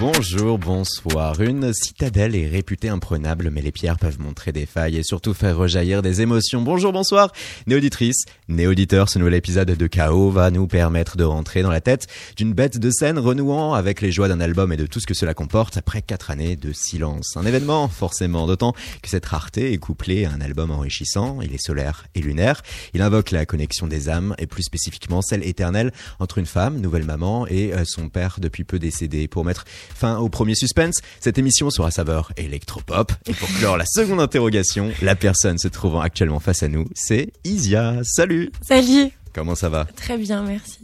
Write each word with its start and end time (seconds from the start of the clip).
Bonjour, 0.00 0.58
bonsoir. 0.58 1.40
Une 1.40 1.72
citadelle 1.72 2.36
est 2.36 2.46
réputée 2.46 2.88
imprenable, 2.88 3.50
mais 3.50 3.60
les 3.60 3.72
pierres 3.72 3.98
peuvent 3.98 4.20
montrer 4.20 4.52
des 4.52 4.64
failles 4.64 4.96
et 4.96 5.02
surtout 5.02 5.34
faire 5.34 5.56
rejaillir 5.56 6.02
des 6.02 6.20
émotions. 6.20 6.62
Bonjour, 6.62 6.92
bonsoir. 6.92 7.32
Néauditrice, 7.66 8.24
néauditeur, 8.46 9.08
ce 9.08 9.18
nouvel 9.18 9.34
épisode 9.34 9.72
de 9.72 9.86
Chaos 9.88 10.30
va 10.30 10.52
nous 10.52 10.68
permettre 10.68 11.16
de 11.16 11.24
rentrer 11.24 11.62
dans 11.62 11.70
la 11.72 11.80
tête 11.80 12.06
d'une 12.36 12.52
bête 12.52 12.78
de 12.78 12.92
scène 12.92 13.18
renouant 13.18 13.74
avec 13.74 14.00
les 14.00 14.12
joies 14.12 14.28
d'un 14.28 14.38
album 14.38 14.72
et 14.72 14.76
de 14.76 14.86
tout 14.86 15.00
ce 15.00 15.06
que 15.08 15.14
cela 15.14 15.34
comporte 15.34 15.76
après 15.76 16.00
quatre 16.00 16.30
années 16.30 16.54
de 16.54 16.72
silence. 16.72 17.36
Un 17.36 17.44
événement, 17.44 17.88
forcément, 17.88 18.46
d'autant 18.46 18.74
que 19.02 19.08
cette 19.08 19.26
rareté 19.26 19.72
est 19.72 19.78
couplée 19.78 20.26
à 20.26 20.30
un 20.30 20.40
album 20.40 20.70
enrichissant. 20.70 21.40
Il 21.42 21.52
est 21.52 21.64
solaire 21.64 22.06
et 22.14 22.20
lunaire. 22.20 22.62
Il 22.94 23.02
invoque 23.02 23.32
la 23.32 23.46
connexion 23.46 23.88
des 23.88 24.08
âmes 24.08 24.36
et 24.38 24.46
plus 24.46 24.62
spécifiquement 24.62 25.22
celle 25.22 25.44
éternelle 25.44 25.92
entre 26.20 26.38
une 26.38 26.46
femme, 26.46 26.78
nouvelle 26.78 27.04
maman, 27.04 27.48
et 27.48 27.72
euh, 27.72 27.82
son 27.84 28.08
père 28.08 28.36
depuis 28.38 28.62
peu 28.62 28.78
décédé 28.78 29.26
pour 29.26 29.44
mettre 29.44 29.64
Fin 29.94 30.18
au 30.18 30.28
premier 30.28 30.54
suspense, 30.54 31.00
cette 31.20 31.38
émission 31.38 31.70
sera 31.70 31.90
saveur 31.90 32.32
électropop. 32.36 33.12
Et 33.26 33.34
pour 33.34 33.48
clore 33.58 33.76
la 33.76 33.86
seconde 33.86 34.20
interrogation, 34.20 34.90
la 35.02 35.14
personne 35.16 35.58
se 35.58 35.68
trouvant 35.68 36.00
actuellement 36.00 36.40
face 36.40 36.62
à 36.62 36.68
nous, 36.68 36.86
c'est 36.94 37.32
Isia. 37.44 37.96
Salut 38.04 38.50
Salut 38.62 39.10
Comment 39.34 39.54
ça 39.54 39.68
va? 39.68 39.84
Très 39.94 40.16
bien, 40.18 40.42
merci. 40.42 40.78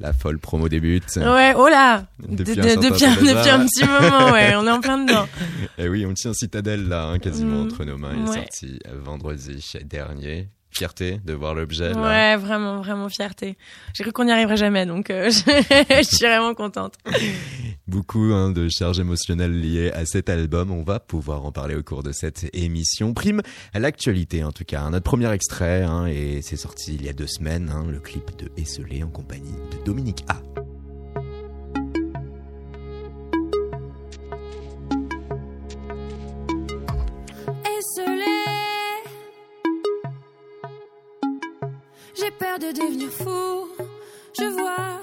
La 0.00 0.12
folle 0.12 0.38
promo 0.38 0.68
débute. 0.68 1.16
Ouais, 1.16 1.52
oh 1.56 1.68
là 1.68 2.06
Depuis 2.26 2.56
De- 2.56 2.60
un 2.62 2.64
de- 2.64 2.68
certain 2.70 2.88
depuis, 2.88 3.00
temps 3.00 3.06
un, 3.06 3.10
depuis 3.14 3.26
déjà. 3.34 3.54
un 3.54 3.66
petit 3.66 3.84
moment, 3.84 4.32
ouais, 4.32 4.54
on 4.56 4.66
est 4.66 4.70
en 4.70 4.80
plein 4.80 5.04
dedans. 5.04 5.28
Et 5.78 5.88
oui, 5.88 6.04
on 6.06 6.14
tient 6.14 6.32
citadelle 6.32 6.88
là, 6.88 7.04
hein, 7.04 7.18
quasiment 7.18 7.62
Mm. 7.62 7.66
entre 7.66 7.84
nos 7.84 7.98
mains. 7.98 8.14
Il 8.16 8.22
est 8.22 8.34
sorti 8.34 8.78
vendredi 9.04 9.72
dernier. 9.84 10.48
Fierté 10.72 11.20
de 11.24 11.34
voir 11.34 11.54
l'objet 11.54 11.92
là. 11.92 12.00
Ouais, 12.00 12.36
vraiment, 12.36 12.80
vraiment 12.80 13.10
fierté. 13.10 13.58
J'ai 13.92 14.04
cru 14.04 14.12
qu'on 14.12 14.24
n'y 14.24 14.32
arriverait 14.32 14.56
jamais, 14.56 14.86
donc 14.86 15.10
euh, 15.10 15.30
je, 15.30 15.40
je 15.96 16.02
suis 16.02 16.26
vraiment 16.26 16.54
contente. 16.54 16.94
Beaucoup 17.86 18.32
hein, 18.32 18.50
de 18.50 18.68
charges 18.70 18.98
émotionnelles 18.98 19.60
liées 19.60 19.90
à 19.92 20.06
cet 20.06 20.30
album. 20.30 20.70
On 20.70 20.82
va 20.82 20.98
pouvoir 20.98 21.44
en 21.44 21.52
parler 21.52 21.74
au 21.74 21.82
cours 21.82 22.02
de 22.02 22.12
cette 22.12 22.48
émission. 22.54 23.12
Prime 23.12 23.42
à 23.74 23.80
l'actualité 23.80 24.44
en 24.44 24.52
tout 24.52 24.64
cas. 24.64 24.88
Notre 24.88 25.04
premier 25.04 25.30
extrait, 25.30 25.82
hein, 25.82 26.06
et 26.06 26.40
c'est 26.42 26.56
sorti 26.56 26.94
il 26.94 27.04
y 27.04 27.08
a 27.10 27.12
deux 27.12 27.26
semaines, 27.26 27.70
hein, 27.70 27.84
le 27.90 28.00
clip 28.00 28.30
de 28.38 28.50
Esselé 28.56 29.02
en 29.02 29.10
compagnie 29.10 29.52
de 29.72 29.84
Dominique 29.84 30.24
A. 30.28 30.40
de 42.58 42.72
devenir 42.72 43.10
fou. 43.10 43.68
Je 44.38 44.44
vois 44.44 45.00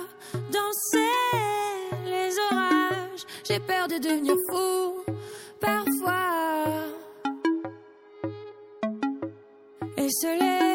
danser 0.52 2.06
les 2.06 2.38
orages. 2.52 3.26
J'ai 3.44 3.60
peur 3.60 3.88
de 3.88 3.98
devenir 3.98 4.36
fou. 4.50 5.04
Parfois. 5.60 6.86
Esselé. 9.98 10.40
Esselé. 10.40 10.69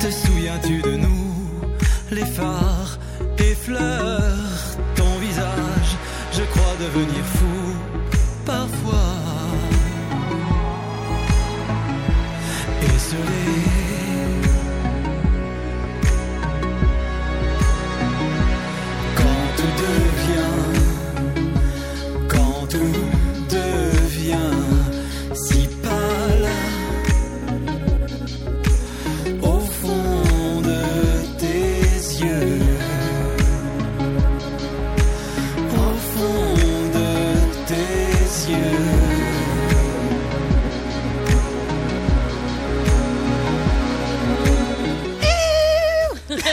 Te 0.00 0.10
souviens-tu 0.10 0.80
de 0.80 0.96
nous, 0.96 1.34
les 2.10 2.24
phares 2.24 2.98
effleurent 3.36 4.78
ton 4.96 5.18
visage. 5.20 5.98
Je 6.32 6.42
crois 6.44 6.76
devenir 6.80 7.24
fou 7.24 7.76
parfois. 8.46 9.19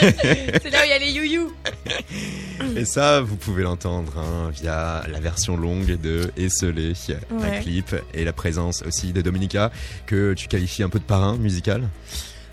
C'est 0.62 0.70
là 0.70 0.80
où 0.80 0.84
il 0.84 0.90
y 0.90 0.92
a 0.92 0.98
les 0.98 1.10
you-you. 1.10 1.52
Et 2.76 2.84
ça, 2.84 3.20
vous 3.20 3.36
pouvez 3.36 3.62
l'entendre 3.62 4.12
hein, 4.18 4.50
via 4.52 5.02
la 5.10 5.20
version 5.20 5.56
longue 5.56 6.00
de 6.00 6.30
Esselé, 6.36 6.92
un 7.30 7.36
Ouais. 7.40 7.60
clip, 7.62 7.94
et 8.14 8.24
la 8.24 8.32
présence 8.32 8.82
aussi 8.86 9.12
de 9.12 9.20
Dominica, 9.22 9.70
que 10.06 10.34
tu 10.34 10.48
qualifies 10.48 10.82
un 10.82 10.88
peu 10.88 10.98
de 10.98 11.04
parrain 11.04 11.36
musical. 11.36 11.88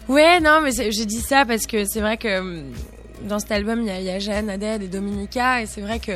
Ouais, 0.07 0.39
non, 0.39 0.61
mais 0.63 0.72
j'ai 0.72 1.06
dit 1.06 1.22
ça 1.22 1.45
parce 1.45 1.66
que 1.66 1.85
c'est 1.85 2.01
vrai 2.01 2.17
que 2.17 2.39
hum, 2.39 2.63
dans 3.28 3.39
cet 3.39 3.51
album, 3.51 3.81
il 3.81 3.88
y 3.88 3.91
a, 3.91 4.00
il 4.00 4.06
y 4.06 4.09
a 4.12 4.19
Jeanne, 4.19 4.50
Adèle 4.50 4.83
et 4.83 4.88
Dominica, 4.88 5.62
et 5.62 5.65
c'est 5.65 5.81
vrai 5.81 6.00
que 6.00 6.12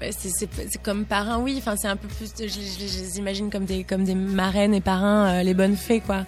bah, 0.00 0.06
c'est- 0.16 0.48
comme 0.82 1.04
parrain, 1.06 1.38
oui. 1.38 1.56
Enfin, 1.58 1.74
c'est 1.76 1.88
un 1.88 1.96
peu 1.96 2.06
plus. 2.08 2.30
Je, 2.38 2.46
je- 2.46 2.86
je 2.86 3.00
les 3.00 3.18
imagine 3.18 3.50
comme 3.50 3.64
des 3.64 3.82
comme 3.82 4.04
des 4.04 4.14
marraines 4.14 4.74
et 4.74 4.80
parrains, 4.80 5.40
euh, 5.40 5.42
les 5.42 5.54
bonnes 5.54 5.76
fées, 5.76 6.00
quoi. 6.00 6.24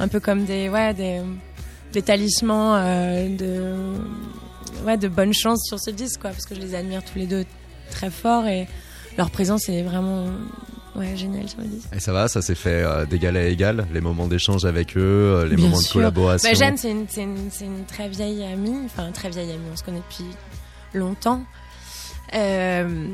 Un 0.00 0.08
peu 0.08 0.18
comme 0.18 0.44
des 0.44 0.68
ouais 0.68 0.94
des 0.94 1.20
des 1.94 2.02
talismans 2.02 2.74
euh, 2.76 3.28
de 3.28 3.72
ouais 4.84 4.98
de 4.98 5.08
bonne 5.08 5.32
chance 5.32 5.64
sur 5.66 5.80
ce 5.80 5.90
disque, 5.90 6.20
quoi. 6.20 6.30
Parce 6.30 6.44
que 6.44 6.54
je 6.54 6.60
les 6.60 6.74
admire 6.74 7.02
tous 7.02 7.18
les 7.18 7.26
deux 7.26 7.44
très 7.90 8.10
fort 8.10 8.46
et 8.46 8.66
leur 9.16 9.30
présence 9.30 9.68
est 9.68 9.82
vraiment 9.82 10.26
ouais 10.96 11.16
géniale 11.16 11.48
sur 11.48 11.60
le 11.60 11.66
disque. 11.68 11.88
Et 11.94 12.00
ça 12.00 12.12
va, 12.12 12.28
ça 12.28 12.42
s'est 12.42 12.54
fait 12.54 12.82
euh, 12.82 13.06
d'égal 13.06 13.36
à 13.36 13.44
égal, 13.44 13.86
les 13.92 14.00
moments 14.00 14.26
d'échange 14.26 14.64
avec 14.64 14.96
eux, 14.96 15.00
euh, 15.00 15.46
les 15.46 15.56
Bien 15.56 15.66
moments 15.66 15.80
de 15.80 15.86
collaboration. 15.86 16.48
Bah, 16.50 16.54
Jeanne, 16.58 16.76
c'est 16.76 16.90
une, 16.90 17.06
une, 17.16 17.50
une 17.60 17.84
très 17.86 18.08
vieille 18.08 18.44
amie, 18.44 18.76
enfin 18.84 19.10
très 19.12 19.30
vieille 19.30 19.52
amie, 19.52 19.64
on 19.72 19.76
se 19.76 19.84
connaît 19.84 20.02
depuis 20.10 20.30
longtemps. 20.92 21.42
Euh, 22.34 23.06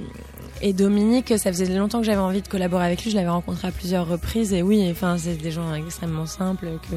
et 0.62 0.73
Dominique, 0.73 1.35
ça 1.38 1.53
faisait 1.53 1.67
longtemps 1.67 2.00
que 2.00 2.06
j'avais 2.06 2.19
envie 2.19 2.43
de 2.43 2.49
collaborer 2.49 2.87
avec 2.87 3.03
lui. 3.03 3.11
Je 3.11 3.17
l'avais 3.17 3.29
rencontré 3.29 3.69
à 3.69 3.71
plusieurs 3.71 4.06
reprises 4.06 4.53
et 4.55 4.62
oui, 4.62 4.88
enfin 4.91 5.19
c'est 5.19 5.35
des 5.37 5.50
gens 5.50 5.75
extrêmement 5.75 6.27
simples 6.27 6.69
que 6.91 6.97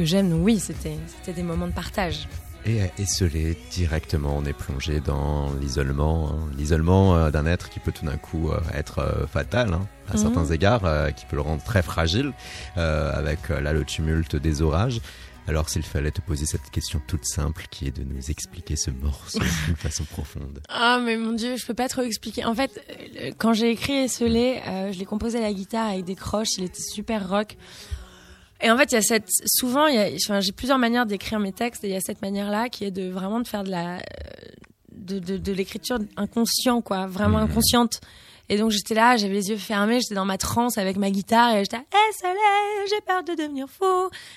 que 0.00 0.06
j'aime. 0.06 0.30
Donc 0.30 0.40
oui, 0.44 0.58
c'était 0.58 0.96
des 1.34 1.42
moments 1.42 1.66
de 1.66 1.72
partage. 1.72 2.26
Et 2.64 2.82
à 2.82 2.86
esseler 2.98 3.56
directement, 3.70 4.34
on 4.36 4.44
est 4.46 4.52
plongé 4.54 5.00
dans 5.00 5.52
l'isolement, 5.60 6.30
hein. 6.30 6.48
l'isolement 6.56 7.16
euh, 7.16 7.30
d'un 7.30 7.44
être 7.46 7.68
qui 7.68 7.80
peut 7.80 7.92
tout 7.92 8.04
d'un 8.06 8.16
coup 8.16 8.50
euh, 8.50 8.60
être 8.74 8.98
euh, 9.00 9.26
fatal 9.26 9.74
hein, 9.74 9.86
à 10.08 10.16
Mhm. 10.16 10.22
certains 10.22 10.46
égards, 10.46 11.14
qui 11.14 11.26
peut 11.26 11.36
le 11.36 11.42
rendre 11.42 11.62
très 11.62 11.82
fragile, 11.82 12.32
avec 12.76 13.48
là 13.50 13.72
le 13.72 13.84
tumulte 13.84 14.36
des 14.36 14.62
orages. 14.62 15.00
Alors 15.46 15.68
s'il 15.68 15.82
fallait 15.82 16.10
te 16.10 16.20
poser 16.20 16.46
cette 16.46 16.70
question 16.70 17.00
toute 17.06 17.24
simple, 17.24 17.64
qui 17.70 17.86
est 17.86 17.96
de 17.96 18.04
nous 18.04 18.30
expliquer 18.30 18.76
ce 18.76 18.90
morceau 18.90 19.38
d'une 19.66 19.76
façon 19.76 20.04
profonde. 20.04 20.60
Ah 20.68 21.00
mais 21.04 21.16
mon 21.16 21.32
dieu, 21.32 21.56
je 21.56 21.64
peux 21.66 21.74
pas 21.74 21.88
trop 21.88 22.02
expliquer. 22.02 22.44
En 22.44 22.54
fait, 22.54 22.80
quand 23.38 23.52
j'ai 23.52 23.70
écrit 23.70 23.92
Esselé, 24.04 24.60
je 24.92 24.98
l'ai 24.98 25.04
composé 25.06 25.38
à 25.38 25.42
la 25.42 25.52
guitare 25.52 25.90
avec 25.90 26.04
des 26.04 26.16
croches, 26.16 26.56
il 26.58 26.64
était 26.64 26.82
super 26.82 27.28
rock. 27.28 27.56
Et 28.62 28.70
en 28.70 28.76
fait, 28.76 28.92
il 28.92 28.94
y 28.94 28.98
a 28.98 29.02
cette 29.02 29.28
souvent 29.46 29.86
il 29.86 29.94
y 29.94 29.98
a 29.98 30.08
enfin, 30.24 30.40
j'ai 30.40 30.52
plusieurs 30.52 30.78
manières 30.78 31.06
d'écrire 31.06 31.38
mes 31.38 31.52
textes 31.52 31.82
et 31.84 31.88
il 31.88 31.92
y 31.92 31.96
a 31.96 32.00
cette 32.00 32.20
manière-là 32.22 32.68
qui 32.68 32.84
est 32.84 32.90
de 32.90 33.08
vraiment 33.10 33.40
de 33.40 33.48
faire 33.48 33.64
de 33.64 33.70
la 33.70 33.96
euh, 33.96 34.00
de 34.92 35.18
de, 35.18 35.36
de 35.38 35.52
l'écriture 35.52 35.98
inconscient 36.16 36.80
quoi, 36.82 37.06
vraiment 37.06 37.38
Mhm. 37.38 37.44
inconsciente. 37.50 38.00
Et 38.48 38.58
donc 38.58 38.70
j'étais 38.72 38.94
là, 38.94 39.16
j'avais 39.16 39.34
les 39.34 39.48
yeux 39.50 39.56
fermés, 39.56 40.00
j'étais 40.00 40.16
dans 40.16 40.24
ma 40.24 40.36
transe 40.36 40.76
avec 40.76 40.96
ma 40.96 41.10
guitare 41.10 41.54
et 41.54 41.60
j'étais 41.64 41.76
Esselé, 42.10 42.34
j'ai 42.90 43.00
peur 43.06 43.22
de 43.22 43.34
devenir 43.40 43.66
fou. 43.68 43.84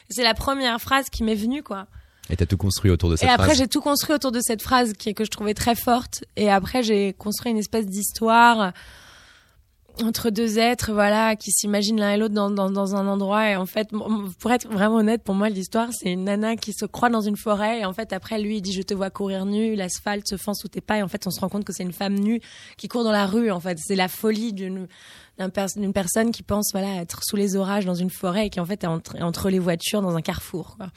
C'est 0.10 0.24
la 0.24 0.36
première 0.36 0.80
phrase 0.80 1.10
qui 1.10 1.24
m'est 1.24 1.34
venue 1.36 1.64
quoi. 1.64 1.88
Et 2.30 2.38
t'as 2.38 2.46
tout 2.46 2.56
construit 2.58 2.90
autour 2.92 3.10
de 3.10 3.16
cette 3.18 3.28
Et 3.28 3.32
après, 3.32 3.48
phrase. 3.48 3.58
j'ai 3.58 3.68
tout 3.68 3.82
construit 3.82 4.16
autour 4.16 4.32
de 4.32 4.40
cette 4.40 4.62
phrase 4.62 4.94
qui 4.94 5.10
est 5.10 5.14
que 5.14 5.26
je 5.26 5.30
trouvais 5.32 5.54
très 5.54 5.76
forte. 5.76 6.24
Et 6.38 6.50
après, 6.50 6.82
j'ai 6.82 7.12
construit 7.14 7.52
une 7.52 7.58
espèce 7.58 7.86
d'histoire 7.86 8.72
entre 10.02 10.30
deux 10.30 10.58
êtres, 10.58 10.92
voilà, 10.92 11.36
qui 11.36 11.52
s'imaginent 11.52 12.00
l'un 12.00 12.14
et 12.14 12.18
l'autre 12.18 12.34
dans, 12.34 12.50
dans, 12.50 12.72
dans 12.72 12.96
un 12.96 13.08
endroit. 13.08 13.50
Et 13.50 13.56
en 13.56 13.66
fait, 13.66 13.90
pour 14.40 14.52
être 14.52 14.68
vraiment 14.68 14.96
honnête, 14.96 15.24
pour 15.24 15.36
moi, 15.36 15.50
l'histoire, 15.50 15.90
c'est 15.92 16.12
une 16.12 16.24
nana 16.24 16.56
qui 16.56 16.74
se 16.74 16.86
croit 16.86 17.10
dans 17.10 17.22
une 17.22 17.38
forêt. 17.38 17.82
Et 17.82 17.86
en 17.86 17.94
fait, 17.94 18.12
après, 18.12 18.40
lui, 18.40 18.58
il 18.58 18.62
dit, 18.62 18.74
je 18.74 18.82
te 18.82 18.94
vois 18.94 19.10
courir 19.10 19.46
nu, 19.46 19.76
l'asphalte 19.76 20.28
se 20.28 20.38
fend 20.38 20.54
sous 20.54 20.68
tes 20.68 20.82
pas. 20.82 20.98
Et 20.98 21.04
en 21.04 21.08
fait, 21.08 21.28
on 21.28 21.32
se 21.32 21.40
rend 21.40 21.50
compte 21.50 21.64
que 21.64 21.74
c'est 21.74 21.84
une 21.84 21.94
femme 21.94 22.16
nue 22.16 22.40
qui 22.78 22.88
court 22.88 23.04
dans 23.04 23.12
la 23.12 23.28
rue. 23.28 23.52
En 23.52 23.60
fait, 23.60 23.78
c'est 23.80 23.96
la 23.96 24.08
folie 24.08 24.54
d'une 24.54 24.88
d'une 25.40 25.94
personne 25.94 26.32
qui 26.32 26.44
pense 26.44 26.70
voilà 26.74 27.02
être 27.02 27.24
sous 27.24 27.36
les 27.36 27.56
orages 27.56 27.86
dans 27.86 27.96
une 27.96 28.12
forêt 28.12 28.46
et 28.46 28.50
qui 28.52 28.60
en 28.60 28.66
fait 28.66 28.84
est 28.84 28.88
entre, 28.88 29.20
entre 29.20 29.50
les 29.50 29.58
voitures 29.58 30.04
dans 30.04 30.16
un 30.16 30.22
carrefour 30.22 30.78
quoi. 30.78 30.92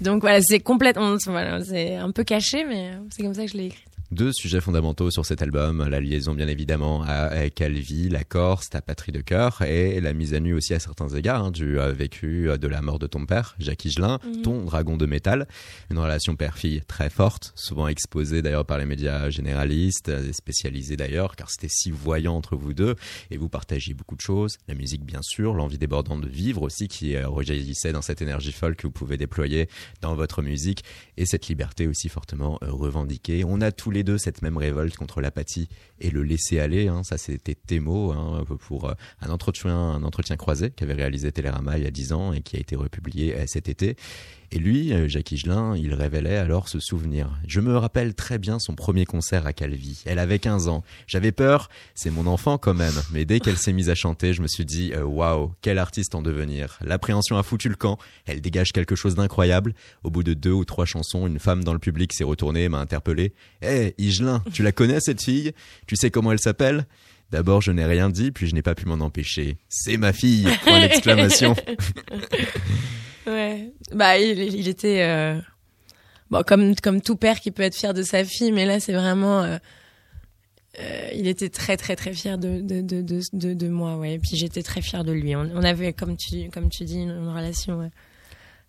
Donc 0.00 0.22
voilà, 0.22 0.40
c'est 0.40 0.60
complètement 0.60 1.16
voilà, 1.26 1.62
c'est 1.62 1.96
un 1.96 2.10
peu 2.10 2.24
caché 2.24 2.64
mais 2.64 2.92
c'est 3.10 3.22
comme 3.22 3.34
ça 3.34 3.44
que 3.44 3.50
je 3.50 3.58
l'ai 3.58 3.66
écrit. 3.66 3.84
Deux 4.14 4.32
sujets 4.32 4.60
fondamentaux 4.60 5.10
sur 5.10 5.26
cet 5.26 5.42
album, 5.42 5.88
la 5.88 5.98
liaison 5.98 6.34
bien 6.34 6.46
évidemment 6.46 7.02
à 7.02 7.50
Calvi, 7.50 8.08
la 8.08 8.22
Corse, 8.22 8.70
ta 8.70 8.80
patrie 8.80 9.10
de 9.10 9.20
cœur, 9.20 9.62
et 9.62 10.00
la 10.00 10.12
mise 10.12 10.34
à 10.34 10.38
nu 10.40 10.54
aussi 10.54 10.72
à 10.72 10.78
certains 10.78 11.08
égards 11.08 11.46
hein, 11.46 11.50
du 11.50 11.80
euh, 11.80 11.92
vécu 11.92 12.48
euh, 12.48 12.56
de 12.56 12.68
la 12.68 12.80
mort 12.80 13.00
de 13.00 13.08
ton 13.08 13.26
père, 13.26 13.56
Jacques 13.58 13.84
Higelin, 13.86 14.20
Mhm. 14.24 14.42
ton 14.42 14.64
dragon 14.66 14.96
de 14.96 15.06
métal. 15.06 15.48
Une 15.90 15.98
relation 15.98 16.36
père-fille 16.36 16.82
très 16.86 17.10
forte, 17.10 17.52
souvent 17.56 17.88
exposée 17.88 18.40
d'ailleurs 18.40 18.64
par 18.64 18.78
les 18.78 18.86
médias 18.86 19.30
généralistes, 19.30 20.10
euh, 20.10 20.32
spécialisés 20.32 20.96
d'ailleurs, 20.96 21.34
car 21.34 21.50
c'était 21.50 21.66
si 21.68 21.90
voyant 21.90 22.36
entre 22.36 22.54
vous 22.54 22.72
deux, 22.72 22.94
et 23.32 23.36
vous 23.36 23.48
partagiez 23.48 23.94
beaucoup 23.94 24.14
de 24.14 24.20
choses, 24.20 24.58
la 24.68 24.74
musique 24.76 25.04
bien 25.04 25.22
sûr, 25.22 25.54
l'envie 25.54 25.78
débordante 25.78 26.20
de 26.20 26.28
vivre 26.28 26.62
aussi 26.62 26.86
qui 26.86 27.16
euh, 27.16 27.26
rejaillissait 27.26 27.90
dans 27.90 28.02
cette 28.02 28.22
énergie 28.22 28.52
folle 28.52 28.76
que 28.76 28.86
vous 28.86 28.92
pouvez 28.92 29.16
déployer 29.16 29.68
dans 30.02 30.14
votre 30.14 30.40
musique, 30.40 30.84
et 31.16 31.26
cette 31.26 31.48
liberté 31.48 31.88
aussi 31.88 32.08
fortement 32.08 32.60
euh, 32.62 32.70
revendiquée. 32.70 33.42
On 33.44 33.60
a 33.60 33.72
tous 33.72 33.90
les 33.90 34.03
cette 34.18 34.42
même 34.42 34.56
révolte 34.56 34.96
contre 34.96 35.20
l'apathie 35.20 35.68
et 36.00 36.10
le 36.10 36.22
laisser 36.22 36.60
aller. 36.60 36.88
Hein, 36.88 37.02
ça, 37.04 37.18
c'était 37.18 37.80
mots 37.80 38.12
hein, 38.12 38.44
pour 38.60 38.88
euh, 38.88 38.94
un 39.20 39.30
entretien, 39.30 39.76
un 39.76 40.02
entretien 40.02 40.36
croisé 40.36 40.70
qu'avait 40.70 40.94
réalisé 40.94 41.32
Télérama 41.32 41.78
il 41.78 41.84
y 41.84 41.86
a 41.86 41.90
10 41.90 42.12
ans 42.12 42.32
et 42.32 42.40
qui 42.40 42.56
a 42.56 42.60
été 42.60 42.76
republié 42.76 43.34
euh, 43.34 43.44
cet 43.46 43.68
été. 43.68 43.96
Et 44.54 44.60
lui, 44.60 44.92
euh, 44.92 45.08
Jacques 45.08 45.32
Higelin, 45.32 45.76
il 45.76 45.94
révélait 45.94 46.36
alors 46.36 46.68
ce 46.68 46.78
souvenir. 46.78 47.40
Je 47.44 47.58
me 47.58 47.76
rappelle 47.76 48.14
très 48.14 48.38
bien 48.38 48.60
son 48.60 48.76
premier 48.76 49.04
concert 49.04 49.48
à 49.48 49.52
Calvi. 49.52 50.04
Elle 50.06 50.20
avait 50.20 50.38
15 50.38 50.68
ans. 50.68 50.84
J'avais 51.08 51.32
peur, 51.32 51.68
c'est 51.96 52.10
mon 52.10 52.28
enfant 52.28 52.56
quand 52.56 52.72
même. 52.72 52.94
Mais 53.10 53.24
dès 53.24 53.40
qu'elle 53.40 53.56
s'est 53.56 53.72
mise 53.72 53.90
à 53.90 53.96
chanter, 53.96 54.32
je 54.32 54.42
me 54.42 54.46
suis 54.46 54.64
dit, 54.64 54.92
euh, 54.94 55.02
waouh, 55.02 55.52
quel 55.60 55.76
artiste 55.76 56.14
en 56.14 56.22
devenir. 56.22 56.78
L'appréhension 56.82 57.36
a 57.36 57.42
foutu 57.42 57.68
le 57.68 57.74
camp. 57.74 57.98
Elle 58.26 58.40
dégage 58.40 58.70
quelque 58.70 58.94
chose 58.94 59.16
d'incroyable. 59.16 59.74
Au 60.04 60.10
bout 60.10 60.22
de 60.22 60.34
deux 60.34 60.52
ou 60.52 60.64
trois 60.64 60.84
chansons, 60.84 61.26
une 61.26 61.40
femme 61.40 61.64
dans 61.64 61.72
le 61.72 61.80
public 61.80 62.12
s'est 62.12 62.22
retournée 62.22 62.62
et 62.62 62.68
m'a 62.68 62.78
interpellé. 62.78 63.32
Hé, 63.60 63.96
Higelin, 63.98 64.40
tu 64.52 64.62
la 64.62 64.70
connais 64.70 65.00
cette 65.00 65.20
fille? 65.20 65.50
Tu 65.88 65.96
sais 65.96 66.12
comment 66.12 66.30
elle 66.30 66.38
s'appelle? 66.38 66.86
D'abord, 67.32 67.60
je 67.60 67.72
n'ai 67.72 67.86
rien 67.86 68.08
dit, 68.08 68.30
puis 68.30 68.46
je 68.46 68.54
n'ai 68.54 68.62
pas 68.62 68.76
pu 68.76 68.86
m'en 68.86 69.04
empêcher. 69.04 69.56
C'est 69.68 69.96
ma 69.96 70.12
fille. 70.12 70.46
Ouais. 73.26 73.72
Bah 73.92 74.18
il, 74.18 74.68
était 74.68 75.02
euh, 75.02 75.40
bon 76.30 76.42
comme 76.42 76.74
comme 76.76 77.00
tout 77.00 77.16
père 77.16 77.40
qui 77.40 77.50
peut 77.50 77.62
être 77.62 77.74
fier 77.74 77.94
de 77.94 78.02
sa 78.02 78.24
fille 78.24 78.52
mais 78.52 78.66
là 78.66 78.80
c'est 78.80 78.92
vraiment 78.92 79.42
euh, 79.42 79.56
euh, 80.78 81.08
il 81.14 81.26
était 81.26 81.48
très 81.48 81.76
très 81.76 81.96
très 81.96 82.12
fier 82.12 82.36
de 82.36 82.60
de 82.60 82.80
de 82.82 83.54
de, 83.54 83.68
moi 83.68 83.96
ouais. 83.96 84.14
Et 84.14 84.18
puis 84.18 84.36
j'étais 84.36 84.62
très 84.62 84.82
fière 84.82 85.04
de 85.04 85.12
lui. 85.12 85.34
On, 85.36 85.62
avait 85.62 85.92
comme 85.92 86.16
tu 86.16 86.50
comme 86.50 86.68
tu 86.68 86.84
dis 86.84 87.00
une, 87.00 87.28
relation 87.28 87.90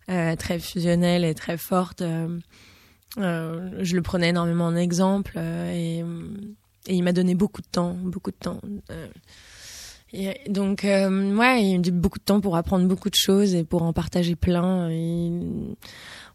très 0.06 0.58
fusionnelle 0.58 1.24
et 1.24 1.34
très 1.34 1.58
forte. 1.58 2.02
Je 3.16 3.96
le 3.96 4.02
prenais 4.02 4.30
énormément 4.30 4.66
en 4.66 4.76
exemple 4.76 5.38
et 5.38 6.02
et 6.88 6.94
il 6.94 7.02
m'a 7.02 7.12
donné 7.12 7.34
beaucoup 7.34 7.60
de 7.60 7.66
temps 7.66 7.94
beaucoup 7.94 8.30
de 8.30 8.36
temps 8.36 8.60
et 10.12 10.40
donc, 10.48 10.84
euh, 10.84 11.34
ouais, 11.36 11.64
il 11.64 11.74
a 11.74 11.88
eu 11.88 11.90
beaucoup 11.90 12.18
de 12.18 12.24
temps 12.24 12.40
pour 12.40 12.56
apprendre 12.56 12.86
beaucoup 12.86 13.10
de 13.10 13.16
choses 13.16 13.54
et 13.54 13.64
pour 13.64 13.82
en 13.82 13.92
partager 13.92 14.36
plein. 14.36 14.88
Et 14.90 15.30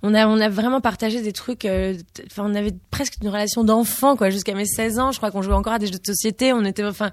on 0.03 0.13
a, 0.13 0.27
on 0.27 0.39
a 0.39 0.49
vraiment 0.49 0.81
partagé 0.81 1.21
des 1.21 1.31
trucs. 1.31 1.65
euh, 1.65 1.95
Enfin, 2.27 2.43
on 2.45 2.53
avait 2.53 2.73
presque 2.91 3.15
une 3.21 3.29
relation 3.29 3.63
d'enfant, 3.63 4.15
quoi, 4.15 4.29
jusqu'à 4.29 4.53
mes 4.55 4.65
16 4.65 4.99
ans. 4.99 5.11
Je 5.11 5.17
crois 5.17 5.31
qu'on 5.31 5.41
jouait 5.41 5.53
encore 5.53 5.73
à 5.73 5.79
des 5.79 5.87
jeux 5.87 5.99
de 5.99 6.05
société. 6.05 6.53
On 6.53 6.65
était, 6.65 6.83
enfin, 6.83 7.11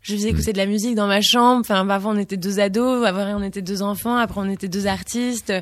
je 0.00 0.14
faisais 0.14 0.28
écouter 0.30 0.52
de 0.52 0.58
la 0.58 0.66
musique 0.66 0.94
dans 0.94 1.06
ma 1.08 1.20
chambre. 1.20 1.60
Enfin, 1.60 1.86
avant, 1.88 2.14
on 2.14 2.18
était 2.18 2.36
deux 2.36 2.60
ados. 2.60 3.04
Après, 3.06 3.34
on 3.34 3.42
était 3.42 3.62
deux 3.62 3.82
enfants. 3.82 4.16
Après, 4.16 4.40
on 4.40 4.48
était 4.48 4.68
deux 4.68 4.86
artistes. 4.86 5.52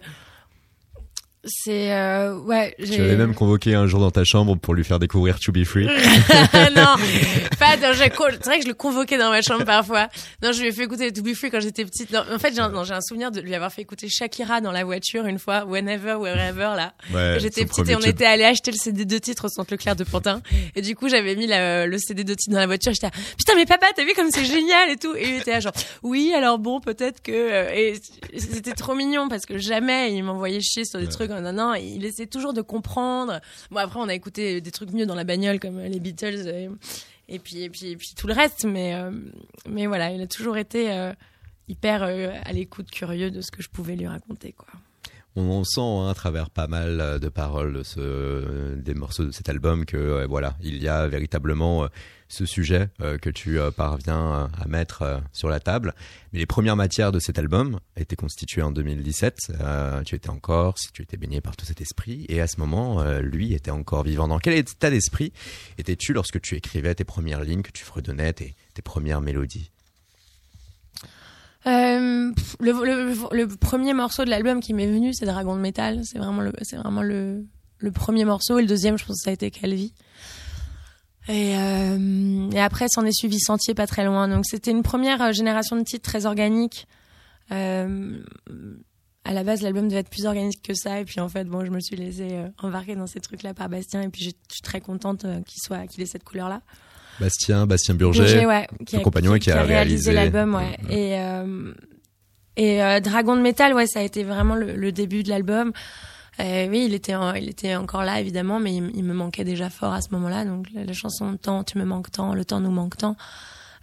C'est, 1.48 1.92
euh, 1.92 2.36
ouais. 2.40 2.74
Tu 2.84 2.94
avais 3.00 3.16
même 3.16 3.34
convoqué 3.34 3.74
un 3.74 3.86
jour 3.86 4.00
dans 4.00 4.10
ta 4.10 4.24
chambre 4.24 4.56
pour 4.56 4.74
lui 4.74 4.84
faire 4.84 4.98
découvrir 4.98 5.38
To 5.40 5.50
Be 5.52 5.64
Free. 5.64 5.86
non, 6.76 6.94
pas 7.58 7.76
dans, 7.76 7.92
c'est 7.94 8.44
vrai 8.44 8.58
que 8.58 8.62
je 8.64 8.68
le 8.68 8.74
convoquais 8.74 9.18
dans 9.18 9.30
ma 9.30 9.40
chambre 9.42 9.64
parfois. 9.64 10.08
Non, 10.42 10.52
je 10.52 10.60
lui 10.60 10.68
ai 10.68 10.72
fait 10.72 10.84
écouter 10.84 11.12
To 11.12 11.22
Be 11.22 11.34
Free 11.34 11.50
quand 11.50 11.60
j'étais 11.60 11.84
petite. 11.84 12.12
Non, 12.12 12.22
en 12.32 12.38
fait, 12.38 12.54
j'ai 12.54 12.60
un, 12.60 13.00
souvenir 13.00 13.30
de 13.30 13.40
lui 13.40 13.54
avoir 13.54 13.72
fait 13.72 13.82
écouter 13.82 14.08
Shakira 14.08 14.60
dans 14.60 14.72
la 14.72 14.84
voiture 14.84 15.26
une 15.26 15.38
fois, 15.38 15.64
Whenever, 15.64 16.14
Wherever, 16.14 16.74
là. 16.76 16.92
Ouais, 17.14 17.38
J'étais 17.40 17.64
petite 17.64 17.88
et 17.88 17.96
on 17.96 18.00
tube. 18.00 18.08
était 18.10 18.26
allé 18.26 18.44
acheter 18.44 18.70
le 18.70 18.76
CD 18.76 19.04
de 19.04 19.18
titre 19.18 19.46
au 19.46 19.48
centre 19.48 19.72
Leclerc 19.72 19.96
de 19.96 20.04
Pantin. 20.04 20.42
Et 20.76 20.82
du 20.82 20.94
coup, 20.94 21.08
j'avais 21.08 21.34
mis 21.36 21.46
la- 21.46 21.86
le 21.86 21.98
CD 21.98 22.24
de 22.24 22.34
titre 22.34 22.52
dans 22.52 22.60
la 22.60 22.66
voiture. 22.66 22.92
J'étais 22.92 23.10
putain, 23.36 23.54
mais 23.56 23.66
papa, 23.66 23.86
t'as 23.96 24.04
vu 24.04 24.12
comme 24.14 24.30
c'est 24.30 24.44
génial 24.44 24.90
et 24.90 24.96
tout. 24.96 25.14
Et 25.16 25.28
il 25.28 25.34
était 25.36 25.52
là, 25.52 25.60
genre, 25.60 25.72
oui, 26.02 26.32
alors 26.36 26.58
bon, 26.58 26.80
peut-être 26.80 27.22
que, 27.22 27.32
euh, 27.32 27.70
et 27.74 27.94
c'était 28.36 28.72
trop 28.72 28.94
mignon 28.94 29.28
parce 29.28 29.46
que 29.46 29.58
jamais 29.58 30.14
il 30.14 30.22
m'envoyait 30.22 30.60
chier 30.60 30.84
sur 30.84 30.98
des 30.98 31.06
Ouais. 31.06 31.10
trucs. 31.12 31.30
Non, 31.40 31.52
non, 31.52 31.74
il 31.74 32.04
essayait 32.04 32.28
toujours 32.28 32.52
de 32.52 32.62
comprendre. 32.62 33.40
Bon, 33.70 33.78
après, 33.78 34.00
on 34.00 34.08
a 34.08 34.14
écouté 34.14 34.60
des 34.60 34.70
trucs 34.70 34.92
mieux 34.92 35.06
dans 35.06 35.14
la 35.14 35.24
bagnole 35.24 35.60
comme 35.60 35.78
euh, 35.78 35.88
les 35.88 36.00
Beatles 36.00 36.48
et, 37.28 37.38
puis, 37.38 37.62
et 37.62 37.70
puis, 37.70 37.90
et 37.90 37.96
puis 37.96 38.14
tout 38.16 38.26
le 38.26 38.34
reste. 38.34 38.64
Mais, 38.64 38.94
euh, 38.94 39.10
mais 39.68 39.86
voilà, 39.86 40.10
il 40.10 40.20
a 40.20 40.26
toujours 40.26 40.56
été 40.56 40.92
euh, 40.92 41.12
hyper 41.68 42.02
euh, 42.02 42.32
à 42.44 42.52
l'écoute, 42.52 42.90
curieux 42.90 43.30
de 43.30 43.40
ce 43.40 43.50
que 43.50 43.62
je 43.62 43.68
pouvais 43.68 43.96
lui 43.96 44.06
raconter, 44.06 44.52
quoi. 44.52 44.68
On, 45.36 45.62
sent 45.62 45.80
hein, 45.80 46.08
à 46.08 46.14
travers 46.14 46.50
pas 46.50 46.66
mal 46.66 47.00
euh, 47.00 47.18
de 47.18 47.28
paroles 47.28 47.82
des 48.76 48.94
morceaux 48.94 49.24
de 49.24 49.30
cet 49.30 49.48
album 49.48 49.84
que 49.84 49.96
euh, 49.96 50.26
voilà, 50.26 50.56
il 50.62 50.82
y 50.82 50.88
a 50.88 51.06
véritablement 51.06 51.84
euh, 51.84 51.88
ce 52.28 52.44
sujet 52.44 52.88
euh, 53.00 53.18
que 53.18 53.30
tu 53.30 53.58
euh, 53.58 53.70
parviens 53.70 54.32
euh, 54.32 54.46
à 54.60 54.68
mettre 54.68 55.22
sur 55.32 55.48
la 55.48 55.60
table. 55.60 55.94
Mais 56.32 56.38
les 56.38 56.46
premières 56.46 56.76
matières 56.76 57.10
de 57.10 57.18
cet 57.18 57.38
album 57.38 57.80
étaient 57.96 58.16
constituées 58.16 58.62
en 58.62 58.70
2017. 58.70 59.52
Euh, 59.60 60.02
tu 60.02 60.14
étais 60.14 60.28
en 60.28 60.38
Corse, 60.38 60.90
tu 60.92 61.02
étais 61.02 61.16
baigné 61.16 61.40
par 61.40 61.56
tout 61.56 61.64
cet 61.64 61.80
esprit, 61.80 62.26
et 62.28 62.40
à 62.40 62.46
ce 62.46 62.60
moment, 62.60 63.02
lui 63.20 63.54
était 63.54 63.70
encore 63.70 64.04
vivant. 64.04 64.28
Dans 64.28 64.38
quel 64.38 64.54
état 64.54 64.90
d'esprit 64.90 65.32
étais-tu 65.78 66.12
lorsque 66.12 66.40
tu 66.40 66.54
écrivais 66.54 66.94
tes 66.94 67.04
premières 67.04 67.42
lignes, 67.42 67.62
que 67.62 67.72
tu 67.72 67.84
fredonnais 67.84 68.32
tes, 68.32 68.54
premières 68.84 69.20
mélodies? 69.20 69.70
Le, 71.64 73.46
premier 73.56 73.92
morceau 73.92 74.24
de 74.24 74.30
l'album 74.30 74.60
qui 74.60 74.72
m'est 74.72 74.86
venu, 74.86 75.12
c'est 75.12 75.26
Dragon 75.26 75.56
de 75.56 75.60
métal. 75.60 76.02
C'est 76.04 76.18
vraiment 76.18 76.42
le, 76.42 76.52
c'est 76.62 76.76
vraiment 76.76 77.02
le, 77.02 77.44
le 77.78 77.90
premier 77.90 78.24
morceau. 78.24 78.58
Et 78.58 78.62
le 78.62 78.68
deuxième, 78.68 78.96
je 78.98 79.04
pense 79.04 79.16
que 79.16 79.24
ça 79.24 79.30
a 79.30 79.32
été 79.32 79.50
Calvi. 79.50 79.92
Et, 81.28 81.56
euh, 81.56 82.50
et 82.52 82.60
après, 82.60 82.86
s'en 82.88 83.04
est 83.04 83.12
suivi 83.12 83.38
Sentier 83.38 83.74
pas 83.74 83.86
très 83.86 84.04
loin. 84.04 84.28
Donc 84.28 84.46
c'était 84.46 84.70
une 84.70 84.82
première 84.82 85.20
euh, 85.22 85.32
génération 85.32 85.76
de 85.76 85.82
titres 85.82 86.08
très 86.08 86.24
organique. 86.26 86.86
Euh, 87.52 88.18
à 89.24 89.34
la 89.34 89.44
base, 89.44 89.60
l'album 89.60 89.88
devait 89.88 90.00
être 90.00 90.08
plus 90.10 90.24
organique 90.24 90.62
que 90.62 90.72
ça. 90.74 91.00
Et 91.00 91.04
puis 91.04 91.20
en 91.20 91.28
fait, 91.28 91.44
bon, 91.44 91.64
je 91.64 91.70
me 91.70 91.80
suis 91.80 91.96
laissée 91.96 92.28
euh, 92.32 92.48
embarquer 92.62 92.94
dans 92.94 93.06
ces 93.06 93.20
trucs-là 93.20 93.52
par 93.52 93.68
Bastien. 93.68 94.00
Et 94.02 94.08
puis 94.08 94.22
je 94.24 94.30
suis 94.50 94.62
très 94.62 94.80
contente 94.80 95.24
euh, 95.26 95.40
qu'il 95.42 95.60
soit, 95.62 95.86
qu'il 95.86 96.02
ait 96.02 96.06
cette 96.06 96.24
couleur-là. 96.24 96.62
Bastien, 97.20 97.66
Bastien 97.66 97.94
Burger. 97.94 98.20
Bourget, 98.20 98.46
ouais, 98.46 98.66
ton 98.90 99.00
compagnon 99.00 99.34
et 99.34 99.40
qui 99.40 99.50
a 99.50 99.62
réalisé- 99.64 100.12
l'album, 100.12 100.54
ouais. 100.54 100.78
Et 100.88 101.18
euh, 101.18 101.74
et 102.56 102.82
euh, 102.82 103.00
Dragon 103.00 103.36
de 103.36 103.42
métal, 103.42 103.74
ouais, 103.74 103.86
ça 103.86 104.00
a 104.00 104.02
été 104.02 104.22
vraiment 104.24 104.54
le, 104.54 104.74
le 104.76 104.92
début 104.92 105.22
de 105.24 105.28
l'album. 105.28 105.72
Euh, 106.40 106.68
oui, 106.68 106.84
il 106.86 106.94
était, 106.94 107.14
il 107.36 107.48
était 107.48 107.74
encore 107.74 108.04
là 108.04 108.20
évidemment, 108.20 108.60
mais 108.60 108.74
il, 108.74 109.02
me 109.04 109.14
manquait 109.14 109.44
déjà 109.44 109.70
fort 109.70 109.92
à 109.92 110.00
ce 110.00 110.08
moment-là. 110.12 110.44
Donc 110.44 110.66
la, 110.72 110.84
la 110.84 110.92
chanson 110.92 111.36
"Tant 111.40 111.64
tu 111.64 111.78
me 111.78 111.84
manques 111.84 112.10
tant, 112.10 112.34
le 112.34 112.44
temps 112.44 112.60
nous 112.60 112.70
manque 112.70 112.96
tant", 112.96 113.16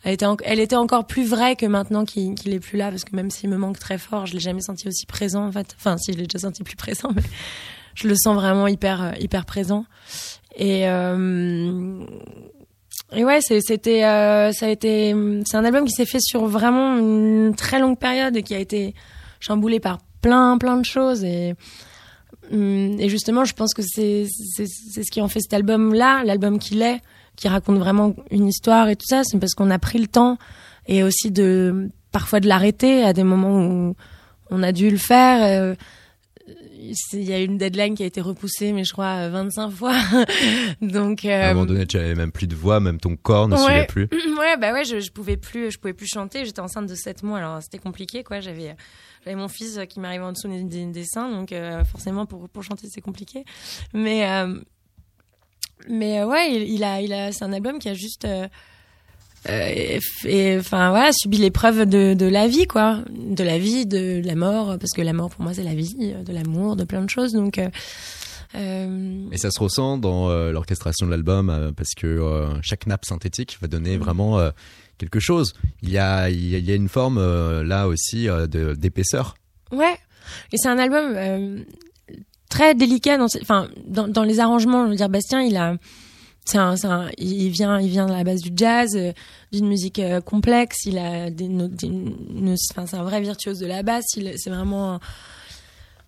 elle 0.04 0.14
était, 0.14 0.26
elle 0.44 0.60
était 0.60 0.76
encore 0.76 1.06
plus 1.06 1.26
vraie 1.28 1.56
que 1.56 1.66
maintenant 1.66 2.06
qu'il 2.06 2.36
qu'il 2.36 2.54
est 2.54 2.60
plus 2.60 2.78
là, 2.78 2.90
parce 2.92 3.04
que 3.04 3.16
même 3.16 3.30
s'il 3.30 3.50
me 3.50 3.58
manque 3.58 3.80
très 3.80 3.98
fort, 3.98 4.26
je 4.26 4.34
l'ai 4.34 4.40
jamais 4.40 4.62
senti 4.62 4.88
aussi 4.88 5.06
présent 5.06 5.46
en 5.46 5.52
fait. 5.52 5.76
Enfin, 5.78 5.98
si 5.98 6.14
je 6.14 6.18
l'ai 6.18 6.28
déjà 6.28 6.40
senti 6.40 6.64
plus 6.64 6.78
présent, 6.78 7.10
mais 7.16 7.24
je 7.96 8.08
le 8.08 8.16
sens 8.16 8.36
vraiment 8.36 8.68
hyper, 8.68 9.02
euh, 9.02 9.12
hyper 9.20 9.46
présent. 9.46 9.86
Et 10.56 10.88
euh, 10.88 12.06
et 13.12 13.24
ouais, 13.24 13.40
c'était, 13.42 14.04
euh, 14.04 14.52
ça 14.52 14.66
a 14.66 14.70
été, 14.70 15.16
c'est 15.46 15.58
un 15.58 15.64
album 15.64 15.86
qui 15.86 15.92
s'est 15.92 16.06
fait 16.06 16.20
sur 16.20 16.46
vraiment 16.48 16.98
une 16.98 17.54
très 17.56 17.80
longue 17.80 18.00
période 18.00 18.36
et 18.36 18.44
qui 18.44 18.56
a 18.56 18.60
été 18.60 18.94
chamboulé 19.40 19.80
par 19.80 20.00
plein, 20.22 20.58
plein 20.58 20.78
de 20.78 20.86
choses 20.86 21.24
et 21.24 21.54
et 22.52 23.10
justement, 23.10 23.46
je 23.46 23.54
pense 23.54 23.74
que 23.74 23.82
c'est 23.82 24.26
ce 24.28 25.12
qui 25.12 25.22
en 25.22 25.28
fait 25.28 25.42
cet 25.42 25.54
album-là, 25.54 26.24
l'album 26.24 26.60
qu'il 26.60 26.82
est, 26.82 27.02
qui 27.36 27.48
raconte 27.48 27.78
vraiment 27.78 28.16
une 28.32 28.48
histoire 28.48 28.88
et 28.90 28.96
tout 28.96 29.08
ça. 29.08 29.24
C'est 29.24 29.40
parce 29.40 29.54
qu'on 29.54 29.72
a 29.72 29.80
pris 29.80 30.00
le 30.00 30.08
temps 30.08 30.38
et 30.88 31.04
aussi 31.04 31.32
de 31.32 31.90
parfois 32.12 32.40
de 32.40 32.48
l'arrêter 32.48 33.04
à 33.04 33.14
des 33.14 33.24
moments 33.24 33.66
où 33.66 33.96
on 34.50 34.64
a 34.64 34.72
dû 34.72 34.90
le 34.90 34.98
faire. 34.98 35.76
Euh, 36.92 37.18
Il 37.20 37.24
y 37.24 37.34
a 37.34 37.40
une 37.40 37.58
deadline 37.58 37.96
qui 37.96 38.04
a 38.04 38.06
été 38.06 38.22
repoussée, 38.22 38.74
mais 38.74 38.84
je 38.84 38.92
crois 38.94 39.26
euh, 39.26 39.30
25 39.30 39.70
fois. 39.72 39.96
Donc, 40.82 41.26
À 41.26 41.48
un 41.48 41.52
euh, 41.52 41.54
moment 41.54 41.66
donné, 41.66 41.86
tu 41.86 41.98
avais 41.98 42.16
même 42.16 42.32
plus 42.32 42.48
de 42.48 42.56
voix, 42.56 42.80
même 42.80 43.00
ton 43.00 43.16
corps 43.16 43.48
ne 43.48 43.56
Ouais. 43.56 43.62
suivait 43.64 43.86
plus. 43.88 44.10
ouais, 44.40 44.58
bah 44.58 44.74
ouais, 44.74 44.86
je, 44.86 45.00
je 45.00 45.12
pouvais 45.12 45.38
plus, 45.38 45.72
je 45.72 45.80
pouvais 45.80 45.94
plus 45.94 46.08
chanter. 46.08 46.46
J'étais 46.46 46.60
enceinte 46.62 46.88
de 46.88 46.96
7 46.96 47.24
mois, 47.24 47.38
alors 47.40 47.62
c'était 47.62 47.80
compliqué, 47.80 48.24
quoi. 48.24 48.40
J'avais, 48.40 48.76
j'avais 49.24 49.36
mon 49.36 49.48
fils 49.48 49.80
qui 49.90 50.00
m'arrivait 50.00 50.24
en 50.24 50.32
dessous 50.34 50.48
des, 50.48 50.86
des, 50.86 51.04
seins, 51.06 51.30
donc 51.32 51.52
euh, 51.52 51.84
forcément 51.86 52.26
pour 52.26 52.48
pour 52.50 52.64
chanter 52.64 52.88
c'est 52.90 53.02
compliqué. 53.02 53.44
Mais 53.94 54.30
euh, 54.30 54.60
mais 55.90 56.20
euh, 56.22 56.28
ouais, 56.28 56.52
il, 56.54 56.70
il 56.76 56.84
a, 56.84 57.02
il 57.02 57.14
a, 57.14 57.32
c'est 57.32 57.44
un 57.44 57.54
album 57.54 57.80
qui 57.80 57.90
a 57.90 57.94
juste 57.94 58.26
euh, 58.26 58.44
euh, 58.44 58.48
et 59.48 60.58
enfin 60.60 60.90
voilà 60.90 61.12
subi 61.14 61.38
l'épreuve 61.38 61.86
de, 61.86 62.14
de 62.14 62.26
la 62.26 62.48
vie 62.48 62.66
quoi 62.68 63.00
de 63.10 63.44
la 63.44 63.58
vie 63.60 63.86
de 63.86 64.22
la 64.26 64.36
mort 64.36 64.78
parce 64.80 64.92
que 64.92 65.02
la 65.02 65.14
mort 65.14 65.30
pour 65.30 65.44
moi 65.44 65.54
c'est 65.54 65.64
la 65.64 65.76
vie 65.76 65.96
euh, 66.02 66.24
de 66.24 66.34
l'amour 66.34 66.76
de 66.76 66.84
plein 66.84 67.02
de 67.04 67.10
choses 67.10 67.34
donc 67.34 67.58
euh, 67.58 67.70
euh, 68.56 69.28
Et 69.32 69.38
ça 69.38 69.52
se 69.52 69.60
ressent 69.60 69.98
dans 69.98 70.30
euh, 70.30 70.52
l'orchestration 70.52 71.06
de 71.06 71.12
l'album 71.12 71.50
euh, 71.50 71.72
parce 71.76 71.92
que 71.96 72.08
euh, 72.08 72.48
chaque 72.62 72.88
nappe 72.88 73.06
synthétique 73.06 73.58
va 73.62 73.68
Mm. 73.68 73.72
donner 73.72 73.98
vraiment 73.98 74.40
euh, 74.40 74.52
quelque 74.98 75.20
chose. 75.20 75.54
Il 75.82 75.90
y 75.90 75.98
a, 75.98 76.30
il 76.30 76.48
y 76.48 76.56
a, 76.56 76.60
il 76.60 76.66
y 76.66 76.72
a 76.72 76.76
une 76.76 76.88
forme 76.88 77.18
euh, 77.18 77.64
là 77.64 77.88
aussi 77.88 78.30
euh, 78.30 78.48
d'épaisseur. 78.48 79.36
Ouais, 79.72 79.98
et 80.54 80.58
c'est 80.58 80.70
un 80.70 80.78
album 80.78 81.14
euh, 81.16 81.60
très 82.50 82.76
délicat 82.76 83.18
dans, 83.18 83.28
enfin, 83.42 83.68
dans, 83.86 84.08
dans 84.08 84.24
les 84.24 84.40
arrangements. 84.40 84.86
Je 84.86 84.92
veux 84.92 84.96
dire, 84.96 85.10
Bastien, 85.10 85.42
il 85.42 85.58
a, 85.58 85.76
un, 86.54 86.76
un- 86.84 87.10
il 87.18 87.50
vient, 87.50 87.80
il 87.80 87.90
vient 87.90 88.06
de 88.06 88.12
la 88.14 88.24
base 88.24 88.42
du 88.42 88.52
jazz, 88.56 88.96
euh, 88.96 89.12
d'une 89.52 89.68
musique 89.68 89.98
euh, 90.00 90.22
complexe. 90.22 90.86
Il 90.86 90.98
a 91.00 91.30
des, 91.32 91.48
des 91.48 91.90
enfin, 92.72 92.86
c'est 92.86 92.96
un 92.98 93.04
vrai 93.04 93.20
virtuose 93.22 93.58
de 93.60 93.66
la 93.66 93.82
basse. 93.82 94.06
C'est 94.14 94.50
vraiment, 94.50 95.00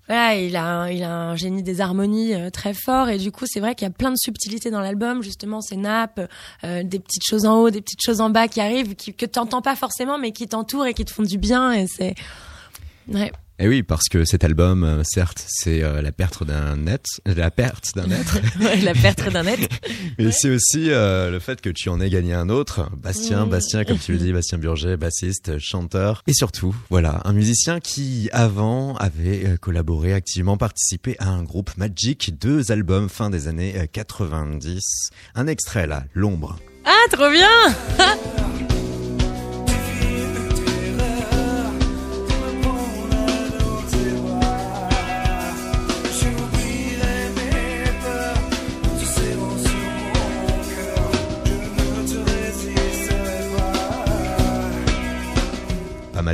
voilà, 0.08 0.36
il 0.36 0.56
a, 0.56 0.92
il 0.92 1.04
a 1.04 1.12
un 1.12 1.36
génie 1.36 1.64
des 1.64 1.82
harmonies 1.82 2.34
euh, 2.36 2.50
très 2.52 2.74
fort. 2.76 3.10
Et 3.10 3.18
du 3.18 3.32
coup, 3.32 3.46
c'est 3.48 3.60
vrai 3.60 3.74
qu'il 3.74 3.88
y 3.88 3.90
a 3.90 3.94
plein 3.94 4.12
de 4.12 4.18
subtilités 4.18 4.70
dans 4.70 4.80
l'album. 4.82 5.24
Justement, 5.24 5.60
ces 5.62 5.76
nappes, 5.78 6.22
des 6.64 7.00
petites 7.00 7.26
choses 7.28 7.46
en 7.46 7.58
haut, 7.62 7.70
des 7.72 7.82
petites 7.82 8.04
choses 8.04 8.22
en 8.22 8.30
bas 8.30 8.48
qui 8.48 8.62
arrivent, 8.62 8.96
qui, 8.96 9.14
que 9.14 9.26
t'entends 9.26 9.62
pas 9.64 9.76
forcément, 9.76 10.18
mais 10.20 10.32
qui 10.32 10.48
t'entourent 10.48 10.86
et 10.86 10.94
qui 10.94 11.04
te 11.04 11.12
font 11.12 11.24
du 11.24 11.38
bien. 11.40 11.72
Et 11.74 11.88
c'est, 11.88 12.14
ouais. 13.08 13.32
Et 13.60 13.68
oui, 13.68 13.82
parce 13.82 14.08
que 14.08 14.24
cet 14.24 14.44
album, 14.44 14.84
euh, 14.84 15.02
certes, 15.04 15.44
c'est 15.48 15.82
euh, 15.82 16.02
la 16.04 16.12
perte 16.12 16.44
d'un 16.44 16.86
être, 16.86 17.10
la 17.26 17.50
perte 17.50 17.96
d'un 17.96 18.12
être, 18.12 18.38
Ouais, 18.62 18.78
la 18.82 18.94
perte 18.94 19.32
d'un 19.32 19.48
être. 19.48 19.68
mais 20.20 20.26
Ouais. 20.28 20.32
c'est 20.32 20.50
aussi 20.52 20.92
euh, 20.92 21.32
le 21.32 21.40
fait 21.40 21.60
que 21.60 21.72
tu 21.72 21.90
en 21.90 22.00
aies 22.00 22.12
gagné 22.12 22.34
un 22.36 22.50
autre, 22.50 22.88
Bastien, 22.96 23.48
Mm. 23.48 23.50
Bastien, 23.50 23.84
comme 23.84 23.98
tu 23.98 24.12
le 24.12 24.20
dis, 24.20 24.32
Bastien 24.32 24.60
Burger, 24.60 24.96
bassiste, 24.98 25.58
chanteur, 25.58 26.22
et 26.28 26.34
surtout, 26.34 26.76
voilà, 26.92 27.22
un 27.26 27.34
musicien 27.34 27.80
qui 27.80 28.30
avant 28.32 28.96
avait 28.98 29.58
collaboré 29.60 30.14
activement, 30.14 30.58
participé 30.58 31.16
à 31.18 31.30
un 31.30 31.42
groupe 31.44 31.76
Magic, 31.78 32.38
deux 32.40 32.72
albums 32.72 33.10
fin 33.10 33.32
des 33.32 33.48
années 33.48 33.74
euh, 33.78 33.86
90. 33.92 34.82
Un 35.34 35.48
extrait 35.48 35.88
là, 35.88 36.04
l'ombre. 36.14 36.58
Ah, 36.86 36.92
trop 37.12 37.30
bien 37.32 37.50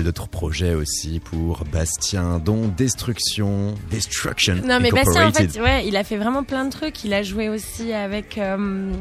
mal 0.04 0.12
d'autres 0.12 0.28
projets 0.28 0.74
aussi 0.74 1.20
pour 1.20 1.64
Bastien, 1.72 2.40
dont 2.40 2.68
Destruction, 2.68 3.76
Destruction 3.90 4.56
Non, 4.66 4.80
mais 4.82 4.92
Bastien, 4.92 5.28
en 5.28 5.32
fait, 5.32 5.60
ouais, 5.60 5.88
il 5.88 5.96
a 5.96 6.04
fait 6.04 6.18
vraiment 6.18 6.44
plein 6.44 6.66
de 6.66 6.70
trucs. 6.72 7.04
Il 7.04 7.14
a 7.14 7.24
joué 7.24 7.50
aussi 7.50 7.94
avec. 7.94 8.38
euh, 8.38 8.92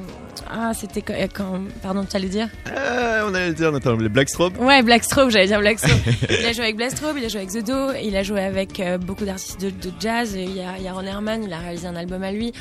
Ah, 0.50 0.73
c'était 0.75 1.02
quand, 1.02 1.14
quand- 1.35 1.61
Pardon, 1.82 2.04
tu 2.09 2.16
allais 2.16 2.28
dire? 2.28 2.49
Euh, 2.68 3.23
on 3.28 3.35
allait 3.35 3.52
dire 3.52 3.73
notamment 3.73 3.97
les 4.00 4.09
Blackstrobes. 4.09 4.56
Ouais, 4.59 4.82
Blackstrobe, 4.82 5.30
j'allais 5.30 5.47
dire 5.47 5.61
Blackstrobe. 5.61 5.99
il 6.30 6.47
a 6.47 6.52
joué 6.52 6.64
avec 6.64 6.76
Blackstrobe, 6.76 7.16
il 7.18 7.25
a 7.25 7.28
joué 7.28 7.40
avec 7.42 7.50
The 7.52 7.66
Do, 7.66 7.92
il 8.02 8.16
a 8.16 8.23
joué 8.23 8.40
avec 8.42 8.78
euh, 8.80 8.99
beaucoup 8.99 9.25
d'artistes 9.25 9.61
de, 9.61 9.71
de 9.71 9.92
jazz. 10.00 10.35
Il 10.35 10.54
y, 10.56 10.61
a, 10.61 10.76
il 10.78 10.85
y 10.85 10.88
a 10.88 10.92
Ron 10.92 11.02
Herman, 11.04 11.42
il 11.44 11.52
a 11.52 11.59
réalisé 11.59 11.87
un 11.87 11.97
album 11.97 12.23
à 12.23 12.32
lui. 12.32 12.52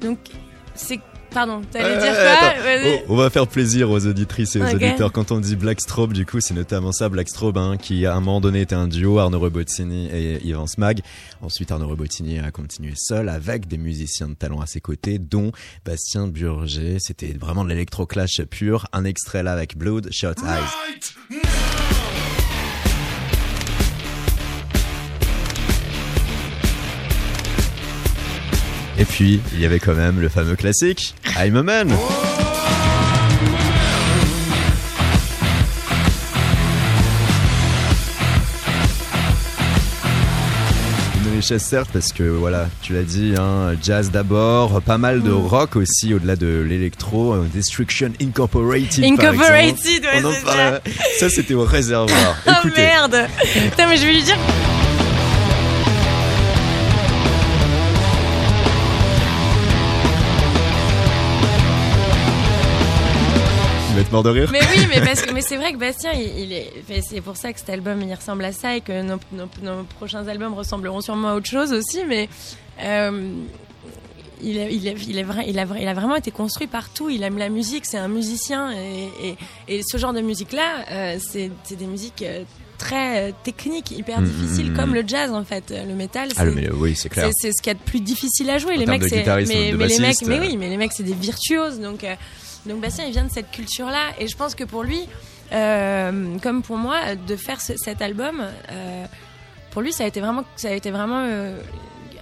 Donc, 0.00 0.18
c'est. 0.74 1.00
Pardon, 1.32 1.62
t'allais 1.70 1.84
Euh, 1.96 2.00
dire 2.00 2.12
attends. 2.12 2.60
quoi. 2.60 3.02
Oh, 3.08 3.12
on 3.12 3.16
va 3.16 3.30
faire 3.30 3.46
plaisir 3.46 3.90
aux 3.90 4.04
auditrices 4.06 4.56
et 4.56 4.60
aux 4.60 4.64
auditeurs. 4.74 5.12
Quand 5.12 5.30
on 5.30 5.38
dit 5.38 5.54
Blackstrobe, 5.54 6.12
du 6.12 6.26
coup, 6.26 6.40
c'est 6.40 6.54
notamment 6.54 6.90
ça, 6.92 7.08
Blackstrobe, 7.08 7.56
hein, 7.56 7.76
qui 7.80 8.04
à 8.04 8.14
un 8.14 8.20
moment 8.20 8.40
donné 8.40 8.62
était 8.62 8.74
un 8.74 8.88
duo, 8.88 9.18
Arnaud 9.18 9.38
Rebottini 9.38 10.08
et 10.12 10.44
Yvan 10.44 10.66
Smag. 10.66 11.00
Ensuite, 11.40 11.70
Arnaud 11.70 11.88
Rebottini 11.88 12.40
a 12.40 12.50
continué 12.50 12.94
seul 12.96 13.28
avec 13.28 13.68
des 13.68 13.78
musiciens 13.78 14.28
de 14.28 14.34
talent 14.34 14.60
à 14.60 14.66
ses 14.66 14.80
côtés, 14.80 15.18
dont 15.18 15.52
Bastien 15.84 16.26
Burger. 16.26 16.96
C'était 16.98 17.32
vraiment 17.40 17.64
de 17.64 17.68
l'électroclash 17.70 18.42
pur. 18.50 18.86
Un 18.92 19.04
extrait 19.04 19.42
là 19.42 19.52
avec 19.52 19.76
Blood 19.76 20.08
Shot 20.12 20.34
Eyes. 20.44 21.40
Et 29.00 29.04
puis, 29.04 29.40
il 29.54 29.60
y 29.60 29.64
avait 29.64 29.80
quand 29.80 29.94
même 29.94 30.20
le 30.20 30.28
fameux 30.28 30.56
classique, 30.56 31.14
I'm 31.36 31.56
a 31.56 31.62
Man. 31.62 31.90
Certes 41.58 41.88
parce 41.92 42.12
que 42.12 42.22
voilà, 42.22 42.68
tu 42.82 42.92
l'as 42.92 43.02
dit, 43.02 43.34
hein, 43.36 43.74
jazz 43.82 44.10
d'abord, 44.10 44.82
pas 44.82 44.98
mal 44.98 45.22
de 45.22 45.32
rock 45.32 45.74
aussi 45.74 46.12
au-delà 46.14 46.36
de 46.36 46.60
l'électro, 46.60 47.32
euh, 47.32 47.46
Destruction 47.52 48.12
Incorporated. 48.22 49.02
Incorporated, 49.02 50.04
ouais, 50.04 50.20
On 50.22 50.26
en 50.26 50.32
c'est 50.32 50.44
parlait. 50.44 50.80
Ça, 51.18 51.28
c'était 51.30 51.54
au 51.54 51.64
réservoir. 51.64 52.36
Oh 52.46 52.52
Écoutez, 52.62 52.82
merde 52.82 53.26
Putain, 53.52 53.88
mais 53.88 53.96
je 53.96 54.06
vais 54.06 54.12
lui 54.12 54.22
dire. 54.22 54.36
Mort 64.12 64.22
de 64.22 64.30
rire. 64.30 64.48
Mais 64.52 64.60
oui, 64.76 64.86
mais 64.88 65.00
parce 65.00 65.22
que 65.22 65.30
mais 65.34 65.40
c'est 65.42 65.56
vrai 65.56 65.72
que 65.72 65.78
Bastien, 65.78 66.12
il, 66.12 66.38
il 66.44 66.52
est, 66.52 66.72
c'est 67.02 67.20
pour 67.20 67.36
ça 67.36 67.52
que 67.52 67.58
cet 67.58 67.70
album 67.70 68.00
il 68.02 68.12
ressemble 68.14 68.44
à 68.44 68.52
ça 68.52 68.76
et 68.76 68.80
que 68.80 69.02
nos, 69.02 69.18
nos, 69.32 69.48
nos 69.62 69.84
prochains 69.84 70.26
albums 70.28 70.54
ressembleront 70.54 71.00
sûrement 71.00 71.28
à 71.30 71.34
autre 71.34 71.48
chose 71.50 71.72
aussi, 71.72 72.04
mais 72.08 72.28
euh, 72.82 73.32
il, 74.42 74.56
est, 74.56 74.74
il, 74.74 74.86
est, 74.86 74.92
il, 74.92 75.10
il, 75.10 75.18
a, 75.18 75.22
vra- 75.64 75.78
il 75.78 75.88
a 75.88 75.94
vraiment 75.94 76.16
été 76.16 76.30
construit 76.30 76.66
partout. 76.66 77.10
Il 77.10 77.22
aime 77.22 77.38
la 77.38 77.48
musique, 77.50 77.84
c'est 77.86 77.98
un 77.98 78.08
musicien 78.08 78.72
et, 78.72 79.08
et, 79.22 79.36
et 79.78 79.80
ce 79.82 79.98
genre 79.98 80.12
de 80.12 80.20
musique 80.22 80.52
là, 80.52 80.84
c'est 81.18 81.50
c'est 81.64 81.76
des 81.76 81.86
musiques 81.86 82.22
euh, 82.22 82.42
très 82.78 83.28
euh, 83.28 83.32
techniques, 83.44 83.90
hyper 83.90 84.22
Mm, 84.22 84.24
difficiles, 84.24 84.70
mm, 84.70 84.72
mm. 84.72 84.76
comme 84.76 84.94
le 84.94 85.04
jazz 85.06 85.30
en 85.32 85.44
fait. 85.44 85.70
Le 85.86 85.94
métal, 85.94 86.30
Ah, 86.36 86.44
c'est 86.46 86.50
mais, 86.54 86.70
oui, 86.72 86.96
c'est 86.96 87.10
clair. 87.10 87.26
c'est 87.26 87.48
c'est 87.48 87.52
ce 87.52 87.60
qu'il 87.62 87.70
y 87.70 87.76
a 87.76 87.78
de 87.78 87.84
plus 87.84 88.00
difficile 88.00 88.48
à 88.48 88.56
jouer. 88.56 88.76
En 88.76 88.78
les 88.78 88.86
mecs, 88.86 89.02
c'est 89.04 89.22
mais, 89.26 89.72
les 89.72 89.98
mecs, 89.98 90.16
mais 90.26 90.38
euh. 90.38 90.40
oui, 90.40 90.56
mais 90.56 90.68
les 90.70 90.78
mecs, 90.78 90.92
c'est 90.94 91.02
des 91.02 91.12
virtuoses. 91.12 91.78
Donc, 91.78 92.02
euh, 92.04 92.14
donc 92.66 92.80
Bastien, 92.80 93.04
il 93.06 93.12
vient 93.12 93.24
de 93.24 93.30
cette 93.30 93.50
culture-là, 93.50 94.10
et 94.18 94.28
je 94.28 94.36
pense 94.36 94.54
que 94.54 94.64
pour 94.64 94.82
lui, 94.82 95.00
euh, 95.52 96.38
comme 96.42 96.62
pour 96.62 96.76
moi, 96.76 97.14
de 97.16 97.36
faire 97.36 97.60
ce- 97.60 97.76
cet 97.76 98.02
album, 98.02 98.42
euh, 98.70 99.04
pour 99.70 99.82
lui, 99.82 99.92
ça 99.92 100.04
a 100.04 100.06
été 100.06 100.20
vraiment, 100.20 100.44
ça 100.56 100.68
a 100.68 100.72
été 100.72 100.90
vraiment 100.90 101.22
euh, 101.24 101.58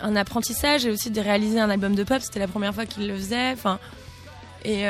un 0.00 0.16
apprentissage 0.16 0.86
et 0.86 0.90
aussi 0.90 1.10
de 1.10 1.20
réaliser 1.20 1.58
un 1.60 1.70
album 1.70 1.94
de 1.94 2.04
pop. 2.04 2.20
C'était 2.22 2.38
la 2.40 2.48
première 2.48 2.74
fois 2.74 2.86
qu'il 2.86 3.08
le 3.08 3.14
faisait. 3.16 3.52
Enfin. 3.52 3.78
Et, 4.64 4.84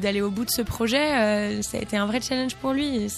d'aller 0.00 0.20
au 0.20 0.30
bout 0.30 0.44
de 0.44 0.50
ce 0.50 0.62
projet, 0.62 1.62
ça 1.62 1.78
a 1.78 1.80
été 1.80 1.96
un 1.96 2.06
vrai 2.06 2.20
challenge 2.20 2.54
pour 2.56 2.72
lui. 2.72 3.08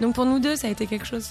donc 0.00 0.14
pour 0.14 0.26
nous 0.26 0.40
deux, 0.40 0.56
ça 0.56 0.66
a 0.66 0.70
été 0.70 0.86
quelque 0.86 1.06
chose. 1.06 1.30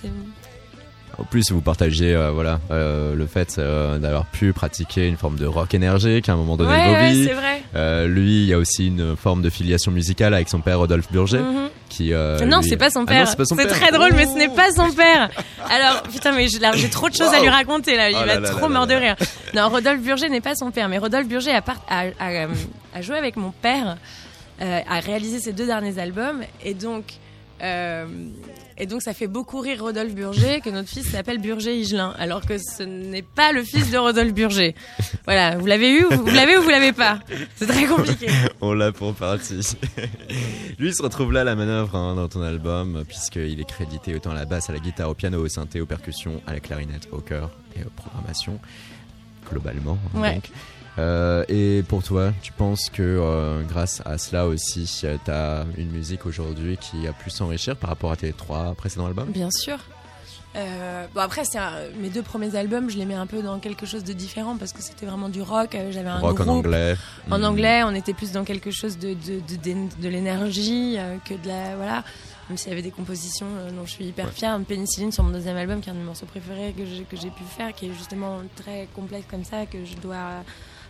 En 1.19 1.23
plus, 1.25 1.51
vous 1.51 1.61
partagez 1.61 2.15
euh, 2.15 2.31
voilà 2.31 2.59
euh, 2.71 3.13
le 3.13 3.27
fait 3.27 3.57
euh, 3.59 3.99
d'avoir 3.99 4.25
pu 4.25 4.51
pratiquer 4.51 5.07
une 5.07 5.15
forme 5.17 5.37
de 5.37 5.45
rock 5.45 5.73
énergique 5.75 6.27
à 6.27 6.33
un 6.33 6.35
moment 6.35 6.57
donné 6.57 6.71
ouais, 6.71 6.83
de 6.85 6.89
vos 6.89 6.95
ouais, 6.95 7.11
vies. 7.11 7.27
vrai. 7.27 8.07
Lui, 8.07 8.43
il 8.43 8.45
y 8.47 8.53
a 8.53 8.57
aussi 8.57 8.87
une 8.87 9.15
forme 9.15 9.41
de 9.43 9.49
filiation 9.51 9.91
musicale 9.91 10.33
avec 10.33 10.49
son 10.49 10.59
père 10.61 10.79
Rodolphe 10.79 11.11
Burger, 11.11 11.37
Mhm. 11.39 11.69
qui. 11.89 12.13
euh, 12.13 12.39
non, 12.45 12.61
lui- 12.61 12.67
c'est 12.69 12.77
pas 12.77 12.89
son 12.89 13.03
Ah 13.03 13.11
père. 13.11 13.27
c'est 13.27 13.67
très 13.67 13.91
drôle, 13.91 14.11
mais 14.15 14.25
ce 14.25 14.33
n'est 14.37 14.49
pas 14.49 14.71
son 14.71 14.91
père. 14.91 15.29
Alors, 15.69 16.01
putain, 16.03 16.31
mais 16.31 16.47
j'ai 16.47 16.89
trop 16.89 17.09
de 17.09 17.15
choses 17.15 17.31
à 17.33 17.39
lui 17.41 17.49
raconter 17.49 17.95
là. 17.95 18.09
Il 18.09 18.15
Oh 18.15 18.25
va 18.25 18.39
là 18.39 18.49
trop 18.49 18.67
mort 18.69 18.87
de 18.87 18.95
rire. 18.95 19.15
Non, 19.53 19.69
Rodolphe 19.69 20.01
Burger 20.01 20.29
n'est 20.29 20.41
pas 20.41 20.55
son 20.55 20.71
père, 20.71 20.89
mais 20.89 20.97
Rodolphe 20.97 21.27
Burger 21.27 21.51
a, 21.51 21.61
part- 21.61 21.85
a, 21.89 22.05
a, 22.19 22.47
a 22.95 23.01
joué 23.01 23.17
avec 23.17 23.35
mon 23.37 23.51
père, 23.51 23.97
a 24.59 24.99
réalisé 24.99 25.39
ses 25.39 25.53
deux 25.53 25.67
derniers 25.67 25.99
albums, 25.99 26.41
et 26.63 26.73
donc. 26.73 27.03
euh, 27.61 28.05
et 28.77 28.85
donc 28.85 29.01
ça 29.01 29.13
fait 29.13 29.27
beaucoup 29.27 29.59
rire 29.59 29.81
Rodolphe 29.83 30.13
Burger 30.15 30.59
que 30.63 30.69
notre 30.69 30.89
fils 30.89 31.09
s'appelle 31.09 31.39
Burger 31.39 31.75
Higelin, 31.79 32.13
alors 32.17 32.45
que 32.45 32.57
ce 32.57 32.83
n'est 32.83 33.21
pas 33.21 33.51
le 33.51 33.63
fils 33.63 33.91
de 33.91 33.97
Rodolphe 33.97 34.33
Burger. 34.33 34.75
Voilà, 35.25 35.57
vous 35.57 35.65
l'avez 35.65 35.91
eu, 35.93 36.03
vous 36.09 36.25
l'avez 36.33 36.57
ou 36.57 36.61
vous 36.61 36.69
l'avez 36.69 36.91
pas? 36.93 37.19
C'est 37.55 37.67
très 37.67 37.85
compliqué. 37.85 38.27
On 38.61 38.73
l'a 38.73 38.91
pour 38.91 39.13
partie. 39.13 39.59
Lui 40.79 40.89
il 40.89 40.93
se 40.95 41.01
retrouve 41.03 41.31
là 41.33 41.41
à 41.41 41.43
la 41.43 41.55
manœuvre 41.55 41.95
hein, 41.95 42.15
dans 42.15 42.27
ton 42.27 42.41
album, 42.41 43.03
puisqu'il 43.07 43.59
est 43.59 43.67
crédité 43.67 44.15
autant 44.15 44.31
à 44.31 44.35
la 44.35 44.45
basse, 44.45 44.69
à 44.69 44.73
la 44.73 44.79
guitare, 44.79 45.09
au 45.09 45.13
piano, 45.13 45.39
au 45.43 45.47
synthé, 45.47 45.81
aux 45.81 45.85
percussions, 45.85 46.41
à 46.47 46.53
la 46.53 46.59
clarinette, 46.59 47.07
au 47.11 47.19
chœur 47.19 47.51
et 47.75 47.83
aux 47.83 47.89
programmations, 47.89 48.59
globalement. 49.49 49.97
hein, 50.15 50.19
Ouais. 50.21 50.33
donc. 50.35 50.49
Euh, 50.99 51.43
et 51.49 51.83
pour 51.87 52.03
toi, 52.03 52.31
tu 52.41 52.51
penses 52.51 52.89
que 52.91 53.01
euh, 53.01 53.63
grâce 53.63 54.01
à 54.05 54.17
cela 54.17 54.45
aussi, 54.45 54.85
tu 55.01 55.31
as 55.31 55.65
une 55.77 55.89
musique 55.91 56.25
aujourd'hui 56.25 56.77
qui 56.77 57.07
a 57.07 57.13
pu 57.13 57.29
s'enrichir 57.29 57.75
par 57.75 57.89
rapport 57.89 58.11
à 58.11 58.15
tes 58.15 58.31
trois 58.33 58.73
précédents 58.75 59.07
albums? 59.07 59.29
Bien 59.31 59.49
sûr. 59.51 59.77
Euh, 60.55 61.07
bon 61.15 61.21
après, 61.21 61.45
c'est 61.45 61.57
mes 61.99 62.09
deux 62.09 62.21
premiers 62.21 62.55
albums, 62.55 62.87
je 62.87 62.97
les 62.99 63.05
mets 63.05 63.15
un 63.15 63.25
peu 63.25 63.41
dans 63.41 63.57
quelque 63.57 63.87
chose 63.87 64.03
de 64.03 64.13
différent 64.13 64.55
parce 64.55 64.71
que 64.71 64.83
c'était 64.83 65.07
vraiment 65.07 65.29
du 65.29 65.41
rock. 65.41 65.73
euh, 65.73 65.91
J'avais 65.91 66.09
un 66.09 66.19
Rock 66.19 66.41
en 66.41 66.47
anglais. 66.47 66.95
En 67.31 67.39
Mm. 67.39 67.43
anglais, 67.45 67.83
on 67.83 67.95
était 67.95 68.13
plus 68.13 68.31
dans 68.31 68.43
quelque 68.43 68.69
chose 68.69 68.99
de 68.99 69.15
de, 69.15 69.39
de, 69.39 69.55
de- 69.63 70.01
de 70.03 70.09
l'énergie 70.09 70.97
euh, 70.99 71.17
que 71.27 71.33
de 71.33 71.47
la 71.47 71.75
voilà. 71.75 72.03
Même 72.49 72.57
s'il 72.59 72.69
y 72.69 72.71
avait 72.71 72.83
des 72.83 72.91
compositions 72.91 73.47
euh, 73.57 73.71
dont 73.71 73.85
je 73.87 73.93
suis 73.93 74.05
hyper 74.05 74.29
fière, 74.31 74.59
Pénicilline 74.59 75.11
sur 75.11 75.23
mon 75.23 75.31
deuxième 75.31 75.57
album, 75.57 75.81
qui 75.81 75.89
est 75.89 75.91
un 75.91 75.95
de 75.95 75.99
mes 76.01 76.05
morceaux 76.05 76.27
préférés 76.27 76.75
que 76.77 76.85
j'ai 76.85 77.01
que 77.03 77.17
j'ai 77.17 77.31
pu 77.31 77.43
faire, 77.57 77.73
qui 77.73 77.87
est 77.87 77.93
justement 77.97 78.37
très 78.55 78.87
complexe 78.95 79.25
comme 79.31 79.45
ça, 79.45 79.65
que 79.65 79.83
je 79.83 79.95
dois 79.95 80.43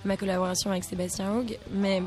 ma 0.05 0.17
collaboration 0.17 0.71
avec 0.71 0.83
Sébastien 0.83 1.31
Haug. 1.33 1.57
Mais 1.71 2.01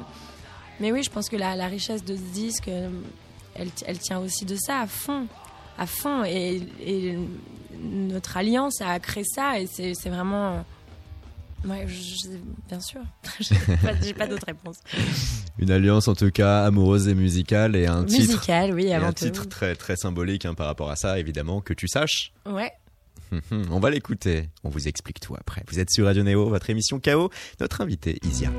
mais 0.81 0.93
oui, 0.93 1.03
je 1.03 1.11
pense 1.11 1.29
que 1.29 1.37
la, 1.37 1.57
la 1.57 1.67
richesse 1.69 2.05
de 2.05 2.17
ce 2.17 2.23
disque, 2.35 2.69
elle, 2.69 3.69
elle 3.87 3.99
tient 3.99 4.19
aussi 4.19 4.45
de 4.45 4.57
ça 4.57 4.81
à 4.81 4.87
fond, 4.87 5.27
à 5.79 5.87
fond. 5.87 6.23
Et, 6.25 6.61
et 6.85 7.19
notre 7.83 8.37
alliance 8.37 8.81
a 8.83 8.99
créé 9.01 9.25
ça, 9.25 9.59
et 9.59 9.67
c'est 9.67 9.95
c'est 9.95 10.11
vraiment. 10.11 10.65
Ouais, 11.65 11.87
je- 11.89 12.29
bien 12.69 12.79
sûr. 12.81 13.01
J'ai 14.03 14.13
pas, 14.15 14.27
d'autre 14.27 14.45
réponse. 14.47 14.77
Une 15.59 15.71
alliance 15.71 16.07
en 16.07 16.15
tout 16.15 16.31
cas 16.31 16.65
amoureuse 16.65 17.09
et 17.09 17.15
musicale 17.15 17.75
et 17.75 17.87
un 17.87 18.05
titre. 18.05 18.21
Musical, 18.35 18.73
oui, 18.75 18.85
et 18.89 18.95
avant 18.95 19.07
un 19.09 19.13
tout. 19.13 19.25
titre 19.25 19.47
très 19.49 19.75
très 19.75 19.97
symbolique 19.97 20.45
hein, 20.45 20.55
par 20.55 20.67
rapport 20.67 20.91
à 20.91 20.97
ça, 20.97 21.19
évidemment, 21.19 21.61
que 21.63 21.73
tu 21.73 21.89
saches. 21.89 22.33
Ouais. 22.49 22.71
On 23.71 23.81
va 23.81 23.91
l'écouter. 23.91 24.49
On 24.65 24.69
vous 24.69 24.89
explique 24.89 25.21
tout 25.21 25.35
après. 25.39 25.63
Vous 25.69 25.79
êtes 25.81 25.91
sur 25.91 26.07
Radio 26.07 26.23
Néo, 26.23 26.49
votre 26.49 26.71
émission 26.71 27.01
KO. 27.01 27.31
Notre 27.61 27.81
invité, 27.81 28.19
Isia. 28.25 28.51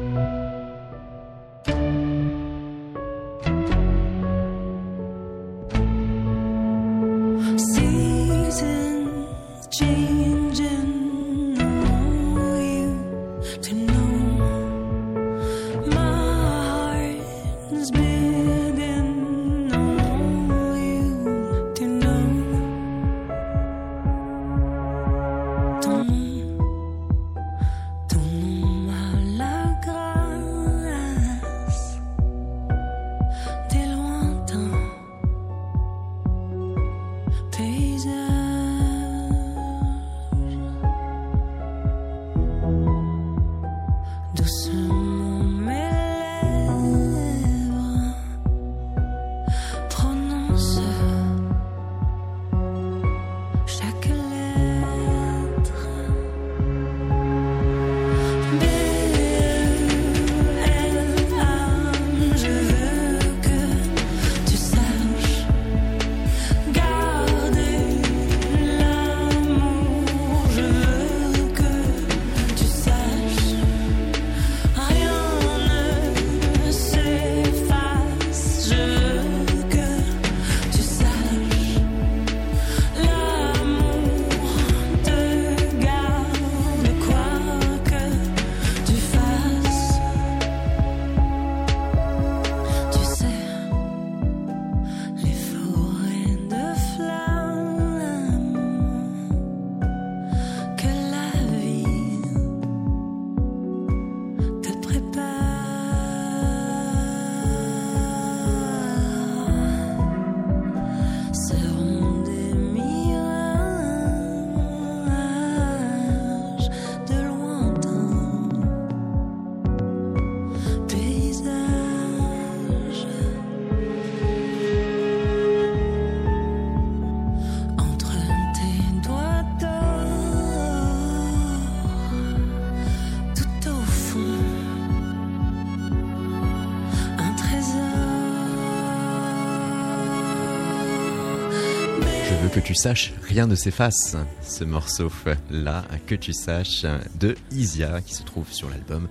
Saches, 142.78 143.14
rien 143.28 143.48
ne 143.48 143.56
s'efface. 143.56 144.16
Ce 144.42 144.64
morceau 144.64 145.12
là, 145.52 145.84
que 146.06 146.16
tu 146.16 146.32
saches, 146.34 146.86
de 147.20 147.36
Isia, 147.52 148.02
qui 148.02 148.14
se 148.14 148.24
trouve 148.24 148.46
sur 148.52 148.70
l'album 148.70 149.08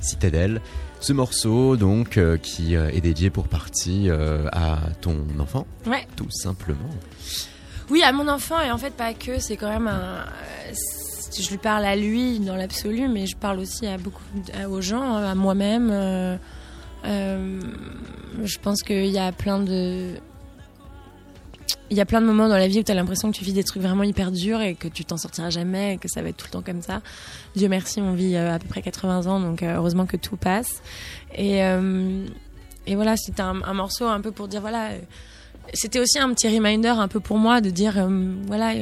Citadelle. 0.00 0.60
Ce 1.00 1.12
morceau, 1.12 1.76
donc, 1.76 2.16
euh, 2.16 2.36
qui 2.38 2.74
euh, 2.76 2.90
est 2.90 3.00
dédié 3.00 3.30
pour 3.30 3.48
partie 3.48 4.08
euh, 4.10 4.48
à 4.52 4.78
ton 5.00 5.24
enfant, 5.38 5.66
Ouais. 5.86 6.06
tout 6.16 6.30
simplement. 6.30 6.90
Oui, 7.90 8.02
à 8.02 8.12
mon 8.12 8.28
enfant, 8.28 8.60
et 8.60 8.70
en 8.70 8.78
fait, 8.78 8.92
pas 8.94 9.12
que, 9.14 9.38
c'est 9.38 9.56
quand 9.56 9.68
même 9.68 9.88
un. 9.88 10.24
Je 11.38 11.48
lui 11.50 11.58
parle 11.58 11.84
à 11.84 11.96
lui 11.96 12.38
dans 12.40 12.56
l'absolu, 12.56 13.08
mais 13.08 13.26
je 13.26 13.36
parle 13.36 13.58
aussi 13.60 13.86
à 13.86 13.96
beaucoup 13.98 14.22
à- 14.54 14.68
aux 14.68 14.80
gens, 14.80 15.14
à 15.16 15.34
moi-même. 15.34 15.90
euh, 15.90 16.36
je 18.44 18.58
pense 18.58 18.82
qu'il 18.82 19.06
y 19.06 19.18
a 19.18 19.32
plein 19.32 19.60
de. 19.60 20.10
Il 21.92 21.98
y 21.98 22.00
a 22.00 22.06
plein 22.06 22.22
de 22.22 22.26
moments 22.26 22.48
dans 22.48 22.56
la 22.56 22.68
vie 22.68 22.78
où 22.78 22.82
tu 22.82 22.90
as 22.90 22.94
l'impression 22.94 23.30
que 23.30 23.36
tu 23.36 23.44
vis 23.44 23.52
des 23.52 23.64
trucs 23.64 23.82
vraiment 23.82 24.02
hyper 24.02 24.32
durs 24.32 24.62
et 24.62 24.74
que 24.74 24.88
tu 24.88 25.04
t'en 25.04 25.18
sortiras 25.18 25.50
jamais 25.50 25.92
et 25.92 25.98
que 25.98 26.08
ça 26.08 26.22
va 26.22 26.30
être 26.30 26.38
tout 26.38 26.46
le 26.46 26.52
temps 26.52 26.62
comme 26.62 26.80
ça. 26.80 27.02
Dieu 27.54 27.68
merci, 27.68 28.00
on 28.00 28.14
vit 28.14 28.34
euh, 28.34 28.54
à 28.54 28.58
peu 28.58 28.66
près 28.66 28.80
80 28.80 29.26
ans, 29.26 29.38
donc 29.40 29.62
euh, 29.62 29.76
heureusement 29.76 30.06
que 30.06 30.16
tout 30.16 30.38
passe. 30.38 30.80
Et, 31.34 31.62
euh, 31.62 32.24
et 32.86 32.94
voilà, 32.94 33.18
c'était 33.18 33.42
un, 33.42 33.74
morceau 33.74 34.06
un 34.06 34.22
peu 34.22 34.32
pour 34.32 34.48
dire 34.48 34.62
voilà. 34.62 34.92
c'était 35.74 36.00
aussi 36.00 36.18
un 36.18 36.32
petit 36.32 36.48
reminder 36.48 36.88
un 36.88 37.08
peu 37.08 37.20
pour 37.20 37.36
moi 37.36 37.60
de 37.60 37.68
dire 37.68 38.08
voilà 38.46 38.72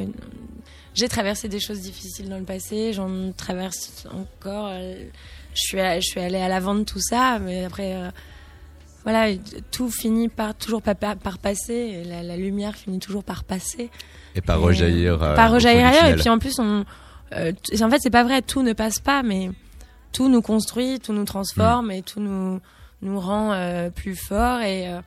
j'ai 0.93 1.09
traversé 1.09 1.49
des 1.49 1.59
choses 1.59 1.81
difficiles 1.81 2.29
dans 2.29 2.39
le 2.39 2.45
passé, 2.45 2.93
j'en 2.93 3.33
traverse 3.33 4.07
encore. 4.13 4.71
je 4.71 5.59
suis, 5.61 5.77
je 5.77 5.99
suis 5.99 6.21
allée 6.21 6.39
à 6.39 6.47
l'avant 6.47 6.75
de 6.75 6.83
tout 6.83 7.01
ça, 7.01 7.39
mais 7.39 7.65
après, 7.65 7.93
voilà, 9.03 9.35
tout 9.71 9.89
finit 9.89 10.29
par 10.29 10.53
toujours 10.55 10.81
par, 10.81 10.95
par, 10.95 11.15
par 11.17 11.37
passer. 11.39 12.03
La, 12.05 12.23
la 12.23 12.37
lumière 12.37 12.75
finit 12.75 12.99
toujours 12.99 13.23
par 13.23 13.43
passer. 13.43 13.89
Et 14.35 14.41
pas 14.41 14.55
Et, 14.55 14.57
rejaillir. 14.57 15.21
euh, 15.23 15.35
par 15.35 15.51
rejaillir 15.51 15.87
ailleurs. 15.87 16.05
Et 16.05 16.15
puis 16.15 16.29
en 16.29 16.37
plus, 16.39 16.59
on, 16.59 16.85
euh, 17.33 17.51
en 17.81 17.89
fait, 17.89 17.97
c'est 17.99 18.09
pas 18.09 18.23
vrai. 18.23 18.41
Tout 18.41 18.61
ne 18.63 18.73
passe 18.73 18.99
pas, 18.99 19.23
mais 19.23 19.49
tout 20.13 20.29
nous 20.29 20.41
construit, 20.41 20.99
tout 20.99 21.13
nous 21.13 21.25
transforme 21.25 21.87
Mm. 21.87 21.91
et 21.91 22.01
tout 22.03 22.19
nous 22.19 22.59
nous 23.01 23.19
rend 23.19 23.51
euh, 23.53 23.89
plus 23.89 24.15
forts. 24.15 24.61
Et 24.61 24.87
euh, 24.89 24.99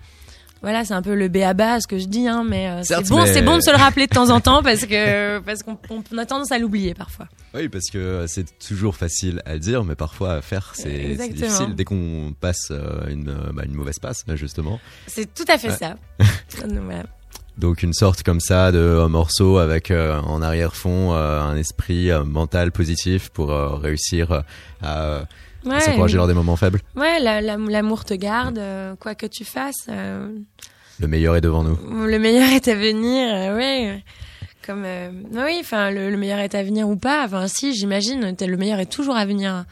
voilà, 0.63 0.85
c'est 0.85 0.95
un 0.95 1.03
peu 1.03 1.15
le 1.15 1.29
béaba 1.29 1.81
ce 1.81 1.87
que 1.87 1.99
je 1.99 2.07
dis, 2.07 2.27
hein, 2.27 2.45
mais 2.49 2.69
euh, 2.69 2.81
c'est 2.83 3.07
bon, 3.09 3.23
mais- 3.23 3.33
c'est 3.33 3.43
bon 3.43 3.57
de 3.59 3.63
se 3.63 3.71
le 3.71 3.77
rappeler 3.77 4.07
de 4.07 4.13
temps 4.15 4.31
en 4.31 4.41
temps 4.41 4.63
parce 4.63 4.87
que 4.87 5.39
parce 5.41 5.63
qu'on 5.63 5.79
on- 5.91 6.03
on 6.13 6.19
a 6.19 6.25
tendance 6.27 6.53
à 6.53 6.59
l'oublier 6.59 6.95
parfois. 6.95 7.27
Oui, 7.55 7.69
parce 7.69 7.91
que 7.93 8.25
c'est 8.27 8.59
toujours 8.59 8.97
facile 8.97 9.43
à 9.45 9.59
dire, 9.59 9.85
mais 9.85 9.95
parfois 9.95 10.35
à 10.35 10.41
faire, 10.43 10.73
c'est 10.75 11.17
difficile. 11.29 11.75
Dès 11.75 11.85
qu'on 11.85 12.35
passe 12.41 12.69
euh, 12.71 13.07
une, 13.09 13.29
euh, 13.29 13.53
bah, 13.53 13.63
une 13.67 13.75
mauvaise 13.75 13.99
passe, 13.99 14.25
justement. 14.35 14.81
C'est 15.07 15.33
tout 15.35 15.45
à 15.49 15.59
fait 15.59 15.69
Ouais. 15.71 15.77
ça. 15.77 15.97
Donc, 16.67 16.79
voilà. 16.85 17.05
Donc 17.57 17.85
une 17.85 17.93
sorte 17.93 18.25
comme 18.25 18.41
ça 18.41 18.73
de 18.73 18.79
euh, 18.79 19.07
morceau 19.07 19.59
avec 19.59 19.93
euh, 19.93 20.19
en 20.23 20.43
arrière-fond 20.43 21.13
euh, 21.15 21.41
un 21.41 21.57
esprit 21.57 22.11
euh, 22.11 22.25
mental 22.25 22.73
positif 22.73 23.29
pour 23.29 23.53
euh, 23.53 23.77
réussir 23.77 24.33
euh, 24.33 24.41
à, 24.83 25.23
Ouais, 25.65 25.81
s'encourager 25.81 26.17
lors 26.17 26.27
des 26.29 26.35
moments 26.35 26.57
faibles. 26.57 26.81
ouais, 26.97 27.21
la- 27.21 27.41
la- 27.41 27.57
l'amour 27.57 28.05
te 28.05 28.15
garde, 28.15 28.59
euh, 28.59 28.95
quoi 28.97 29.15
que 29.15 29.27
tu 29.27 29.45
fasses. 29.45 29.87
euh, 29.89 30.29
Le 31.01 31.09
meilleur 31.09 31.37
est 31.37 31.41
devant 31.41 31.65
nous. 31.65 31.79
Le 32.07 32.19
meilleur 32.19 32.49
est 32.51 32.69
à 32.69 32.75
venir, 32.75 33.29
euh, 33.35 33.57
ouais. 33.57 34.03
Comme 34.67 34.85
oui, 35.33 35.59
enfin 35.61 35.91
le, 35.91 36.11
le 36.11 36.17
meilleur 36.17 36.39
est 36.39 36.55
à 36.55 36.63
venir 36.63 36.89
ou 36.89 36.97
pas. 36.97 37.25
Enfin 37.27 37.47
si, 37.49 37.75
j'imagine, 37.75 38.35
le 38.41 38.57
meilleur 38.57 38.79
est 38.81 38.91
toujours 38.91 39.17
à 39.17 39.27
venir. 39.27 39.65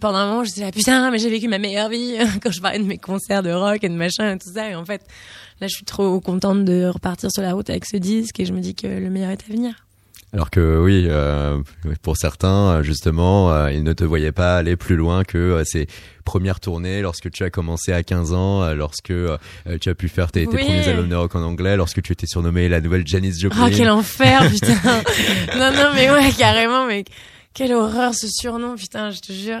Pendant 0.00 0.18
un 0.18 0.26
moment, 0.28 0.44
j'étais 0.44 0.60
là 0.60 0.70
putain, 0.70 1.10
mais 1.10 1.18
j'ai 1.18 1.28
vécu 1.30 1.48
ma 1.48 1.58
meilleure 1.58 1.88
vie 1.88 2.14
quand 2.42 2.50
je 2.52 2.60
parlais 2.60 2.78
de 2.78 2.84
mes 2.84 2.98
concerts 2.98 3.42
de 3.42 3.50
rock 3.52 3.82
et 3.82 3.88
de 3.88 3.94
machin 3.94 4.34
et 4.34 4.38
tout 4.38 4.52
ça. 4.52 4.70
Et 4.70 4.74
en 4.76 4.84
fait, 4.84 5.02
là, 5.60 5.66
je 5.66 5.74
suis 5.74 5.84
trop 5.84 6.20
contente 6.20 6.64
de 6.64 6.86
repartir 6.86 7.30
sur 7.32 7.42
la 7.42 7.52
route 7.52 7.68
avec 7.70 7.84
ce 7.84 7.96
disque 7.96 8.38
et 8.40 8.44
je 8.44 8.52
me 8.52 8.60
dis 8.60 8.74
que 8.76 8.86
le 8.86 9.10
meilleur 9.10 9.30
est 9.30 9.42
à 9.48 9.52
venir. 9.52 9.74
Alors 10.34 10.48
que 10.50 10.78
oui, 10.82 11.06
euh, 11.10 11.58
pour 12.00 12.16
certains, 12.16 12.82
justement, 12.82 13.52
euh, 13.52 13.70
ils 13.70 13.82
ne 13.82 13.92
te 13.92 14.02
voyaient 14.02 14.32
pas 14.32 14.56
aller 14.56 14.76
plus 14.76 14.96
loin 14.96 15.24
que 15.24 15.36
euh, 15.36 15.64
ces 15.64 15.86
premières 16.24 16.58
tournées 16.58 17.02
lorsque 17.02 17.30
tu 17.30 17.44
as 17.44 17.50
commencé 17.50 17.92
à 17.92 18.02
15 18.02 18.32
ans, 18.32 18.62
euh, 18.62 18.74
lorsque 18.74 19.10
euh, 19.10 19.36
tu 19.80 19.90
as 19.90 19.94
pu 19.94 20.08
faire 20.08 20.32
tes, 20.32 20.46
tes 20.46 20.56
Oui. 20.56 20.64
premiers 20.64 20.88
albums 20.88 21.08
de 21.10 21.16
rock 21.16 21.34
en 21.34 21.42
anglais, 21.42 21.76
lorsque 21.76 22.00
tu 22.00 22.12
étais 22.12 22.26
surnommée 22.26 22.70
la 22.70 22.80
nouvelle 22.80 23.06
Janis 23.06 23.38
Joplin. 23.38 23.64
Ah 23.66 23.70
quel 23.70 23.90
enfer, 23.90 24.48
putain. 24.50 24.74
non 25.58 25.70
non 25.70 25.90
mais 25.94 26.10
ouais 26.10 26.30
carrément, 26.38 26.86
mais 26.86 27.04
quelle 27.52 27.74
horreur 27.74 28.14
ce 28.14 28.26
surnom, 28.28 28.76
putain, 28.76 29.10
je 29.10 29.20
te 29.20 29.32
jure. 29.34 29.60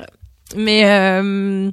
Mais 0.56 0.84
euh, 0.86 1.70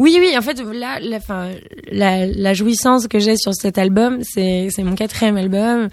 oui 0.00 0.16
oui, 0.20 0.34
en 0.36 0.42
fait 0.42 0.60
là, 0.72 0.98
la, 1.00 1.20
fin, 1.20 1.50
la, 1.92 2.26
la 2.26 2.54
jouissance 2.54 3.06
que 3.06 3.20
j'ai 3.20 3.36
sur 3.36 3.54
cet 3.54 3.78
album, 3.78 4.18
c'est 4.22 4.68
c'est 4.70 4.82
mon 4.82 4.96
quatrième 4.96 5.36
album. 5.36 5.88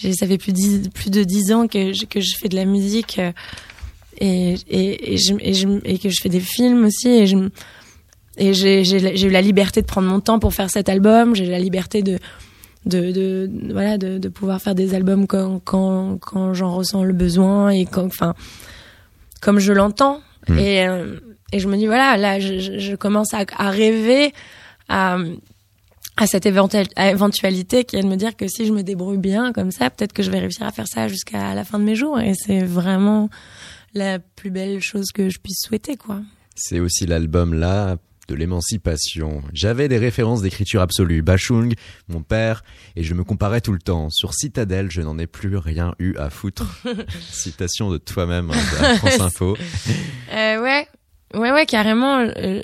Ça 0.00 0.26
fait 0.26 0.38
plus, 0.38 0.52
dix, 0.52 0.88
plus 0.88 1.10
de 1.10 1.22
dix 1.24 1.52
ans 1.52 1.66
que 1.68 1.92
je, 1.92 2.04
que 2.06 2.20
je 2.20 2.36
fais 2.40 2.48
de 2.48 2.56
la 2.56 2.64
musique 2.64 3.18
euh, 3.18 3.32
et 4.18 4.54
et 4.68 5.14
et, 5.14 5.16
je, 5.18 5.34
et, 5.40 5.54
je, 5.54 5.68
et 5.84 5.98
que 5.98 6.08
je 6.08 6.16
fais 6.22 6.28
des 6.28 6.40
films 6.40 6.86
aussi 6.86 7.08
et 7.08 7.26
je 7.26 7.36
et 8.36 8.54
j'ai 8.54 9.26
eu 9.26 9.30
la 9.30 9.42
liberté 9.42 9.82
de 9.82 9.86
prendre 9.86 10.08
mon 10.08 10.20
temps 10.20 10.38
pour 10.38 10.54
faire 10.54 10.70
cet 10.70 10.88
album. 10.88 11.34
J'ai 11.34 11.46
eu 11.46 11.50
la 11.50 11.58
liberté 11.58 12.02
de 12.02 12.18
de, 12.86 13.10
de 13.12 13.50
voilà 13.72 13.98
de, 13.98 14.18
de 14.18 14.28
pouvoir 14.28 14.60
faire 14.62 14.74
des 14.74 14.94
albums 14.94 15.26
quand 15.26 15.60
quand 15.64 16.18
quand 16.18 16.54
j'en 16.54 16.74
ressens 16.74 17.04
le 17.04 17.12
besoin 17.12 17.70
et 17.70 17.84
quand 17.84 18.06
enfin 18.06 18.34
comme 19.40 19.58
je 19.58 19.72
l'entends 19.72 20.20
Mm. 20.48 20.58
et 20.58 20.88
euh, 20.88 21.16
et 21.52 21.58
je 21.58 21.68
me 21.68 21.76
dis 21.76 21.86
voilà 21.86 22.16
là 22.16 22.38
je 22.40 22.94
commence 22.96 23.34
à, 23.34 23.44
à 23.56 23.70
rêver 23.70 24.32
à 24.88 25.18
à 26.20 26.26
cette 26.26 26.46
éventualité 26.46 27.84
qui 27.84 27.96
est 27.96 28.02
de 28.02 28.06
me 28.08 28.16
dire 28.16 28.36
que 28.36 28.46
si 28.48 28.66
je 28.66 28.72
me 28.72 28.82
débrouille 28.82 29.18
bien 29.18 29.52
comme 29.52 29.70
ça 29.70 29.90
peut-être 29.90 30.12
que 30.12 30.22
je 30.22 30.30
vais 30.30 30.40
réussir 30.40 30.66
à 30.66 30.72
faire 30.72 30.86
ça 30.88 31.08
jusqu'à 31.08 31.54
la 31.54 31.64
fin 31.64 31.78
de 31.78 31.84
mes 31.84 31.94
jours 31.94 32.20
et 32.20 32.34
c'est 32.34 32.62
vraiment 32.62 33.30
la 33.94 34.18
plus 34.18 34.50
belle 34.50 34.80
chose 34.80 35.06
que 35.14 35.28
je 35.28 35.38
puisse 35.38 35.60
souhaiter 35.66 35.96
quoi 35.96 36.20
C'est 36.54 36.80
aussi 36.80 37.06
l'album 37.06 37.54
là 37.54 37.96
de 38.30 38.36
l'émancipation. 38.36 39.42
J'avais 39.52 39.88
des 39.88 39.98
références 39.98 40.40
d'écriture 40.40 40.80
absolue. 40.80 41.20
Bachung, 41.20 41.74
mon 42.06 42.22
père, 42.22 42.62
et 42.94 43.02
je 43.02 43.12
me 43.14 43.24
comparais 43.24 43.60
tout 43.60 43.72
le 43.72 43.80
temps. 43.80 44.08
Sur 44.08 44.34
Citadel, 44.34 44.88
je 44.88 45.00
n'en 45.00 45.18
ai 45.18 45.26
plus 45.26 45.56
rien 45.56 45.96
eu 45.98 46.14
à 46.16 46.30
foutre. 46.30 46.80
Citation 47.32 47.90
de 47.90 47.98
toi-même 47.98 48.52
hein, 48.52 48.54
de 48.54 48.98
France 48.98 49.20
Info. 49.20 49.56
Euh, 50.32 50.62
ouais, 50.62 50.86
ouais, 51.34 51.52
ouais, 51.52 51.66
carrément. 51.66 52.18
euh, 52.18 52.62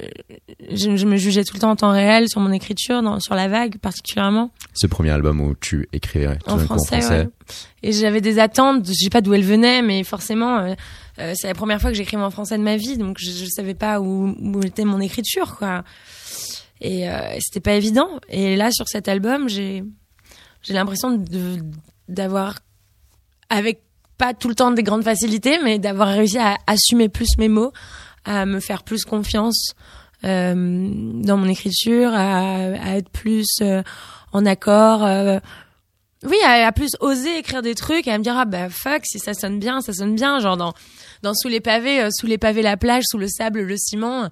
je, 0.70 0.96
je 0.96 1.06
me 1.06 1.16
jugeais 1.16 1.44
tout 1.44 1.54
le 1.54 1.60
temps 1.60 1.70
en 1.70 1.76
temps 1.76 1.90
réel 1.92 2.28
sur 2.28 2.40
mon 2.40 2.52
écriture, 2.52 3.02
dans, 3.02 3.20
sur 3.20 3.34
la 3.34 3.48
vague 3.48 3.78
particulièrement, 3.78 4.50
Ce 4.74 4.86
premier 4.86 5.10
album 5.10 5.40
où 5.40 5.54
tu 5.60 5.88
écrivais 5.92 6.36
tout 6.38 6.50
en 6.50 6.56
d'un 6.56 6.62
coup 6.66 6.74
français. 6.74 7.06
ouais. 7.08 7.28
Et 7.82 7.92
j'avais 7.92 8.20
des 8.20 8.38
attentes, 8.38 8.86
je 8.86 8.92
sais 8.92 9.10
pas 9.10 9.20
d'où 9.20 9.34
elles 9.34 9.44
venaient, 9.44 9.82
mais 9.82 10.02
forcément, 10.04 10.58
euh, 10.58 10.74
euh, 11.18 11.32
c'est 11.36 11.46
la 11.46 11.54
première 11.54 11.80
fois 11.80 11.90
que 11.90 11.96
j'écrivais 11.96 12.22
en 12.22 12.30
français 12.30 12.58
de 12.58 12.62
ma 12.62 12.76
vie, 12.76 12.96
donc 12.98 13.18
je, 13.20 13.30
je 13.30 13.46
savais 13.46 13.74
pas 13.74 14.00
où, 14.00 14.34
où 14.40 14.60
était 14.64 14.84
mon 14.84 15.00
écriture, 15.00 15.56
quoi. 15.56 15.84
Et 16.80 17.06
c'était 17.40 17.60
pas 17.60 17.72
évident. 17.72 18.08
Et 18.28 18.54
là, 18.54 18.70
sur 18.70 18.86
cet 18.86 19.08
album, 19.08 19.48
j'ai 19.48 19.82
j'ai 20.60 20.74
l'impression 20.74 21.24
d'avoir 22.06 22.58
avec 23.48 23.80
pas 24.18 24.34
tout 24.34 24.48
le 24.48 24.54
temps 24.54 24.70
des 24.72 24.82
grandes 24.82 25.02
facilités, 25.04 25.58
mais 25.64 25.78
d'avoir 25.78 26.08
réussi 26.08 26.38
à 26.38 26.56
assumer 26.66 27.08
plus 27.08 27.38
mes 27.38 27.48
mots, 27.48 27.72
à 28.26 28.44
me 28.44 28.60
faire 28.60 28.82
plus 28.82 29.04
confiance 29.04 29.72
euh, 30.24 30.54
dans 30.54 31.36
mon 31.36 31.48
écriture, 31.48 32.10
à, 32.12 32.56
à 32.56 32.96
être 32.96 33.08
plus 33.10 33.46
euh, 33.62 33.82
en 34.32 34.44
accord. 34.44 35.04
euh, 35.04 35.38
oui, 36.24 36.36
à, 36.44 36.72
plus 36.72 36.90
oser 37.00 37.38
écrire 37.38 37.62
des 37.62 37.74
trucs, 37.74 38.08
et 38.08 38.12
à 38.12 38.18
me 38.18 38.22
dire 38.22 38.36
ah 38.36 38.44
bah 38.46 38.68
fuck 38.68 39.02
si 39.04 39.18
ça 39.18 39.34
sonne 39.34 39.58
bien, 39.58 39.80
ça 39.80 39.92
sonne 39.92 40.14
bien. 40.14 40.40
Genre 40.40 40.56
dans 40.56 40.74
dans 41.22 41.34
sous 41.34 41.48
les 41.48 41.60
pavés, 41.60 42.02
euh, 42.02 42.08
sous 42.10 42.26
les 42.26 42.38
pavés 42.38 42.62
la 42.62 42.76
plage, 42.76 43.04
sous 43.06 43.18
le 43.18 43.28
sable 43.28 43.60
le 43.62 43.76
ciment. 43.76 44.28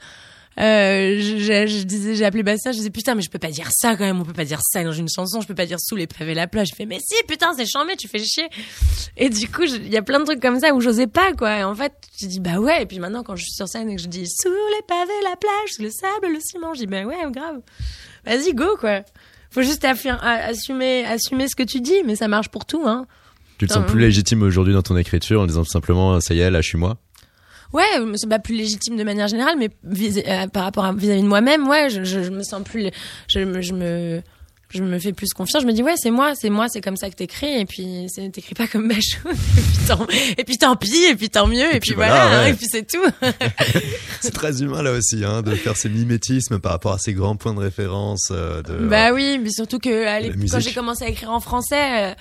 Euh, 0.61 1.19
je, 1.19 1.39
je, 1.39 1.67
je 1.67 1.83
disais, 1.83 2.15
j'ai 2.15 2.25
appelé 2.25 2.45
Bastien, 2.45 2.71
je 2.71 2.77
disais 2.77 2.91
putain 2.91 3.17
mais 3.17 3.23
je 3.23 3.31
peux 3.31 3.41
pas 3.41 3.51
dire 3.51 3.69
ça 3.73 3.97
quand 3.97 4.05
même, 4.05 4.21
on 4.21 4.25
peut 4.25 4.33
pas 4.33 4.45
dire 4.45 4.61
ça 4.63 4.85
dans 4.85 4.93
une 4.93 5.09
chanson, 5.09 5.41
je 5.41 5.49
peux 5.49 5.55
pas 5.55 5.67
dire 5.67 5.79
sous 5.81 5.97
les 5.97 6.07
pavés 6.07 6.35
la 6.35 6.47
plage. 6.47 6.69
Je 6.71 6.77
fais 6.77 6.87
mais 6.87 7.01
si 7.01 7.17
putain 7.27 7.53
c'est 7.57 7.67
chambé, 7.67 7.97
tu 7.97 8.07
fais 8.07 8.21
chier. 8.21 8.49
Et 9.17 9.31
du 9.31 9.49
coup 9.49 9.65
il 9.65 9.89
y 9.93 9.97
a 9.97 10.03
plein 10.03 10.21
de 10.21 10.25
trucs 10.25 10.41
comme 10.41 10.61
ça 10.61 10.73
où 10.73 10.81
j'osais 10.81 11.09
pas 11.09 11.33
quoi. 11.33 11.59
Et 11.59 11.65
en 11.65 11.75
fait 11.75 11.93
je 12.21 12.27
dis 12.27 12.39
bah 12.39 12.59
ouais. 12.59 12.83
Et 12.83 12.87
puis 12.87 13.01
maintenant 13.01 13.25
quand 13.25 13.35
je 13.35 13.43
suis 13.43 13.53
sur 13.53 13.67
scène 13.67 13.91
et 13.91 13.97
que 13.97 14.03
je 14.03 14.07
dis 14.07 14.27
sous 14.29 14.49
les 14.49 14.83
pavés 14.87 15.11
la 15.25 15.35
plage, 15.37 15.71
sous 15.75 15.83
le 15.83 15.91
sable 15.91 16.33
le 16.33 16.39
ciment, 16.41 16.73
je 16.73 16.81
dis 16.81 16.87
bah 16.87 17.03
ouais 17.03 17.17
grave. 17.33 17.61
Vas-y 18.25 18.55
go 18.55 18.77
quoi. 18.79 19.01
Faut 19.51 19.63
juste 19.63 19.85
assumer 19.85 21.05
assumer 21.05 21.49
ce 21.49 21.57
que 21.57 21.65
tu 21.65 21.81
dis, 21.81 22.03
mais 22.05 22.15
ça 22.15 22.29
marche 22.29 22.49
pour 22.49 22.65
tout 22.65 22.83
hein. 22.87 23.07
Tu 23.59 23.67
te 23.67 23.73
sens 23.73 23.87
plus 23.91 24.01
légitime 24.01 24.43
aujourd'hui 24.43 24.75
dans 24.75 24.83
ton 24.83 24.97
écriture 24.97 25.41
en 25.41 25.47
disant 25.47 25.65
simplement 25.65 26.21
ça 26.21 26.35
y 26.35 26.41
est, 26.41 26.51
là 26.51 26.61
je 26.61 26.69
suis 26.69 26.79
moi. 26.79 26.97
Ouais, 27.75 27.83
c'est 28.17 28.29
pas 28.29 28.39
plus 28.39 28.55
légitime 28.55 28.97
de 28.97 29.05
manière 29.05 29.29
générale, 29.29 29.57
mais 29.59 29.69
vis- 29.85 30.23
euh, 30.27 30.47
par 30.47 30.63
rapport 30.65 30.85
à 30.87 30.93
vis-à-vis 30.95 31.23
de 31.23 31.27
moi-même, 31.29 31.69
ouais, 31.69 31.91
je, 31.91 32.05
je, 32.05 32.23
je 32.23 32.31
me 32.31 32.43
sens 32.43 32.63
plus, 32.65 32.89
je, 33.29 33.41
me- 33.41 33.61
je 33.61 33.73
me, 33.75 34.23
je 34.71 34.83
me 34.83 34.99
fais 34.99 35.13
plus 35.13 35.29
confiance. 35.35 35.63
Je 35.63 35.67
me 35.67 35.73
dis 35.73 35.83
ouais, 35.83 35.95
c'est 35.97 36.11
moi, 36.11 36.35
c'est 36.35 36.51
moi, 36.51 36.69
c'est 36.69 36.81
comme 36.81 36.97
ça 36.97 37.11
que 37.11 37.15
t'écris, 37.17 37.61
et 37.61 37.65
puis 37.67 38.07
t'écris 38.33 38.55
pas 38.55 38.67
comme 38.69 38.89
Bachou, 38.89 39.29
et 39.29 39.35
puis 39.35 39.87
tant, 39.87 40.07
et 40.39 40.45
puis 40.45 40.57
tant 40.57 40.77
pis, 40.77 41.05
et 41.11 41.15
puis 41.17 41.31
tant 41.31 41.47
mieux, 41.47 41.67
et, 41.75 41.81
puis 41.81 41.91
puis, 41.91 41.95
voilà, 41.95 42.15
voilà, 42.29 42.41
hein, 42.43 42.47
et 42.47 42.55
puis 42.55 42.67
c'est 42.71 42.87
tout. 42.87 43.05
C'est 44.21 44.33
très 44.33 44.63
humain 44.63 44.83
là 44.83 44.93
aussi, 44.93 45.23
hein, 45.25 45.43
de 45.43 45.55
faire 45.55 45.77
ces 45.77 45.89
mimétismes 45.91 46.59
par 46.59 46.73
rapport 46.73 46.93
à 46.95 46.99
ces 46.99 47.13
grands 47.13 47.37
points 47.37 47.53
de 47.55 47.61
référence. 47.61 48.29
euh, 48.31 48.63
de, 48.63 48.87
Bah 48.87 49.13
oui, 49.13 49.39
mais 49.43 49.51
surtout 49.51 49.79
que 49.79 50.33
musique. 50.37 50.51
quand 50.53 50.61
j'ai 50.61 50.73
commencé 50.73 51.05
à 51.05 51.09
écrire 51.09 51.31
en 51.31 51.41
français, 51.41 52.13
euh, 52.13 52.15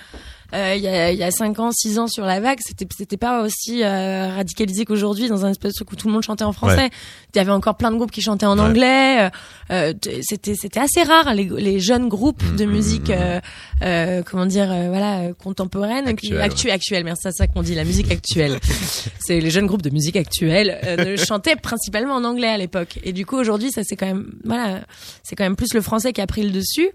euh, 0.52 0.74
il 0.76 0.82
y 0.82 0.88
a 0.88 1.12
y 1.12 1.22
a 1.22 1.30
cinq 1.30 1.58
ans, 1.58 1.70
six 1.72 1.98
ans 1.98 2.06
sur 2.06 2.24
la 2.24 2.38
vague, 2.40 2.58
c'était 2.64 2.86
c'était 2.96 3.16
pas 3.16 3.42
aussi 3.42 3.82
euh, 3.82 4.28
radicalisé 4.34 4.84
qu'aujourd'hui 4.84 5.28
dans 5.28 5.44
un 5.46 5.50
espèce 5.50 5.72
de 5.72 5.76
truc 5.76 5.92
où 5.92 5.96
tout 5.96 6.06
le 6.08 6.12
monde 6.12 6.22
chantait 6.22 6.44
en 6.44 6.52
français. 6.52 6.90
Il 7.34 7.38
y 7.38 7.40
avait 7.40 7.50
encore 7.50 7.76
plein 7.76 7.90
de 7.90 7.96
groupes 7.96 8.10
qui 8.12 8.20
chantaient 8.20 8.46
en 8.46 8.58
Ouais. 8.58 8.64
anglais. 8.64 9.20
euh, 9.24 9.30
euh, 9.70 9.92
c'était 10.22 10.54
c'était 10.54 10.80
assez 10.80 11.02
rare 11.02 11.32
les, 11.34 11.44
les 11.44 11.80
jeunes 11.80 12.08
groupes 12.08 12.42
de 12.56 12.64
Mm, 12.66 12.70
musique, 12.70 13.08
mm, 13.08 13.12
mm. 13.12 13.16
euh, 13.18 13.40
euh, 13.82 14.22
comment 14.22 14.46
dire, 14.46 14.66
voilà, 14.66 15.32
contemporaine, 15.42 16.06
Actuelle, 16.08 16.40
actu- 16.40 16.70
actuelle. 16.70 17.04
Merci, 17.04 17.22
c'est 17.24 17.32
ça 17.32 17.46
qu'on 17.46 17.62
dit, 17.62 17.74
la 17.74 17.84
musique 17.84 18.10
actuelle. 18.12 18.58
c'est 19.20 19.40
les 19.40 19.50
jeunes 19.50 19.66
groupes 19.66 19.82
de 19.82 19.90
musique 19.90 20.16
actuelle 20.16 20.78
euh, 20.84 20.96
ne 21.12 21.16
chantaient 21.24 21.56
principalement 21.56 22.14
en 22.14 22.24
anglais 22.24 22.48
à 22.48 22.58
l'époque. 22.58 22.98
Et 23.04 23.12
du 23.12 23.24
coup 23.26 23.36
aujourd'hui, 23.36 23.70
ça 23.72 23.82
c'est 23.84 23.96
quand 23.96 24.06
même, 24.06 24.32
voilà, 24.44 24.80
c'est 25.22 25.34
quand 25.36 25.44
même 25.44 25.56
plus 25.56 25.72
le 25.74 25.80
français 25.80 26.12
qui 26.12 26.20
a 26.20 26.26
pris 26.26 26.42
le 26.42 26.50
dessus. 26.50 26.90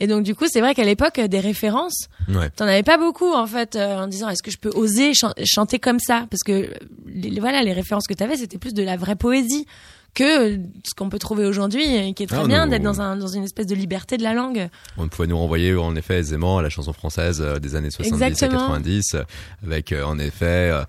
Et 0.00 0.06
donc 0.06 0.22
du 0.22 0.34
coup, 0.34 0.46
c'est 0.48 0.60
vrai 0.60 0.74
qu'à 0.74 0.84
l'époque, 0.84 1.18
euh, 1.18 1.28
des 1.28 1.40
références, 1.40 2.08
Ouais. 2.28 2.48
t'en 2.56 2.64
avais 2.66 2.82
pas 2.82 2.96
beaucoup 2.98 3.32
en 3.32 3.46
fait, 3.46 3.76
euh, 3.76 3.98
en 3.98 4.06
disant 4.06 4.28
est-ce 4.30 4.42
que 4.42 4.50
je 4.50 4.56
peux 4.58 4.70
oser 4.70 5.12
chan- 5.14 5.34
chanter 5.44 5.78
comme 5.78 5.98
ça? 6.00 6.26
Parce 6.30 6.42
que 6.42 6.70
les, 7.06 7.30
les- 7.30 7.40
voilà, 7.40 7.62
les 7.62 7.72
références 7.74 8.06
que 8.06 8.14
t'avais, 8.14 8.36
c'était 8.36 8.58
plus 8.58 8.72
de 8.74 8.82
la 8.82 8.96
vraie 8.96 9.16
poésie 9.16 9.66
que 10.14 10.58
ce 10.84 10.94
qu'on 10.96 11.08
peut 11.08 11.18
trouver 11.18 11.46
aujourd'hui, 11.46 11.84
et 11.84 12.14
qui 12.14 12.24
est 12.24 12.26
très 12.26 12.40
Ah, 12.42 12.46
bien 12.46 12.66
d'être 12.66 12.82
dans, 12.82 13.00
un, 13.00 13.16
dans 13.16 13.28
une 13.28 13.44
espèce 13.44 13.66
de 13.66 13.74
liberté 13.74 14.16
de 14.16 14.22
la 14.22 14.34
langue. 14.34 14.68
On 14.96 15.08
pouvait 15.08 15.28
nous 15.28 15.38
renvoyer 15.38 15.74
en 15.74 15.94
effet 15.96 16.18
aisément 16.18 16.58
à 16.58 16.62
la 16.62 16.68
chanson 16.68 16.92
française 16.92 17.40
euh, 17.40 17.58
des 17.58 17.76
années 17.76 17.90
70 17.90 18.22
Exactement. 18.22 18.64
à 18.64 18.78
90 18.78 19.14
euh, 19.14 19.22
avec 19.64 19.92
euh, 19.92 20.04
en 20.04 20.18
effet 20.18 20.70
euh, 20.72 20.84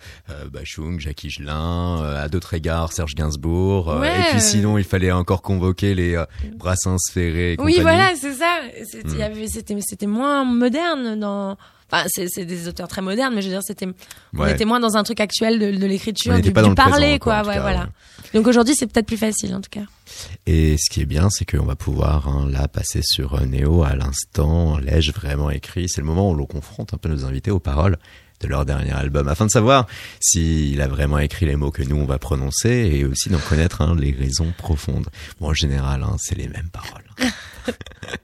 Bachung, 0.52 1.00
Jacques 1.00 1.24
Higelin, 1.24 2.02
euh, 2.02 2.24
à 2.24 2.30
d'autres 2.30 2.54
égards 2.54 2.94
Serge 2.94 3.16
Gainsbourg 3.16 3.88
Ouais, 4.00 4.10
et 4.10 4.24
puis 4.32 4.42
sinon 4.42 4.78
il 4.78 4.84
fallait 4.84 5.12
encore 5.12 5.42
convoquer 5.42 5.94
les 5.96 6.22
Brassens, 6.56 6.98
Ferré 7.12 7.54
et 7.54 7.62
Oui, 7.62 7.80
voilà, 7.82 8.12
c'est 8.16 8.34
ça. 8.34 8.62
Hmm. 9.04 9.48
c'était 9.48 10.08
moins 10.08 10.44
moderne 10.44 11.20
dans. 11.20 11.58
Enfin, 11.92 12.08
c'est 12.08 12.46
des 12.46 12.68
auteurs 12.68 12.88
très 12.88 13.02
modernes, 13.02 13.34
mais 13.36 13.42
je 13.42 13.48
veux 13.48 13.54
dire, 13.54 13.64
c'était. 13.64 13.88
On 14.38 14.46
était 14.48 14.66
moins 14.66 14.80
dans 14.80 14.96
un 14.96 15.04
truc 15.04 15.20
actuel 15.20 15.60
de, 15.60 15.78
de 15.78 15.86
l'écriture, 15.86 16.40
du, 16.40 16.52
pas 16.52 16.64
du 16.64 16.74
parler, 16.74 17.20
quoi. 17.20 17.34
quoi, 17.34 17.40
en 17.40 17.42
tout 17.42 17.48
ouais, 17.50 17.56
cas, 17.56 17.62
voilà. 17.62 17.90
Donc 18.34 18.48
aujourd'hui, 18.48 18.76
c'est 18.76 18.88
peut-être 18.88 19.08
plus 19.08 19.18
facile, 19.18 19.54
en 19.54 19.62
tout 19.62 19.70
cas. 19.70 19.84
Et 20.46 20.78
ce 20.78 20.90
qui 20.90 21.02
est 21.02 21.06
bien, 21.06 21.30
c'est 21.30 21.46
qu'on 21.46 21.66
va 21.66 21.76
pouvoir 21.76 22.28
hein, 22.28 22.48
là 22.50 22.68
passer 22.68 23.02
sur 23.04 23.36
euh, 23.36 23.46
Néo 23.46 23.84
à 23.84 23.96
l'instant. 23.96 24.78
L'ai-je 24.78 25.12
vraiment 25.12 25.50
écrit? 25.50 25.90
C'est 25.90 26.02
le 26.02 26.08
moment 26.08 26.32
où 26.32 26.36
l'on 26.36 26.46
confronte 26.46 26.94
un 26.94 26.98
peu 26.98 27.10
nos 27.10 27.26
invités 27.26 27.52
aux 27.52 27.60
paroles 27.60 27.98
de 28.42 28.48
leur 28.48 28.66
dernier 28.66 28.92
album, 28.92 29.28
afin 29.28 29.46
de 29.46 29.52
savoir 29.52 29.86
s'il 30.20 30.82
a 30.82 30.88
vraiment 30.88 31.20
écrit 31.20 31.46
les 31.46 31.56
mots 31.56 31.70
que 31.70 31.84
nous 31.84 31.98
on 31.98 32.06
va 32.06 32.18
prononcer 32.18 32.70
et 32.70 33.06
aussi 33.06 33.30
d'en 33.30 33.38
connaître 33.38 33.82
hein, 33.82 33.96
les 33.98 34.12
raisons 34.12 34.52
profondes. 34.58 35.10
Bon, 35.40 35.50
en 35.50 35.54
général, 35.54 36.04
hein, 36.04 36.16
c'est 36.20 36.36
les 36.36 36.48
mêmes 36.48 36.70
paroles. 36.72 37.06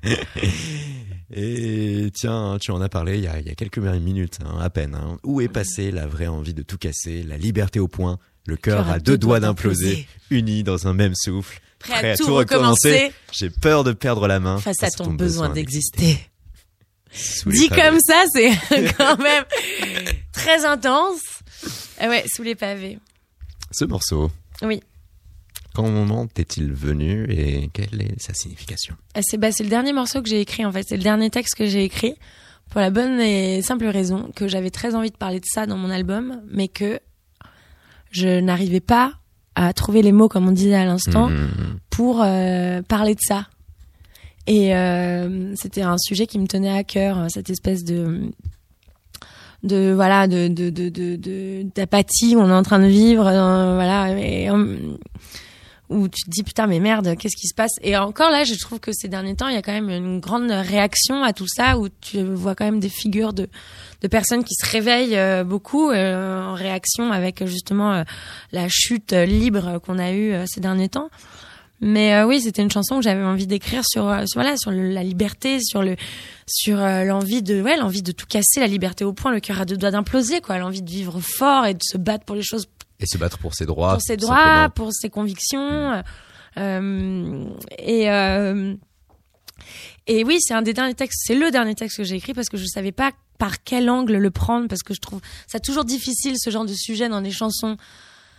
et 1.34 2.10
tiens, 2.14 2.58
tu 2.60 2.72
en 2.72 2.80
as 2.82 2.90
parlé 2.90 3.18
il 3.18 3.24
y 3.24 3.28
a, 3.28 3.40
il 3.40 3.48
y 3.48 3.50
a 3.50 3.56
quelques 3.56 3.80
minutes, 3.80 4.40
hein, 4.46 4.58
à 4.60 4.70
peine. 4.70 4.96
hein. 4.96 5.18
Où 5.24 5.42
est 5.42 5.50
passée 5.50 5.92
la 5.92 6.08
vraie 6.08 6.28
envie 6.28 6.54
de 6.54 6.62
tout 6.64 6.78
casser, 6.78 7.24
la 7.24 7.38
liberté 7.38 7.80
au 7.80 7.88
point, 7.88 8.18
le 8.46 8.56
cœur 8.56 8.90
à 8.90 9.00
deux 9.00 9.18
doigts 9.18 9.40
d'imploser, 9.40 10.08
unis 10.30 10.64
dans 10.64 10.88
un 10.88 10.94
même 10.94 11.16
souffle 11.16 11.60
Prêt 11.80 12.12
à 12.12 12.16
tout 12.18 12.34
recommencer 12.34 13.12
J'ai 13.32 13.50
peur 13.50 13.84
de 13.84 13.92
perdre 13.92 14.28
la 14.28 14.40
main 14.40 14.58
face 14.60 14.82
à 14.82 14.90
ton 14.90 15.12
besoin 15.14 15.50
d'exister. 15.50 16.18
Dit 17.46 17.68
pavés. 17.70 17.82
comme 17.82 18.00
ça, 18.00 18.24
c'est 18.34 18.52
quand 18.98 19.18
même 19.18 19.44
très 20.34 20.66
intense. 20.66 21.22
Ah 22.00 22.10
ouais, 22.10 22.26
sous 22.34 22.44
les 22.44 22.56
pavés. 22.56 23.00
Ce 23.72 23.86
morceau, 23.86 24.32
Oui. 24.62 24.82
Comment 25.78 26.28
est-il 26.38 26.74
venu 26.74 27.26
et 27.30 27.70
quelle 27.72 28.02
est 28.02 28.20
sa 28.20 28.34
signification? 28.34 28.96
C'est 29.22 29.38
bah, 29.38 29.52
c'est 29.52 29.64
le 29.64 29.70
dernier 29.70 29.94
morceau 29.94 30.22
que 30.24 30.30
j'ai 30.30 30.42
écrit, 30.42 30.66
en 30.66 30.72
fait. 30.72 30.84
C'est 30.88 30.98
le 30.98 31.04
dernier 31.04 31.30
texte 31.30 31.54
que 31.56 31.68
j'ai 31.68 31.84
écrit. 31.84 32.16
Pour 32.72 32.82
la 32.82 32.90
bonne 32.90 33.22
et 33.22 33.62
simple 33.62 33.86
raison 33.86 34.30
que 34.36 34.48
j'avais 34.48 34.72
très 34.72 34.96
envie 34.96 35.12
de 35.12 35.16
parler 35.18 35.40
de 35.40 35.46
ça 35.46 35.66
dans 35.68 35.78
mon 35.78 35.90
album, 35.90 36.42
mais 36.52 36.68
que 36.68 37.00
je 38.12 38.40
n'arrivais 38.40 38.80
pas 38.82 39.14
à 39.56 39.72
trouver 39.74 40.02
les 40.02 40.12
mots, 40.12 40.28
comme 40.30 40.48
on 40.48 40.52
disait 40.52 40.74
à 40.76 40.84
l'instant, 40.86 41.30
Mhm. 41.30 41.80
pour 41.90 42.22
euh, 42.24 42.82
parler 42.82 43.14
de 43.16 43.22
ça. 43.22 43.48
Et 44.48 44.76
euh, 44.76 45.54
c'était 45.56 45.82
un 45.84 45.98
sujet 45.98 46.26
qui 46.28 46.40
me 46.40 46.48
tenait 46.48 46.76
à 46.76 46.84
cœur, 46.84 47.20
euh, 47.20 47.28
cette 47.30 47.50
espèce 47.50 47.84
de 47.84 48.32
de 49.64 49.92
voilà 49.94 50.28
de 50.28 50.48
de 50.50 50.70
de 50.70 50.90
de 50.90 51.16
de- 51.16 51.66
d'apathie 51.76 52.36
où 52.36 52.40
on 52.40 52.48
est 52.50 52.54
en 52.54 52.62
train 52.64 52.78
de 52.80 52.86
vivre 52.86 53.26
euh, 53.26 53.74
voilà 53.74 54.12
et, 54.18 54.50
euh, 54.52 54.78
où 55.90 56.08
tu 56.08 56.24
te 56.24 56.30
dis 56.30 56.44
putain 56.44 56.68
mais 56.68 56.80
merde 56.80 57.16
qu'est-ce 57.18 57.36
qui 57.36 57.48
se 57.48 57.56
passe? 57.56 57.72
Et 57.82 57.96
encore 57.96 58.30
là 58.30 58.44
je 58.44 58.54
trouve 58.56 58.80
que 58.80 58.92
ces 58.94 59.08
derniers 59.08 59.36
temps 59.36 59.48
il 59.48 59.56
y 59.56 59.58
a 59.58 59.62
quand 59.62 59.72
même 59.72 59.90
une 59.90 60.20
grande 60.20 60.52
réaction 60.52 61.24
à 61.24 61.34
tout 61.34 61.48
ça 61.48 61.78
où 61.78 61.88
tu 61.90 62.22
vois 62.24 62.56
quand 62.56 62.66
même 62.66 62.80
des 62.80 62.90
figures 62.90 63.34
de 63.34 63.48
de 64.02 64.08
personnes 64.08 64.44
qui 64.44 64.54
se 64.54 64.70
réveillent 64.70 65.18
euh, 65.18 65.44
beaucoup 65.44 65.90
euh, 65.90 66.44
en 66.44 66.54
réaction 66.54 67.12
avec 67.12 67.46
justement 67.46 67.94
euh, 67.94 68.04
la 68.52 68.68
chute 68.70 69.14
euh, 69.14 69.26
libre 69.26 69.80
qu'on 69.80 69.98
a 69.98 70.12
eue 70.12 70.34
euh, 70.34 70.46
ces 70.46 70.60
derniers 70.60 70.90
temps. 70.90 71.10
Mais 71.80 72.16
euh, 72.16 72.26
oui, 72.26 72.42
c'était 72.42 72.64
une 72.64 72.72
chanson 72.72 72.98
que 72.98 73.04
j'avais 73.04 73.24
envie 73.24 73.46
d'écrire 73.46 73.84
sur, 73.86 74.04
sur 74.28 74.42
voilà 74.42 74.58
sur 74.58 74.72
la 74.72 75.04
liberté, 75.04 75.60
sur 75.62 75.84
le 75.84 75.96
sur 76.48 76.78
l'envie 76.78 77.44
de 77.44 77.62
ouais 77.62 77.78
l'envie 77.78 78.02
de 78.02 78.12
tout 78.12 78.26
casser, 78.26 78.60
la 78.60 78.68
liberté 78.68 79.04
au 79.04 79.14
point, 79.14 79.32
le 79.32 79.40
cœur 79.40 79.62
à 79.62 79.66
deux 79.66 79.78
doigts 79.78 79.92
d'imploser 79.92 80.42
quoi, 80.42 80.58
l'envie 80.58 80.82
de 80.82 80.90
vivre 80.90 81.20
fort 81.20 81.68
et 81.68 81.76
de 81.76 81.84
se 81.84 81.98
battre 81.98 82.26
pour 82.26 82.36
les 82.36 82.42
choses, 82.42 82.68
Et 83.00 83.06
se 83.06 83.18
battre 83.18 83.38
pour 83.38 83.54
ses 83.54 83.66
droits. 83.66 83.94
pour 83.94 84.02
ses 84.02 84.18
droits, 84.18 84.36
simplement. 84.36 84.70
pour 84.70 84.94
ses 84.94 85.10
convictions. 85.10 86.04
euh, 86.58 87.50
et 87.78 88.10
euh, 88.10 88.76
et 90.08 90.24
oui, 90.24 90.38
c'est 90.40 90.54
un 90.54 90.62
des 90.62 90.74
derniers 90.74 90.94
textes, 90.94 91.22
c'est 91.26 91.36
le 91.36 91.52
dernier 91.52 91.76
texte 91.76 91.98
que 91.98 92.04
j'ai 92.04 92.16
écrit 92.16 92.34
parce 92.34 92.50
que 92.50 92.58
je 92.58 92.66
savais 92.66 92.92
pas 92.92 93.12
par 93.38 93.64
quel 93.64 93.90
angle 93.90 94.18
le 94.18 94.32
prendre 94.32 94.68
parce 94.68 94.82
que 94.82 94.94
je 94.94 95.00
trouve 95.00 95.22
ça 95.48 95.60
toujours 95.60 95.86
difficile 95.86 96.36
ce 96.38 96.50
genre 96.50 96.66
de 96.66 96.74
sujet 96.74 97.10
dans 97.10 97.22
des 97.22 97.32
chansons. 97.32 97.78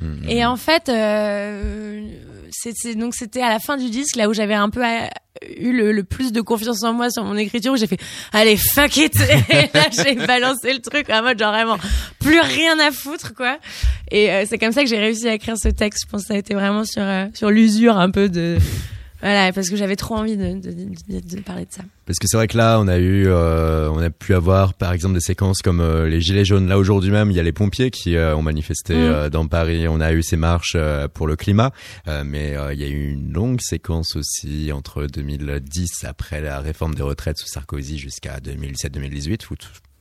Mhm. 0.01 0.29
Et 0.29 0.45
en 0.45 0.57
fait, 0.57 0.89
euh, 0.89 2.07
c'est 2.51 2.95
donc 2.95 3.15
c'était 3.15 3.43
à 3.43 3.49
la 3.49 3.59
fin 3.59 3.77
du 3.77 3.91
disque 3.91 4.17
là 4.17 4.29
où 4.29 4.33
j'avais 4.33 4.55
un 4.55 4.71
peu 4.71 4.85
euh, 4.85 5.07
eu 5.57 5.73
le, 5.73 6.05
plus 6.05 6.33
de 6.33 6.41
confiance 6.41 6.83
en 6.83 6.93
moi 6.93 7.11
sur 7.11 7.25
mon 7.25 7.37
écriture 7.37 7.73
où 7.73 7.77
j'ai 7.77 7.87
fait 7.87 8.01
allez 8.33 8.57
fuck 8.57 8.97
it 8.97 9.15
et 9.51 9.71
là 9.75 9.87
j'ai 9.91 10.15
balancé 10.15 10.73
le 10.73 10.81
truc 10.81 11.11
en 11.11 11.23
mode 11.23 11.39
genre 11.39 11.53
vraiment 11.53 11.79
plus 12.19 12.41
rien 12.41 12.79
à 12.79 12.91
foutre 12.91 13.35
quoi. 13.35 13.59
Et 14.11 14.31
euh, 14.31 14.45
c'est 14.49 14.59
comme 14.59 14.73
ça 14.73 14.83
que 14.83 14.89
j'ai 14.89 14.99
réussi 14.99 15.29
à 15.29 15.35
écrire 15.35 15.57
ce 15.57 15.69
texte. 15.69 16.05
Je 16.07 16.11
pense 16.11 16.23
ça 16.23 16.35
a 16.35 16.39
été 16.39 16.55
vraiment 16.55 16.85
sur 16.85 17.03
euh, 17.03 17.27
sur 17.35 17.51
l'usure 17.51 17.99
un 17.99 18.11
peu 18.11 18.29
de 18.29 18.59
voilà 19.21 19.53
parce 19.53 19.69
que 19.69 19.77
j'avais 19.77 19.97
trop 19.97 20.15
envie 20.17 20.37
de, 20.37 20.55
de, 20.61 20.71
de, 20.71 21.37
de 21.37 21.41
parler 21.41 21.65
de 21.65 21.73
ça. 21.73 21.83
Parce 22.07 22.19
que 22.19 22.27
c'est 22.27 22.37
vrai 22.37 22.49
que 22.49 22.57
là, 22.57 22.79
on 22.81 22.89
a 22.89 22.99
eu, 22.99 23.27
euh, 23.27 23.91
on 23.91 23.99
a 23.99 24.11
pu 24.11 24.35
avoir, 24.35 24.75
par 24.75 24.93
exemple, 24.93 25.15
des 25.15 25.21
séquences 25.21 25.61
comme 25.63 25.81
euh, 25.81 26.09
les 26.09 26.21
gilets 26.21 26.45
jaunes. 26.45 26.69
Là 26.69 26.79
aujourd'hui 26.79 27.11
même, 27.11 27.31
il 27.31 27.37
y 27.37 27.41
a 27.41 27.43
les 27.43 27.53
pompiers 27.53 27.91
qui 27.91 28.17
euh, 28.17 28.35
ont 28.37 28.43
manifesté 28.43 28.95
Mm. 28.95 28.97
euh, 28.99 29.29
dans 29.31 29.47
Paris. 29.47 29.87
On 29.89 30.01
a 30.01 30.13
eu 30.13 30.23
ces 30.23 30.37
marches 30.37 30.73
euh, 30.77 31.09
pour 31.09 31.27
le 31.27 31.37
climat, 31.37 31.73
Euh, 32.07 32.23
mais 32.25 32.57
euh, 32.57 32.73
il 32.73 32.81
y 32.81 32.85
a 32.85 32.89
eu 32.89 33.11
une 33.13 33.33
longue 33.33 33.61
séquence 33.61 34.17
aussi 34.17 34.71
entre 34.73 35.07
2010 35.07 36.05
après 36.05 36.41
la 36.41 36.61
réforme 36.61 36.95
des 36.95 37.03
retraites 37.03 37.39
sous 37.39 37.49
Sarkozy 37.49 37.99
jusqu'à 37.99 38.39
2017-2018 38.39 39.41
où 39.51 39.55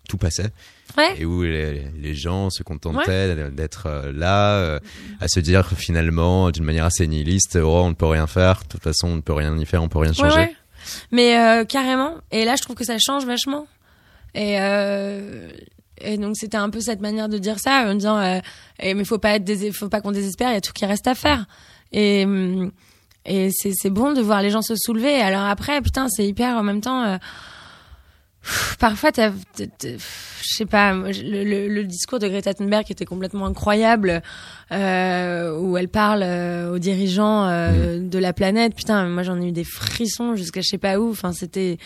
tout, 0.07 0.17
passait 0.17 0.49
Ouais. 0.97 1.15
et 1.19 1.25
où 1.25 1.43
les, 1.43 1.85
les 1.99 2.15
gens 2.15 2.49
se 2.49 2.63
contentaient 2.63 3.35
d'être 3.51 3.85
euh, 3.87 4.11
là, 4.13 4.53
euh, 4.55 4.79
à 5.19 5.27
se 5.27 5.39
dire 5.39 5.67
finalement 5.75 6.49
d'une 6.49 6.63
manière 6.63 6.85
assez 6.85 7.05
nihiliste, 7.05 7.57
oh 7.61 7.81
on 7.83 7.89
ne 7.89 7.93
peut 7.93 8.05
rien 8.07 8.25
faire, 8.25 8.61
de 8.63 8.67
toute 8.69 8.83
façon 8.83 9.09
on 9.09 9.15
ne 9.17 9.21
peut 9.21 9.33
rien 9.33 9.55
y 9.57 9.65
faire, 9.65 9.83
on 9.83 9.89
peut 9.89 9.99
rien 9.99 10.13
changer. 10.13 10.35
ouais. 10.37 10.55
Mais 11.11 11.37
euh, 11.37 11.65
carrément. 11.65 12.15
Et 12.31 12.45
là, 12.45 12.55
je 12.55 12.61
trouve 12.63 12.75
que 12.75 12.85
ça 12.85 12.95
change 12.97 13.25
vachement. 13.25 13.67
Et, 14.33 14.59
euh, 14.61 15.49
et 15.99 16.17
donc, 16.17 16.37
c'était 16.37 16.57
un 16.57 16.69
peu 16.69 16.79
cette 16.79 17.01
manière 17.01 17.27
de 17.27 17.37
dire 17.37 17.59
ça, 17.59 17.83
en 17.87 17.93
disant, 17.95 18.17
euh, 18.19 18.39
eh, 18.79 18.93
mais 18.93 19.03
faut 19.03 19.17
pas 19.17 19.31
être, 19.35 19.43
dés- 19.43 19.71
faut 19.73 19.89
pas 19.89 19.99
qu'on 19.99 20.11
désespère. 20.13 20.49
Il 20.51 20.53
y 20.53 20.57
a 20.57 20.61
tout 20.61 20.71
qui 20.73 20.85
reste 20.85 21.07
à 21.07 21.15
faire. 21.15 21.45
Et 21.91 22.23
hum, 22.25 22.71
et 23.25 23.49
c'est 23.51 23.73
c'est 23.75 23.89
bon 23.89 24.13
de 24.13 24.21
voir 24.21 24.41
les 24.41 24.49
gens 24.51 24.61
se 24.61 24.75
soulever. 24.77 25.19
Alors 25.21 25.41
après, 25.43 25.81
putain, 25.81 26.07
c'est 26.09 26.25
hyper 26.25 26.55
en 26.55 26.63
même 26.63 26.79
temps. 26.81 27.17
Parfois, 28.79 29.12
t'as, 29.12 29.31
je 29.60 29.97
sais 30.41 30.65
pas, 30.65 30.93
le, 30.93 31.43
le, 31.43 31.67
le 31.67 31.83
discours 31.83 32.19
de 32.19 32.27
Greta 32.27 32.53
Thunberg 32.53 32.86
était 32.89 33.05
complètement 33.05 33.45
incroyable, 33.45 34.21
euh, 34.71 35.57
où 35.57 35.77
elle 35.77 35.89
parle 35.89 36.21
euh, 36.23 36.73
aux 36.73 36.79
dirigeants 36.79 37.45
euh, 37.47 37.99
de 37.99 38.19
la 38.19 38.33
planète. 38.33 38.75
Putain, 38.75 39.07
moi 39.07 39.23
j'en 39.23 39.41
ai 39.41 39.47
eu 39.47 39.51
des 39.51 39.63
frissons 39.63 40.36
jusqu'à 40.36 40.62
je 40.62 40.67
sais 40.69 40.77
pas 40.77 40.99
où. 40.99 41.10
Enfin, 41.12 41.33
c'était 41.33 41.77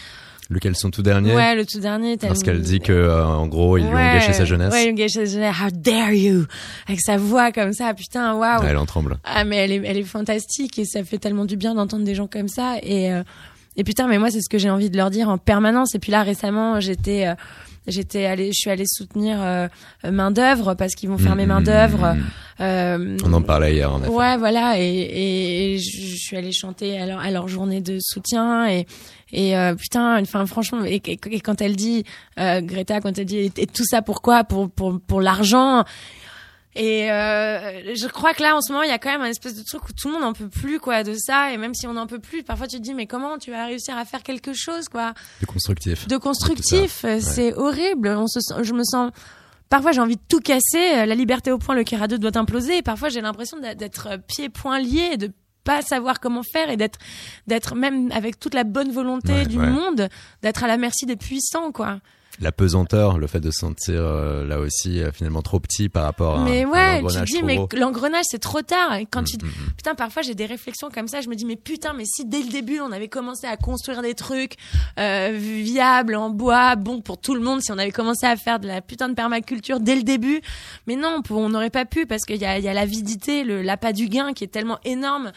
Lequel 0.49 0.75
sont 0.75 0.91
tout 0.91 1.01
dernier? 1.01 1.33
Ouais 1.33 1.55
le 1.55 1.65
tout 1.65 1.79
dernier. 1.79 2.17
Parce 2.17 2.43
qu'elle 2.43 2.59
dit 2.61 2.81
que 2.81 2.91
euh, 2.91 3.25
en 3.25 3.47
gros 3.47 3.77
ils 3.77 3.83
lui 3.85 3.89
ont 3.89 3.93
Ouais, 3.93 4.15
gâché 4.15 4.33
sa 4.33 4.43
jeunesse. 4.43 4.73
Ouais, 4.73 4.83
ils 4.83 4.85
lui 4.87 4.91
ont 4.91 4.95
gâché 4.97 5.25
sa 5.25 5.31
jeunesse. 5.33 5.55
How 5.61 5.69
dare 5.71 6.11
you 6.11 6.45
Avec 6.89 6.99
sa 6.99 7.15
voix 7.15 7.53
comme 7.53 7.71
ça, 7.71 7.93
putain, 7.93 8.33
waouh. 8.35 8.61
Elle 8.67 8.75
en 8.75 8.85
tremble. 8.85 9.17
Ah 9.23 9.45
mais 9.45 9.55
elle 9.57 9.71
est, 9.71 9.81
elle 9.85 9.97
est 9.97 10.03
fantastique 10.03 10.77
et 10.77 10.83
ça 10.83 11.05
fait 11.05 11.19
tellement 11.19 11.45
du 11.45 11.55
bien 11.55 11.73
d'entendre 11.73 12.03
des 12.03 12.15
gens 12.15 12.27
comme 12.27 12.49
ça 12.49 12.75
et 12.83 13.13
euh, 13.13 13.23
et 13.77 13.83
putain 13.83 14.07
mais 14.07 14.17
moi 14.17 14.29
c'est 14.31 14.41
ce 14.41 14.49
que 14.49 14.57
j'ai 14.57 14.69
envie 14.69 14.89
de 14.89 14.97
leur 14.97 15.09
dire 15.09 15.29
en 15.29 15.37
permanence. 15.37 15.95
Et 15.95 15.99
puis 15.99 16.11
là 16.11 16.23
récemment 16.23 16.79
j'étais 16.79 17.27
euh, 17.27 17.35
j'étais 17.87 18.25
allée 18.25 18.47
je 18.53 18.59
suis 18.59 18.69
allée 18.69 18.85
soutenir 18.87 19.41
euh, 19.41 19.67
main 20.09 20.31
d'œuvre 20.31 20.75
parce 20.75 20.93
qu'ils 20.95 21.09
vont 21.09 21.17
fermer 21.17 21.45
main 21.45 21.61
d'œuvre 21.61 22.15
euh, 22.59 23.17
On 23.25 23.33
en 23.33 23.41
parlait 23.41 23.73
hier 23.73 23.91
en 23.91 23.99
effet. 24.01 24.09
Ouais, 24.09 24.37
voilà, 24.37 24.79
et, 24.79 24.83
et, 24.83 25.73
et 25.73 25.77
je, 25.79 26.15
suis 26.15 26.37
allée 26.37 26.51
chanter 26.51 26.99
à 26.99 27.07
leur, 27.07 27.19
à 27.19 27.31
leur 27.31 27.47
journée 27.47 27.81
de 27.81 27.97
soutien. 27.99 28.67
Et 28.69 28.85
et 29.33 29.57
euh, 29.57 29.73
putain, 29.75 30.21
enfin 30.21 30.45
franchement, 30.45 30.83
et, 30.85 31.01
et- 31.05 31.39
quand 31.39 31.61
elle 31.61 31.75
dit 31.75 32.03
euh, 32.37 32.61
Greta, 32.61 32.99
quand 32.99 33.17
elle 33.17 33.25
dit 33.25 33.37
et, 33.37 33.51
et 33.57 33.65
tout 33.65 33.85
ça 33.85 34.01
pourquoi? 34.01 34.43
Pour 34.43 34.69
pour 34.69 34.99
pour 34.99 35.21
l'argent. 35.21 35.83
Et 36.75 37.11
euh, 37.11 37.93
je 37.95 38.07
crois 38.07 38.33
que 38.33 38.41
là, 38.41 38.55
en 38.55 38.61
ce 38.61 38.71
moment, 38.71 38.83
il 38.83 38.89
y 38.89 38.93
a 38.93 38.97
quand 38.99 39.11
même 39.11 39.21
un 39.21 39.25
espèce 39.25 39.55
de 39.55 39.63
truc 39.63 39.83
où 39.89 39.93
tout 39.93 40.07
le 40.07 40.13
monde 40.13 40.21
n'en 40.23 40.31
peut 40.33 40.47
plus, 40.47 40.79
quoi, 40.79 41.03
de 41.03 41.13
ça. 41.15 41.51
Et 41.51 41.57
même 41.57 41.73
si 41.73 41.85
on 41.85 41.93
n'en 41.93 42.07
peut 42.07 42.19
plus, 42.19 42.43
parfois 42.43 42.67
tu 42.67 42.77
te 42.77 42.81
dis, 42.81 42.93
mais 42.93 43.07
comment 43.07 43.37
tu 43.37 43.51
vas 43.51 43.65
réussir 43.65 43.97
à 43.97 44.05
faire 44.05 44.23
quelque 44.23 44.53
chose, 44.53 44.87
quoi? 44.87 45.13
C'est 45.41 45.45
constructif. 45.45 46.07
de 46.07 46.15
constructif. 46.17 47.05
C'est 47.19 47.53
horrible. 47.55 48.07
On 48.09 48.27
se 48.27 48.39
sent, 48.39 48.53
je 48.63 48.73
me 48.73 48.83
sens. 48.85 49.11
Parfois, 49.69 49.91
j'ai 49.91 50.01
envie 50.01 50.15
de 50.15 50.21
tout 50.29 50.39
casser. 50.39 50.95
euh, 50.95 51.05
La 51.05 51.15
liberté 51.15 51.51
au 51.51 51.57
point, 51.57 51.75
le 51.75 51.83
cœur 51.83 52.01
à 52.03 52.07
deux 52.07 52.17
doit 52.17 52.37
imploser. 52.37 52.77
Et 52.77 52.81
parfois, 52.81 53.09
j'ai 53.09 53.21
l'impression 53.21 53.57
d'être- 53.59 54.07
euh, 54.11 54.17
pieds 54.17 54.49
poings 54.49 54.79
liés, 54.79 55.17
de 55.17 55.31
pas 55.63 55.81
savoir 55.81 56.19
comment 56.19 56.41
faire 56.43 56.69
et 56.69 56.77
d'être, 56.77 56.97
d'être 57.47 57.75
même 57.75 58.11
avec 58.13 58.39
toute 58.39 58.53
la 58.53 58.63
bonne 58.63 58.91
volonté 58.91 59.31
Ouais, 59.33 59.45
du 59.45 59.59
ouais. 59.59 59.67
monde, 59.67 60.09
d'être 60.41 60.63
à 60.63 60.67
la 60.67 60.77
merci 60.77 61.05
des 61.05 61.15
puissants, 61.17 61.71
quoi. 61.71 61.99
La 62.41 62.51
pesanteur, 62.51 63.19
le 63.19 63.27
fait 63.27 63.39
de 63.39 63.51
se 63.51 63.59
sentir 63.59 63.95
euh, 63.99 64.45
là 64.47 64.59
aussi 64.59 64.99
euh, 65.01 65.11
finalement 65.11 65.43
trop 65.43 65.59
petit 65.59 65.89
par 65.89 66.03
rapport 66.05 66.39
à 66.39 66.43
Mais 66.43 66.65
ouais, 66.65 66.99
tu 67.01 67.05
te 67.15 67.23
dis, 67.25 67.43
mais 67.43 67.59
l'engrenage, 67.77 68.25
c'est 68.27 68.39
trop 68.39 68.63
tard. 68.63 68.95
Et 68.95 69.05
quand 69.05 69.23
tu, 69.23 69.37
Mm, 69.37 69.45
mm, 69.45 69.49
mm. 69.49 69.71
putain, 69.77 69.93
parfois 69.95 70.23
j'ai 70.23 70.33
des 70.33 70.47
réflexions 70.47 70.89
comme 70.93 71.07
ça. 71.07 71.21
Je 71.21 71.29
me 71.29 71.35
dis, 71.35 71.45
mais 71.45 71.55
putain, 71.55 71.93
mais 71.93 72.03
si 72.05 72.25
dès 72.25 72.41
le 72.41 72.49
début 72.49 72.79
on 72.79 72.91
avait 72.91 73.07
commencé 73.09 73.45
à 73.45 73.57
construire 73.57 74.01
des 74.01 74.15
trucs 74.15 74.55
euh, 74.99 75.31
viables 75.37 76.15
en 76.15 76.31
bois, 76.31 76.75
bon 76.75 76.99
pour 77.01 77.19
tout 77.19 77.35
le 77.35 77.41
monde, 77.41 77.61
si 77.61 77.71
on 77.71 77.77
avait 77.77 77.91
commencé 77.91 78.25
à 78.25 78.35
faire 78.35 78.59
de 78.59 78.67
la 78.67 78.81
putain 78.81 79.07
de 79.07 79.13
permaculture 79.13 79.79
dès 79.79 79.95
le 79.95 80.03
début, 80.03 80.41
mais 80.87 80.95
non, 80.95 81.21
on 81.29 81.49
n'aurait 81.49 81.69
pas 81.69 81.85
pu 81.85 82.07
parce 82.07 82.23
qu'il 82.25 82.37
y 82.37 82.45
a, 82.45 82.57
il 82.57 82.63
y 82.63 82.67
a 82.67 82.73
l'avidité, 82.73 83.43
le 83.43 83.61
l'appât 83.61 83.93
du 83.93 84.07
gain 84.09 84.33
qui 84.33 84.43
est 84.43 84.47
tellement 84.47 84.79
énorme. 84.83 85.31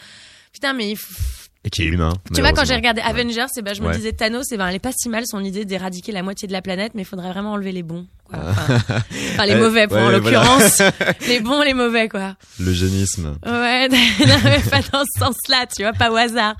Putain, 0.53 0.73
mais 0.73 0.89
il 0.91 0.95
faut- 0.97 1.44
Et 1.65 1.69
qui 1.71 1.81
est 1.81 1.85
humain. 1.87 2.13
tu 2.33 2.41
vois, 2.41 2.53
quand 2.53 2.63
j'ai 2.63 2.75
regardé. 2.75 3.01
Avengers, 3.01 3.47
eh 3.57 3.61
ben, 3.63 3.73
je 3.73 3.81
me 3.81 3.87
Ouais. 3.87 3.95
disais 3.95 4.13
Thanos, 4.13 4.45
eh 4.51 4.57
ben, 4.57 4.67
elle 4.67 4.75
est 4.75 4.79
pas 4.79 4.91
si 4.95 5.09
mal 5.09 5.23
son 5.25 5.43
idée 5.43 5.65
d'éradiquer 5.65 6.11
la 6.11 6.21
moitié 6.21 6.47
de 6.47 6.53
la 6.53 6.61
planète, 6.61 6.91
mais 6.93 7.01
il 7.01 7.05
faudrait 7.05 7.29
vraiment 7.31 7.53
enlever 7.53 7.71
les 7.71 7.81
bons. 7.81 8.05
Quoi. 8.23 8.37
Enfin, 8.39 8.75
enfin, 9.33 9.45
les 9.47 9.55
mauvais, 9.55 9.87
pour, 9.87 9.97
en 9.97 10.03
voilà. 10.03 10.19
l'occurrence. 10.19 10.81
les 11.27 11.39
bons, 11.39 11.63
les 11.63 11.73
mauvais, 11.73 12.07
quoi. 12.07 12.35
L'eugénisme. 12.59 13.37
Ouais, 13.43 13.89
non, 13.89 13.97
mais 14.43 14.59
pas 14.69 14.81
dans 14.91 15.03
ce 15.11 15.19
sens-là, 15.19 15.65
tu 15.75 15.81
vois, 15.81 15.93
pas 15.93 16.11
au 16.11 16.15
hasard. 16.15 16.55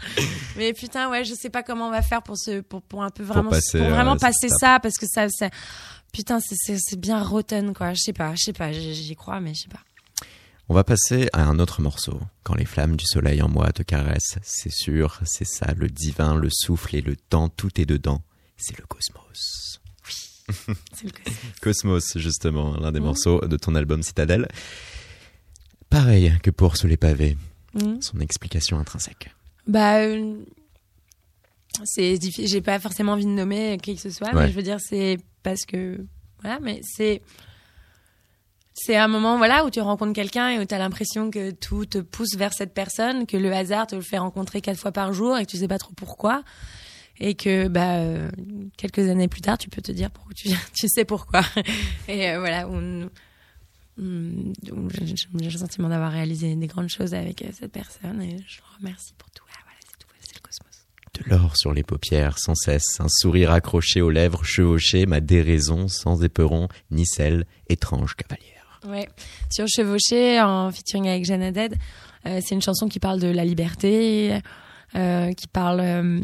Mais 0.58 0.74
putain, 0.74 1.08
ouais, 1.12 1.24
je 1.24 1.36
sais 1.36 1.52
pas 1.52 1.62
comment 1.62 1.88
on 1.88 1.91
va 1.91 2.02
faire 2.02 2.24
pour 2.24 2.38
se, 2.38 2.62
pour, 2.62 2.82
pour 2.82 3.04
un 3.04 3.12
peu 3.12 3.22
vraiment, 3.24 3.52
passer, 3.52 3.78
pour 3.78 3.89
vraiment 3.89 4.15
euh, 4.15 4.20
passer 4.20 4.50
ça, 4.50 4.80
parce 4.82 4.98
que 4.98 5.06
ça, 5.08 5.28
ça, 5.30 5.50
putain, 6.12 6.39
c'est, 6.41 7.00
bien 7.00 7.22
rotten, 7.22 7.76
quoi. 7.76 7.94
Je 7.94 8.02
sais 8.02 8.13
pas, 8.13 8.32
je 8.34 8.41
sais 8.41 8.54
pas, 8.54 8.72
j'y 8.72 9.15
crois, 9.15 9.39
mais 9.39 9.54
je 9.54 9.62
sais 9.62 9.70
pas. 9.70 9.80
On 10.67 10.73
va 10.73 10.84
passer 10.84 11.30
à 11.32 11.43
un 11.45 11.60
autre 11.60 11.82
morceau. 11.82 12.19
Quand 12.43 12.56
les 12.56 12.65
flammes 12.65 12.95
du 12.95 13.06
soleil 13.06 13.41
en 13.41 13.49
moi 13.49 13.71
te 13.71 13.84
caressent, 13.84 14.39
c'est 14.41 14.71
sûr, 14.71 15.19
c'est 15.23 15.45
ça, 15.45 15.73
le 15.78 15.88
divin, 15.89 16.36
le 16.36 16.49
souffle 16.51 16.95
et 16.95 17.01
le 17.01 17.15
temps, 17.15 17.49
tout 17.49 17.80
est 17.80 17.86
dedans. 17.86 18.21
C'est 18.58 18.78
le 18.80 18.86
cosmos. 18.86 19.80
C'est 20.93 21.06
le 21.06 21.10
cas. 21.12 21.23
Cosmos, 21.62 22.17
justement, 22.17 22.78
l'un 22.78 22.91
des 22.91 22.99
Mhm. 22.99 23.06
morceaux 23.08 23.41
de 23.41 23.58
ton 23.58 23.73
album 23.73 24.04
Citadelle. 24.04 24.47
Pareil 25.89 26.34
que 26.43 26.51
pour 26.51 26.78
Sous 26.78 26.86
les 26.88 26.97
pavés, 26.97 27.36
Mhm. 27.73 27.99
son 28.01 28.19
explication 28.19 28.78
intrinsèque. 28.78 29.32
Bah, 29.67 29.97
euh, 30.01 30.36
c'est 31.84 32.17
difficile. 32.19 32.47
J'ai 32.47 32.62
pas 32.62 32.80
forcément 32.80 33.13
envie 33.13 33.25
de 33.25 33.32
nommer 33.32 33.78
qui 33.82 33.95
que 33.95 34.01
ce 34.01 34.12
soit, 34.12 34.34
Ouais. 34.36 34.45
mais 34.45 34.51
je 34.51 34.56
veux 34.56 34.63
dire, 34.63 34.80
c'est 34.80 35.17
parce 35.41 35.65
que 35.65 36.06
voilà, 36.41 36.60
mais 36.60 36.80
c'est 36.84 37.21
c'est 38.77 38.97
un 38.97 39.07
moment 39.07 39.38
voilà 39.38 39.65
où 39.65 39.69
tu 39.69 39.79
rencontres 39.79 40.13
quelqu'un 40.13 40.49
et 40.49 40.59
où 40.59 40.65
tu 40.65 40.75
as 40.75 40.77
l'impression 40.77 41.31
que 41.31 41.51
tout 41.51 41.85
te 41.85 41.97
pousse 41.99 42.35
vers 42.35 42.53
cette 42.53 42.73
personne, 42.73 43.25
que 43.25 43.38
le 43.38 43.51
hasard 43.53 43.88
te 43.88 43.95
le 43.95 44.01
fait 44.01 44.17
rencontrer 44.17 44.59
quatre 44.61 44.77
fois 44.77 44.91
par 44.91 45.13
jour 45.13 45.38
et 45.38 45.45
que 45.45 45.51
tu 45.51 45.57
sais 45.57 45.67
pas 45.69 45.77
trop 45.79 45.93
pourquoi. 45.93 46.43
Et 47.21 47.35
que 47.35 47.69
bah 47.69 47.95
euh, 47.99 48.29
quelques 48.77 49.07
années 49.09 49.29
plus 49.29 49.39
tard, 49.39 49.57
tu 49.57 49.69
peux 49.69 49.81
te 49.81 49.93
dire 49.93 50.11
pourquoi 50.11 50.33
tu, 50.33 50.49
tu 50.77 50.89
sais 50.89 51.05
pourquoi. 51.05 51.41
Et 52.09 52.29
euh, 52.29 52.39
voilà, 52.39 52.67
on, 52.67 53.09
on- 53.97 54.51
j'ai 54.89 55.45
le 55.49 55.57
sentiment 55.57 55.88
d'avoir 55.88 56.11
réalisé 56.11 56.53
des 56.55 56.67
grandes 56.67 56.89
choses 56.89 57.13
avec 57.13 57.41
euh, 57.41 57.47
cette 57.57 57.71
personne 57.71 58.21
et 58.21 58.31
je 58.45 58.57
le 58.57 58.77
remercie 58.79 59.13
pour 59.17 59.29
tout. 59.31 59.45
Ah, 59.53 59.59
voilà, 59.63 59.79
c'est 59.79 59.97
tout, 59.97 60.07
c'est 60.19 60.35
le 60.35 60.41
cosmos. 60.41 60.85
De 61.13 61.29
l'or 61.29 61.55
sur 61.55 61.73
les 61.73 61.83
paupières, 61.83 62.38
sans 62.38 62.55
cesse, 62.55 62.99
un 62.99 63.07
sourire 63.07 63.51
accroché 63.51 64.01
aux 64.01 64.09
lèvres 64.09 64.43
chevauchées, 64.43 65.05
ma 65.05 65.21
déraison, 65.21 65.88
sans 65.88 66.21
éperon, 66.21 66.67
ni 66.91 67.05
celle, 67.05 67.45
étrange 67.69 68.15
cavalière. 68.15 68.55
Ouais. 68.88 69.08
Sur 69.52 69.67
Chevauché, 69.67 70.39
en 70.41 70.71
featuring 70.71 71.08
avec 71.08 71.26
Jeanne 71.26 71.41
Haddad, 71.43 71.76
euh, 72.28 72.39
c'est 72.43 72.56
une 72.56 72.62
chanson 72.62 72.88
qui 72.88 73.00
parle 73.00 73.19
de 73.19 73.28
la 73.28 73.43
liberté, 73.45 74.39
euh, 74.95 75.34
qui 75.34 75.48
parle, 75.48 75.80
euh, 75.82 76.19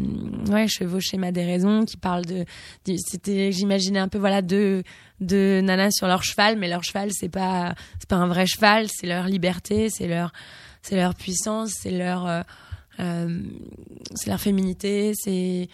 ouais, 0.50 0.68
Chevauché 0.68 1.18
ma 1.18 1.32
déraison, 1.32 1.86
qui 1.86 1.98
parle 1.98 2.26
de, 2.26 2.46
de- 2.86 2.96
c'était, 2.98 3.52
j'imaginais 3.52 4.00
un 4.00 4.08
peu, 4.08 4.18
voilà, 4.18 4.42
deux, 4.42 4.84
deux 5.20 5.62
nanas 5.62 5.92
sur 5.92 6.08
leur 6.08 6.24
cheval, 6.24 6.58
mais 6.58 6.68
leur 6.70 6.84
cheval, 6.84 7.10
c'est 7.12 7.30
pas, 7.30 7.74
c'est 8.00 8.08
pas 8.10 8.16
un 8.18 8.28
vrai 8.28 8.46
cheval, 8.46 8.88
c'est 8.90 9.08
leur 9.08 9.26
liberté, 9.26 9.90
c'est 9.90 10.08
leur, 10.08 10.32
c'est 10.82 10.96
leur 10.96 11.16
puissance, 11.16 11.72
c'est 11.82 11.92
leur, 11.92 12.44
euh, 13.00 13.44
c'est 14.16 14.30
leur 14.30 14.40
féminité, 14.40 15.14
c'est, 15.16 15.68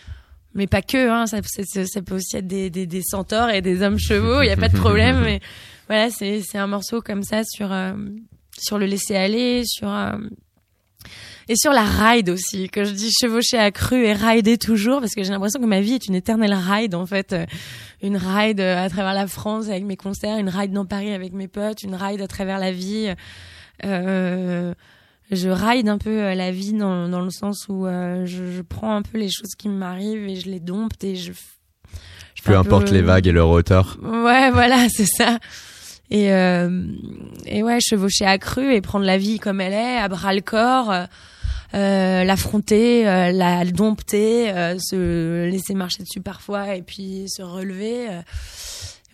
mais 0.53 0.67
pas 0.67 0.81
que, 0.81 1.10
hein, 1.10 1.25
ça, 1.27 1.39
c'est- 1.45 1.86
ça 1.86 2.01
peut 2.01 2.15
aussi 2.15 2.38
être 2.38 2.47
des, 2.47 2.69
des, 2.69 2.86
des 2.88 3.01
centaures 3.03 3.49
et 3.49 3.62
des 3.62 3.81
hommes 3.83 3.99
chevaux, 3.99 4.41
il 4.41 4.47
y 4.47 4.51
a 4.51 4.57
pas 4.57 4.69
de 4.69 4.77
problème, 4.77 5.21
mais 5.23 5.39
voilà, 5.88 6.10
c'est 6.10 6.41
c'est 6.41 6.57
un 6.57 6.67
morceau 6.67 7.01
comme 7.01 7.23
ça 7.23 7.43
sur 7.43 7.71
euh, 7.71 7.93
sur 8.57 8.77
le 8.77 8.86
laisser 8.86 9.15
aller, 9.15 9.63
sur 9.65 9.89
euh, 9.89 10.17
et 11.49 11.55
sur 11.55 11.71
la 11.71 11.83
ride 11.83 12.29
aussi. 12.29 12.67
Que 12.69 12.83
je 12.83 12.91
dis 12.91 13.10
chevaucher 13.21 13.57
à 13.57 13.71
cru 13.71 14.03
et 14.05 14.13
rider 14.13 14.57
toujours 14.57 14.99
parce 14.99 15.13
que 15.13 15.23
j'ai 15.23 15.31
l'impression 15.31 15.62
que 15.62 15.65
ma 15.65 15.79
vie 15.79 15.93
est 15.93 16.07
une 16.07 16.15
éternelle 16.15 16.53
ride 16.53 16.93
en 16.95 17.05
fait, 17.05 17.33
Euh, 17.33 17.45
une 18.03 18.17
ride 18.17 18.60
euh, 18.60 18.83
à 18.86 18.89
travers 18.89 19.13
la 19.13 19.25
France 19.27 19.69
avec 19.69 19.83
mes 19.83 19.95
concerts, 19.97 20.38
une 20.38 20.49
ride 20.49 20.71
dans 20.71 20.86
Paris 20.86 21.13
avec 21.13 21.33
mes 21.33 21.47
potes, 21.47 21.81
une 21.83 21.95
ride 21.95 22.21
à 22.21 22.27
travers 22.27 22.60
la 22.60 22.71
vie. 22.71 23.13
Euh, 23.86 24.73
je 25.31 25.49
ride 25.49 25.89
un 25.89 25.97
peu 25.97 26.21
euh, 26.21 26.35
la 26.35 26.51
vie 26.51 26.73
dans, 26.73 27.09
dans 27.09 27.21
le 27.21 27.29
sens 27.31 27.65
où 27.69 27.85
euh, 27.85 28.25
je, 28.25 28.51
je 28.51 28.61
prends 28.61 28.95
un 28.95 29.01
peu 29.01 29.17
les 29.17 29.29
choses 29.29 29.55
qui 29.57 29.67
m'arrivent 29.69 30.27
et 30.27 30.35
je 30.35 30.49
les 30.49 30.59
dompte 30.59 31.03
et 31.03 31.15
je, 31.15 31.31
je 32.35 32.41
Peu 32.43 32.55
importe 32.55 32.87
peu- 32.87 32.93
les 32.93 33.01
vagues 33.01 33.27
et 33.27 33.31
leur 33.31 33.49
hauteur. 33.49 33.97
Ouais, 34.01 34.51
voilà, 34.51 34.87
c'est 34.89 35.05
ça. 35.07 35.39
Et, 36.09 36.31
euh, 36.31 36.85
et 37.45 37.63
ouais, 37.63 37.79
chevaucher 37.81 38.25
à 38.25 38.37
cru 38.37 38.73
et 38.73 38.79
prendre 38.79 39.03
la 39.05 39.17
vie 39.17 39.39
comme 39.39 39.59
elle 39.59 39.73
est, 39.73 39.97
à 39.97 40.07
bras 40.07 40.33
le 40.33 40.39
corps, 40.39 40.89
euh, 40.91 41.05
euh, 41.73 42.23
l'affronter, 42.23 43.05
euh, 43.05 43.31
la 43.33 43.65
dompter, 43.65 44.49
euh, 44.51 44.77
se 44.79 45.49
laisser 45.49 45.73
marcher 45.73 46.03
dessus 46.03 46.21
parfois 46.21 46.75
et 46.75 46.81
puis 46.81 47.25
se 47.27 47.41
relever. 47.41 48.07
euh. 48.09 48.21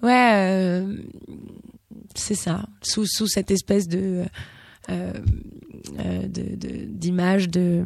ouais, 0.04 0.32
euh, 0.36 0.97
c'est 2.13 2.36
ça. 2.36 2.62
Sous, 2.84 3.08
sous 3.08 3.26
cette 3.26 3.49
espèce 3.49 3.88
de 3.88 4.26
euh, 4.91 5.13
euh, 6.00 6.24
de- 6.28 6.56
de- 6.56 6.86
d'image 6.86 7.50
de 7.50 7.84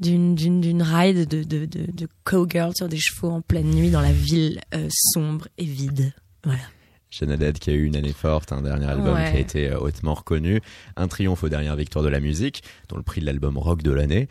d'une 0.00 0.82
ride 0.82 1.28
de 1.28 1.44
de 1.44 1.64
de, 1.66 1.90
de 1.92 2.08
cowgirl 2.24 2.74
sur 2.74 2.88
des 2.88 2.98
chevaux 2.98 3.30
en 3.30 3.40
pleine 3.40 3.70
nuit 3.70 3.90
dans 3.90 4.00
la 4.00 4.12
ville 4.12 4.60
euh, 4.74 4.88
sombre 4.90 5.46
et 5.58 5.64
vide. 5.64 6.12
Voilà. 6.44 6.60
Jeanne 7.10 7.52
qui 7.52 7.70
a 7.70 7.74
eu 7.74 7.84
une 7.84 7.94
année 7.96 8.12
forte, 8.14 8.52
un 8.52 8.62
dernier 8.62 8.86
album 8.86 9.14
Ouais. 9.14 9.30
qui 9.30 9.36
a 9.36 9.40
été 9.40 9.68
euh, 9.70 9.78
hautement 9.78 10.14
reconnu, 10.14 10.60
un 10.96 11.08
triomphe 11.08 11.44
aux 11.44 11.48
dernières 11.50 11.76
victoires 11.76 12.02
de 12.04 12.08
la 12.08 12.20
musique, 12.20 12.62
dont 12.88 12.96
le 12.96 13.02
prix 13.02 13.20
de 13.20 13.26
l'album 13.26 13.58
rock 13.58 13.82
de 13.82 13.90
l'année. 13.92 14.28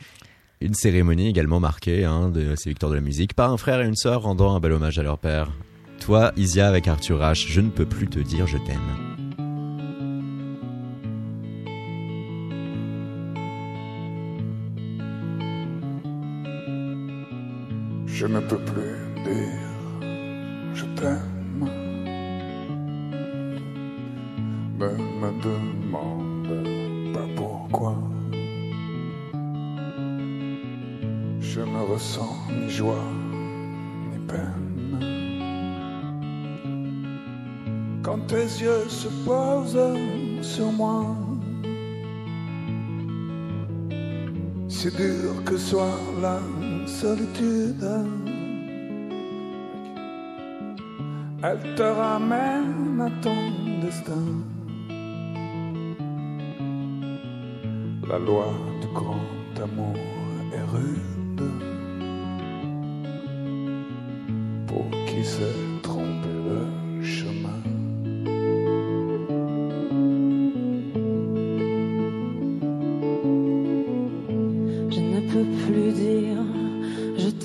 Une 0.62 0.74
cérémonie 0.74 1.28
également 1.28 1.60
marquée 1.60 2.06
hein, 2.06 2.30
de 2.30 2.56
ces 2.56 2.70
victoires 2.70 2.90
de 2.92 2.96
la 2.96 3.02
musique 3.02 3.34
par 3.36 3.52
un 3.52 3.58
frère 3.58 3.82
et 3.82 3.86
une 3.88 3.96
sœur 3.96 4.24
rendant 4.24 4.56
un 4.56 4.60
bel 4.60 4.72
hommage 4.74 4.98
à 5.00 5.04
leur 5.04 5.20
père. 5.20 5.52
Toi, 6.00 6.32
Isia 6.38 6.68
avec 6.68 6.88
Arthur 6.88 7.20
H, 7.20 7.46
je 7.48 7.62
ne 7.62 7.70
peux 7.70 7.86
plus 7.86 8.08
te 8.08 8.20
dire 8.20 8.48
je 8.48 8.58
t'aime. 8.58 9.11
Je 18.22 18.28
ne 18.28 18.40
peux 18.40 18.60
plus 18.60 19.00
dire 19.26 20.06
je 20.76 20.86
t'aime. 20.96 21.66
Ne 24.78 24.90
me 25.22 25.32
demande 25.50 27.14
pas 27.16 27.28
pourquoi. 27.36 27.96
Je 31.40 31.62
ne 31.62 31.82
ressens 31.92 32.38
ni 32.52 32.70
joie 32.70 33.10
ni 34.12 34.20
peine. 34.28 35.00
Quand 38.04 38.20
tes 38.28 38.50
yeux 38.66 38.88
se 38.88 39.08
posent 39.26 39.98
sur 40.44 40.72
moi, 40.72 41.08
si 44.70 44.92
dur 44.92 45.44
que 45.44 45.58
soit 45.58 46.00
la 46.22 46.40
solitude, 46.92 47.88
elle 51.44 51.76
te 51.76 51.82
ramène 51.82 53.02
à 53.02 53.10
ton 53.24 53.42
destin. 53.82 54.28
La 58.08 58.20
loi 58.20 58.48
du 58.82 58.88
grand 58.94 59.26
amour 59.64 59.96
est 60.54 60.66
rude 60.76 61.50
pour 64.68 64.86
qui 65.08 65.24
sait 65.24 65.60
tromper 65.82 66.36
le 66.50 67.04
chemin? 67.04 67.60
Je 74.94 75.00
ne 75.00 75.20
peux 75.32 75.48
plus 75.64 75.91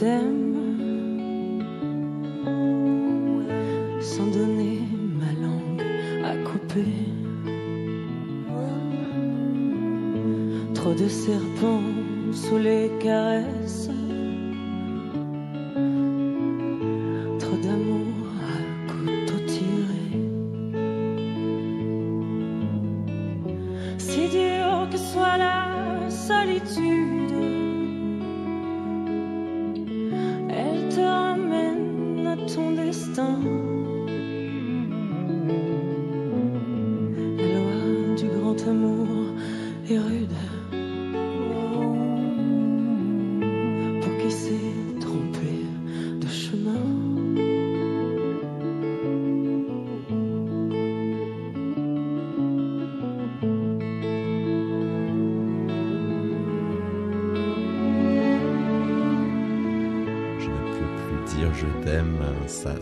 je 0.01 0.36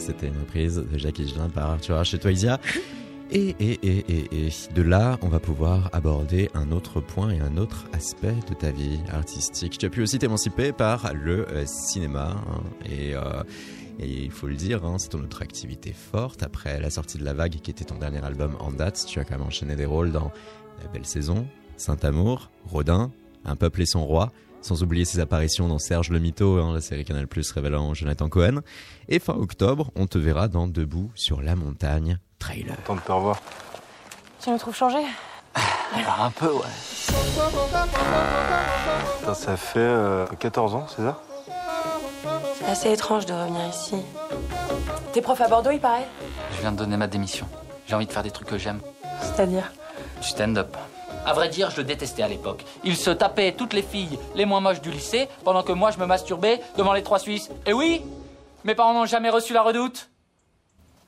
c'était 0.04 0.28
une 0.28 0.38
reprise 0.38 0.76
de 0.76 0.98
Jacques 0.98 1.18
Higelin 1.18 1.48
par 1.48 1.70
Arthur 1.70 1.96
H. 1.96 2.14
et 2.14 2.18
Toisia. 2.18 2.60
Et, 3.30 3.56
et, 3.58 3.78
et, 3.82 3.98
et, 4.12 4.46
et 4.46 4.50
de 4.74 4.82
là, 4.82 5.18
on 5.22 5.28
va 5.28 5.40
pouvoir 5.40 5.88
aborder 5.92 6.50
un 6.54 6.72
autre 6.72 7.00
point 7.00 7.30
et 7.30 7.40
un 7.40 7.56
autre 7.56 7.86
aspect 7.94 8.34
de 8.48 8.54
ta 8.54 8.70
vie 8.70 8.98
artistique. 9.10 9.78
Tu 9.78 9.86
as 9.86 9.90
pu 9.90 10.02
aussi 10.02 10.18
t'émanciper 10.18 10.72
par 10.72 11.14
le 11.14 11.48
euh, 11.48 11.64
cinéma. 11.66 12.36
hein, 12.46 12.62
et, 12.84 13.14
euh, 13.14 13.42
et 13.98 14.24
il 14.24 14.30
faut 14.30 14.46
le 14.46 14.56
dire, 14.56 14.84
hein, 14.84 14.96
c'est 14.98 15.08
ton 15.08 15.20
autre 15.20 15.40
activité 15.40 15.92
forte. 15.94 16.42
Après 16.42 16.78
la 16.80 16.90
sortie 16.90 17.16
de 17.16 17.24
La 17.24 17.32
Vague, 17.32 17.56
qui 17.62 17.70
était 17.70 17.84
ton 17.84 17.96
dernier 17.96 18.22
album 18.22 18.56
en 18.60 18.70
date, 18.72 19.04
tu 19.08 19.18
as 19.18 19.24
quand 19.24 19.38
même 19.38 19.46
enchaîné 19.46 19.74
des 19.74 19.86
rôles 19.86 20.12
dans 20.12 20.30
La 20.82 20.88
Belle 20.88 21.06
Saison, 21.06 21.46
Saint-Amour, 21.78 22.50
Rodin, 22.66 23.10
Un 23.46 23.56
peuple 23.56 23.82
et 23.82 23.86
son 23.86 24.04
roi. 24.04 24.32
Sans 24.64 24.82
oublier 24.82 25.04
ses 25.04 25.20
apparitions 25.20 25.68
dans 25.68 25.78
Serge 25.78 26.08
le 26.08 26.18
Mito, 26.18 26.56
hein, 26.58 26.72
la 26.72 26.80
série 26.80 27.04
Canal 27.04 27.26
Plus 27.28 27.52
révélant 27.52 27.92
Jonathan 27.92 28.30
Cohen. 28.30 28.62
Et 29.10 29.18
fin 29.18 29.34
octobre, 29.34 29.90
on 29.94 30.06
te 30.06 30.16
verra 30.16 30.48
dans 30.48 30.66
Debout 30.66 31.10
sur 31.14 31.42
la 31.42 31.54
montagne, 31.54 32.18
trailer. 32.38 32.74
Temps 32.86 32.94
de 32.96 33.00
te 33.02 33.12
revoir. 33.12 33.42
Tu 34.42 34.48
me 34.48 34.58
trouves 34.58 34.74
changé? 34.74 34.96
Alors 35.94 36.22
un 36.22 36.30
peu, 36.30 36.50
ouais. 36.50 36.62
Putain, 39.20 39.34
ça 39.34 39.56
fait 39.58 39.80
euh, 39.80 40.24
14 40.38 40.74
ans, 40.76 40.86
c'est 40.88 41.02
ça? 41.02 41.20
C'est 42.58 42.64
assez 42.64 42.90
étrange 42.90 43.26
de 43.26 43.34
revenir 43.34 43.68
ici. 43.68 43.96
T'es 45.12 45.20
prof 45.20 45.38
à 45.42 45.48
Bordeaux, 45.48 45.72
il 45.72 45.80
paraît? 45.80 46.06
Je 46.56 46.62
viens 46.62 46.72
de 46.72 46.78
donner 46.78 46.96
ma 46.96 47.06
démission. 47.06 47.46
J'ai 47.86 47.96
envie 47.96 48.06
de 48.06 48.12
faire 48.12 48.22
des 48.22 48.30
trucs 48.30 48.48
que 48.48 48.56
j'aime. 48.56 48.80
C'est-à-dire? 49.20 49.70
Du 50.22 50.28
stand-up. 50.28 50.74
À 51.26 51.32
vrai 51.32 51.48
dire, 51.48 51.70
je 51.70 51.78
le 51.78 51.84
détestais 51.84 52.22
à 52.22 52.28
l'époque. 52.28 52.64
Il 52.84 52.96
se 52.96 53.10
tapait 53.10 53.52
toutes 53.52 53.72
les 53.72 53.82
filles 53.82 54.18
les 54.34 54.44
moins 54.44 54.60
moches 54.60 54.80
du 54.80 54.90
lycée, 54.90 55.28
pendant 55.44 55.62
que 55.62 55.72
moi 55.72 55.90
je 55.90 55.98
me 55.98 56.06
masturbais 56.06 56.60
devant 56.76 56.92
les 56.92 57.02
trois 57.02 57.18
Suisses. 57.18 57.50
Et 57.66 57.72
oui, 57.72 58.02
mes 58.64 58.74
parents 58.74 58.94
n'ont 58.94 59.06
jamais 59.06 59.30
reçu 59.30 59.52
la 59.52 59.62
redoute. 59.62 60.10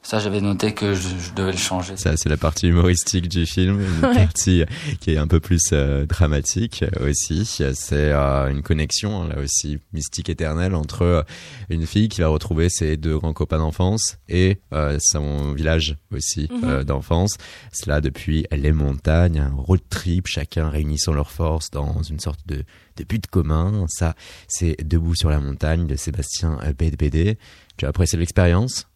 Ça, 0.09 0.21
j'avais 0.21 0.41
noté 0.41 0.73
que 0.73 0.95
je, 0.95 1.09
je 1.19 1.33
devais 1.35 1.51
le 1.51 1.57
changer. 1.59 1.97
Ça, 1.97 2.17
c'est 2.17 2.29
la 2.29 2.37
partie 2.37 2.69
humoristique 2.69 3.29
du 3.29 3.45
film, 3.45 3.81
une 3.81 4.07
Ouais. 4.07 4.15
partie 4.15 4.63
qui 5.01 5.11
est 5.11 5.17
un 5.17 5.27
peu 5.27 5.41
plus 5.41 5.61
euh, 5.73 6.07
dramatique 6.07 6.85
euh, 6.85 7.09
aussi. 7.11 7.45
C'est 7.45 7.73
euh, 8.13 8.49
une 8.49 8.63
connexion, 8.63 9.23
hein, 9.23 9.29
là 9.31 9.41
aussi, 9.43 9.79
mystique 9.93 10.29
éternelle 10.29 10.77
entre 10.77 11.03
euh, 11.03 11.23
une 11.71 11.87
fille 11.87 12.09
qui 12.09 12.21
va 12.21 12.29
retrouver 12.29 12.69
ses 12.69 12.97
deux 12.97 13.19
grands 13.19 13.33
copains 13.33 13.59
d'enfance 13.59 14.19
et 14.29 14.61
euh, 14.73 14.97
son 15.01 15.53
village 15.55 15.97
aussi 16.13 16.47
Mhm. 16.53 16.61
euh, 16.65 16.85
d'enfance. 16.85 17.33
Cela 17.73 18.01
depuis 18.01 18.47
les 18.53 18.71
montagnes, 18.71 19.41
un 19.41 19.53
road 19.57 19.81
trip, 19.91 20.29
chacun 20.29 20.69
réunissant 20.69 21.15
leurs 21.15 21.33
forces 21.33 21.71
dans 21.73 22.03
une 22.05 22.21
sorte 22.21 22.47
de, 22.47 22.63
de 22.97 23.03
but 23.05 23.27
commun. 23.27 23.87
Ça, 23.89 24.15
c'est 24.47 24.77
Debout 24.85 25.17
sur 25.17 25.31
la 25.31 25.41
montagne 25.41 25.89
de 25.89 25.97
Sébastien 25.97 26.59
euh, 26.63 26.73
BD. 26.75 27.39
Tu 27.77 27.87
as 27.87 27.89
apprécié 27.89 28.17
l'expérience? 28.21 28.87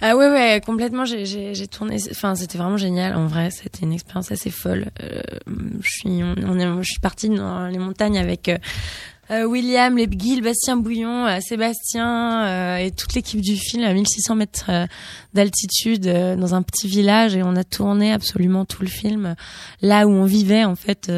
Ah 0.00 0.16
ouais 0.16 0.28
ouais 0.28 0.60
complètement 0.64 1.04
j'ai 1.04 1.66
tourné 1.68 1.96
enfin 2.10 2.34
c'était 2.34 2.58
vraiment 2.58 2.76
génial 2.76 3.14
en 3.14 3.26
vrai 3.26 3.50
c'était 3.50 3.84
une 3.84 3.92
expérience 3.92 4.32
assez 4.32 4.50
folle. 4.50 4.86
Euh, 5.02 5.22
je 5.80 5.88
suis 5.88 6.22
on, 6.22 6.58
est, 6.58 6.82
je 6.82 6.90
suis 6.90 7.00
partie 7.00 7.28
dans 7.28 7.66
les 7.66 7.78
montagnes 7.78 8.18
avec 8.18 8.48
euh, 8.48 8.58
euh, 9.32 9.44
William 9.44 9.96
Lebguil 9.96 10.40
Bastien 10.40 10.76
Bouillon 10.76 11.26
euh, 11.26 11.38
Sébastien 11.40 12.44
euh, 12.44 12.76
et 12.76 12.92
toute 12.92 13.14
l'équipe 13.14 13.40
du 13.40 13.56
film 13.56 13.82
à 13.82 13.92
1600 13.92 14.36
mètres 14.36 14.66
euh, 14.68 14.86
d'altitude 15.34 16.06
dans 16.06 16.54
un 16.54 16.62
petit 16.62 16.86
village 16.86 17.34
et 17.34 17.42
on 17.42 17.56
a 17.56 17.64
tourné 17.64 18.12
absolument 18.12 18.64
tout 18.64 18.82
le 18.82 18.88
film 18.88 19.34
là 19.82 20.06
où 20.06 20.10
on 20.10 20.26
vivait 20.26 20.64
en 20.64 20.76
fait 20.76 21.10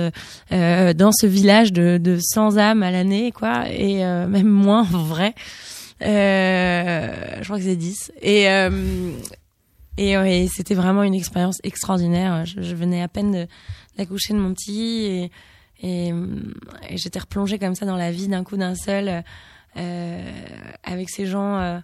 dans 0.51 1.13
ce 1.13 1.27
village 1.27 1.73
de, 1.73 1.99
de 1.99 2.19
100 2.19 2.57
âmes 2.57 2.83
à 2.83 2.91
l'année 2.91 3.31
quoi 3.31 3.69
et 3.71 3.99
même 4.03 4.49
moins 4.49 4.87
en 4.95 5.03
vrai 5.03 5.35
je 6.01 7.45
crois 7.45 7.59
que 7.59 7.65
c'est 7.65 7.77
10. 7.77 8.13
Et, 8.23 8.49
euh, 8.49 9.13
et, 9.97 10.13
et 10.13 10.49
c'était 10.49 10.75
vraiment 10.75 11.03
une 11.03 11.15
expérience 11.15 11.59
extraordinaire. 11.63 12.45
Je, 12.47 12.75
venais 12.75 13.03
à 13.03 13.09
peine 13.09 13.49
d'accoucher 13.97 14.33
de 14.35 14.39
mon 14.39 14.55
petit 14.55 15.05
et, 15.05 15.31
et, 15.81 16.13
et 16.89 16.97
j'étais 16.97 17.19
replongée 17.19 17.59
comme 17.59 17.75
ça 17.75 17.87
dans 17.87 17.97
la 17.97 18.13
vie 18.13 18.29
d'un 18.29 18.45
coup 18.45 18.57
d'un 18.57 18.75
seul 18.75 19.25
euh, 19.77 20.33
avec 20.83 21.11
ces 21.11 21.27
gens 21.27 21.59
euh, 21.59 21.79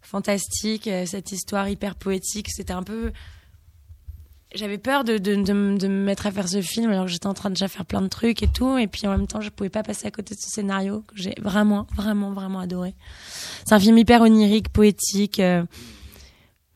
fantastiques, 0.00 0.86
euh, 0.86 1.04
cette 1.06 1.32
histoire 1.32 1.68
hyper 1.68 1.94
poétique. 1.96 2.48
C'était 2.50 2.72
un 2.72 2.82
peu... 2.82 3.12
J'avais 4.54 4.78
peur 4.78 5.04
de, 5.04 5.18
de, 5.18 5.34
de, 5.34 5.52
me- 5.52 5.76
de 5.78 5.88
me 5.88 6.04
mettre 6.04 6.26
à 6.26 6.30
faire 6.30 6.48
ce 6.48 6.62
film 6.62 6.90
alors 6.90 7.06
que 7.06 7.10
j'étais 7.10 7.26
en 7.26 7.34
train 7.34 7.50
de 7.50 7.54
déjà 7.54 7.68
faire 7.68 7.84
plein 7.84 8.00
de 8.00 8.06
trucs 8.08 8.42
et 8.42 8.48
tout. 8.48 8.78
Et 8.78 8.86
puis 8.86 9.06
en 9.06 9.10
même 9.10 9.26
temps, 9.26 9.40
je 9.40 9.50
pouvais 9.50 9.68
pas 9.70 9.82
passer 9.82 10.06
à 10.06 10.10
côté 10.10 10.34
de 10.34 10.40
ce 10.40 10.48
scénario 10.48 11.02
que 11.08 11.14
j'ai 11.16 11.34
vraiment, 11.42 11.86
vraiment, 11.96 12.30
vraiment 12.32 12.60
adoré. 12.60 12.94
C'est 13.66 13.74
un 13.74 13.80
film 13.80 13.98
hyper 13.98 14.22
onirique, 14.22 14.68
poétique. 14.70 15.40
euh, 15.40 15.64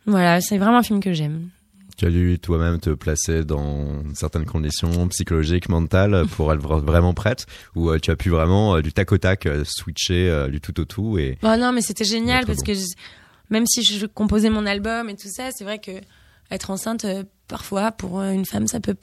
voilà, 0.07 0.41
c'est 0.41 0.59
vraiment 0.59 0.79
un 0.79 0.83
film 0.83 1.01
que 1.01 1.13
j'aime. 1.13 1.49
Tu 1.97 2.07
as 2.07 2.11
dû 2.11 2.39
toi-même 2.41 2.81
te 2.81 2.91
placer 2.91 3.45
dans 3.45 4.03
certaines 4.15 4.47
conditions 4.47 5.07
psychologiques, 5.09 5.69
mentales 5.69 6.25
pour 6.35 6.53
être 6.53 6.61
vra- 6.63 6.83
vraiment 6.83 7.13
prête 7.13 7.47
ou 7.77 7.91
euh, 7.91 7.99
tu 7.99 8.11
as 8.11 8.17
pu 8.17 8.31
vraiment 8.31 8.77
euh, 8.77 8.83
du 8.83 8.93
tac 8.93 9.13
au 9.13 9.19
tac 9.19 9.47
switcher 9.65 10.47
du 10.51 10.61
tout 10.63 10.79
au 10.81 10.85
tout 10.87 11.19
et 11.19 11.39
Bon, 11.43 11.59
non, 11.61 11.73
mais 11.73 11.83
c'était 11.83 12.05
génial 12.07 12.47
parce 12.47 12.59
bon. 12.59 12.65
que 12.65 12.75
je- 12.75 12.87
même 13.51 13.67
si 13.67 13.83
je 13.83 14.07
composais 14.07 14.49
mon 14.49 14.65
album 14.65 15.11
et 15.11 15.17
tout 15.17 15.29
ça, 15.29 15.51
c'est 15.51 15.65
vrai 15.65 15.79
que 15.79 15.93
être 16.51 16.71
enceinte, 16.71 17.05
parfois, 17.51 17.93
pour 17.93 18.21
euh, 18.21 18.31
une 18.31 18.47
femme, 18.47 18.67
ça 18.67 18.81
peut, 18.81 18.97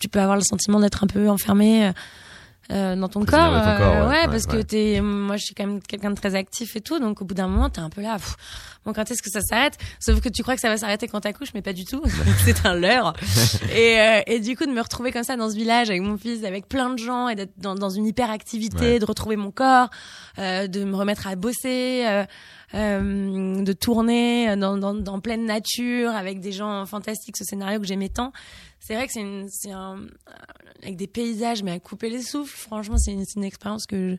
tu 0.00 0.08
peux 0.08 0.20
avoir 0.20 0.36
le 0.36 0.42
sentiment 0.42 0.80
d'être 0.80 1.04
un 1.04 1.06
peu 1.06 1.30
enfermée. 1.30 1.92
Euh, 2.72 2.96
dans 2.96 3.08
ton 3.08 3.24
corps, 3.24 3.52
de 3.52 3.58
ton 3.58 3.76
corps, 3.76 3.94
euh, 3.94 4.08
ouais, 4.08 4.20
ouais, 4.20 4.26
parce 4.26 4.44
ouais. 4.46 4.56
que 4.58 4.62
t'es, 4.62 5.00
moi 5.02 5.36
je 5.36 5.44
suis 5.44 5.54
quand 5.54 5.66
même 5.66 5.80
quelqu'un 5.82 6.10
de 6.10 6.16
très 6.16 6.34
actif 6.34 6.76
et 6.76 6.80
tout, 6.80 6.98
donc 6.98 7.20
au 7.20 7.24
bout 7.24 7.34
d'un 7.34 7.46
moment 7.48 7.68
t'es 7.68 7.80
un 7.80 7.90
peu 7.90 8.00
là, 8.00 8.14
pff, 8.14 8.36
bon 8.86 8.92
quand 8.94 9.10
est-ce 9.10 9.22
que 9.22 9.30
ça 9.30 9.40
s'arrête? 9.42 9.76
Sauf 10.00 10.20
que 10.20 10.28
tu 10.30 10.42
crois 10.42 10.54
que 10.54 10.60
ça 10.60 10.68
va 10.68 10.76
s'arrêter 10.78 11.06
quand 11.08 11.20
t'accouches, 11.20 11.52
mais 11.54 11.62
pas 11.62 11.72
du 11.74 11.84
tout, 11.84 12.02
c'est 12.44 12.64
un 12.64 12.74
leurre. 12.74 13.12
et, 13.74 14.00
euh, 14.00 14.20
et 14.26 14.40
du 14.40 14.56
coup 14.56 14.64
de 14.66 14.72
me 14.72 14.80
retrouver 14.80 15.12
comme 15.12 15.24
ça 15.24 15.36
dans 15.36 15.50
ce 15.50 15.56
village 15.56 15.90
avec 15.90 16.02
mon 16.02 16.16
fils, 16.16 16.44
avec 16.44 16.66
plein 16.68 16.90
de 16.90 16.98
gens 16.98 17.28
et 17.28 17.34
d'être 17.34 17.52
dans, 17.58 17.74
dans 17.74 17.90
une 17.90 18.06
hyperactivité, 18.06 18.92
Ouais. 18.94 18.98
de 18.98 19.04
retrouver 19.04 19.36
mon 19.36 19.50
corps, 19.50 19.88
euh, 20.38 20.66
de 20.66 20.84
me 20.84 20.96
remettre 20.96 21.26
à 21.26 21.36
bosser, 21.36 22.04
euh, 22.06 22.24
euh, 22.74 23.62
de 23.62 23.72
tourner 23.72 24.56
dans, 24.56 24.76
dans, 24.76 24.94
dans 24.94 25.20
pleine 25.20 25.44
nature 25.46 26.10
avec 26.10 26.40
des 26.40 26.50
gens 26.52 26.84
fantastiques, 26.86 27.36
ce 27.36 27.44
scénario 27.44 27.78
que 27.80 27.86
j'aimais 27.86 28.08
tant. 28.08 28.32
C'est 28.86 28.96
vrai 28.96 29.06
que 29.06 29.14
c'est 29.14 29.22
une, 29.22 29.48
c'est 29.48 29.70
un, 29.70 29.96
avec 30.82 30.96
des 30.96 31.06
paysages, 31.06 31.62
mais 31.62 31.70
à 31.70 31.80
couper 31.80 32.10
les 32.10 32.20
souffles. 32.20 32.54
Franchement, 32.54 32.98
c'est 32.98 33.12
une, 33.12 33.24
c'est 33.24 33.36
une 33.36 33.44
expérience 33.44 33.86
que 33.86 34.10
je, 34.10 34.16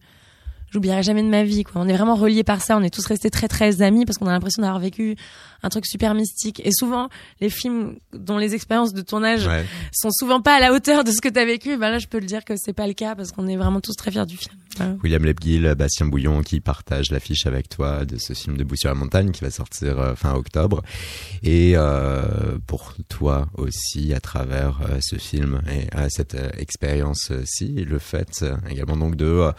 j'oublierai 0.76 1.04
jamais 1.04 1.24
de 1.24 1.30
ma 1.30 1.44
vie. 1.44 1.64
Quoi. 1.64 1.82
On 1.82 1.88
est 1.88 1.96
vraiment 1.96 2.16
reliés 2.16 2.44
par 2.44 2.62
ça. 2.62 2.78
On 2.78 2.84
est 2.84 2.94
tous 2.94 3.06
restés 3.06 3.30
très 3.30 3.48
très 3.48 3.82
amis 3.82 4.06
parce 4.06 4.18
qu'on 4.18 4.28
a 4.28 4.32
l'impression 4.32 4.62
d'avoir 4.62 4.80
vécu 4.80 5.16
un 5.64 5.70
truc 5.70 5.86
super 5.86 6.14
mystique. 6.14 6.62
Et 6.66 6.72
souvent, 6.72 7.10
les 7.40 7.50
films 7.50 7.96
dont 8.14 8.38
les 8.38 8.54
expériences 8.54 8.94
de 8.94 9.02
tournage 9.02 9.48
ouais. 9.48 9.66
sont 9.94 10.12
souvent 10.12 10.42
pas 10.42 10.56
à 10.56 10.60
la 10.60 10.74
hauteur 10.74 11.04
de 11.04 11.12
ce 11.12 11.22
que 11.22 11.30
tu 11.30 11.40
as 11.40 11.46
vécu, 11.46 11.78
ben 11.78 11.90
là, 11.90 12.00
je 12.00 12.08
peux 12.08 12.20
le 12.20 12.26
dire 12.26 12.44
que 12.44 12.54
c'est 12.58 12.74
pas 12.74 12.88
le 12.88 12.94
cas 12.94 13.16
parce 13.16 13.32
qu'on 13.32 13.48
est 13.48 13.56
vraiment 13.56 13.80
tous 13.82 13.96
très 13.96 14.12
fiers 14.12 14.26
du 14.26 14.38
film. 14.38 14.56
Voilà. 14.78 14.96
William 15.04 15.24
Lebguil, 15.24 15.74
Bastien 15.76 16.06
Bouillon 16.06 16.42
qui 16.42 16.60
partage 16.60 17.10
l'affiche 17.10 17.46
avec 17.46 17.70
toi 17.70 18.04
de 18.04 18.18
ce 18.18 18.34
film 18.34 18.58
Debout 18.58 18.76
sur 18.76 18.90
la 18.90 18.96
montagne 18.96 19.32
qui 19.32 19.42
va 19.42 19.50
sortir 19.50 19.98
euh, 20.00 20.16
fin 20.16 20.34
octobre. 20.34 20.82
Et 21.44 21.74
euh, 21.76 22.58
pour 22.68 22.94
toi 23.08 23.48
aussi, 23.54 24.14
à 24.14 24.20
travers 24.20 24.82
euh, 24.82 24.98
ce 25.02 25.16
film 25.16 25.62
et 25.72 25.88
euh, 25.96 26.08
cette 26.10 26.36
euh, 26.36 26.50
expérience-ci, 26.58 27.86
le 27.88 28.00
fait 28.00 28.42
euh, 28.42 28.58
également 28.70 28.98
donc 28.98 29.16
de 29.16 29.26
euh, 29.26 29.52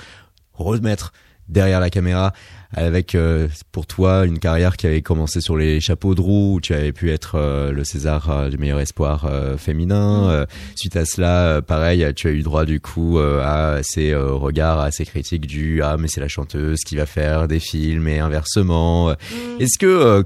remettre 0.56 1.12
derrière 1.48 1.80
la 1.80 1.90
caméra 1.90 2.32
avec 2.72 3.14
euh, 3.14 3.48
pour 3.70 3.86
toi 3.86 4.26
une 4.26 4.38
carrière 4.38 4.76
qui 4.76 4.86
avait 4.86 5.02
commencé 5.02 5.40
sur 5.40 5.56
les 5.56 5.80
chapeaux 5.80 6.14
de 6.14 6.20
roue 6.20 6.54
où 6.56 6.60
tu 6.60 6.74
avais 6.74 6.92
pu 6.92 7.10
être 7.10 7.36
euh, 7.36 7.70
le 7.70 7.84
César 7.84 8.30
euh, 8.30 8.48
du 8.50 8.58
meilleur 8.58 8.80
espoir 8.80 9.24
euh, 9.24 9.56
féminin. 9.56 10.28
Euh, 10.28 10.46
suite 10.74 10.96
à 10.96 11.04
cela 11.04 11.46
euh, 11.46 11.60
pareil 11.62 12.04
tu 12.14 12.28
as 12.28 12.32
eu 12.32 12.42
droit 12.42 12.64
du 12.64 12.80
coup 12.80 13.18
euh, 13.18 13.42
à 13.44 13.82
ces 13.82 14.10
euh, 14.10 14.32
regards 14.32 14.80
à 14.80 14.90
ces 14.90 15.04
critiques 15.04 15.46
du 15.46 15.82
ah 15.82 15.96
mais 15.98 16.08
c'est 16.08 16.20
la 16.20 16.28
chanteuse 16.28 16.80
qui 16.80 16.96
va 16.96 17.06
faire 17.06 17.46
des 17.46 17.60
films 17.60 18.08
et 18.08 18.18
inversement. 18.18 19.14
Est-ce 19.60 19.78
que 19.78 19.86
euh, 19.86 20.22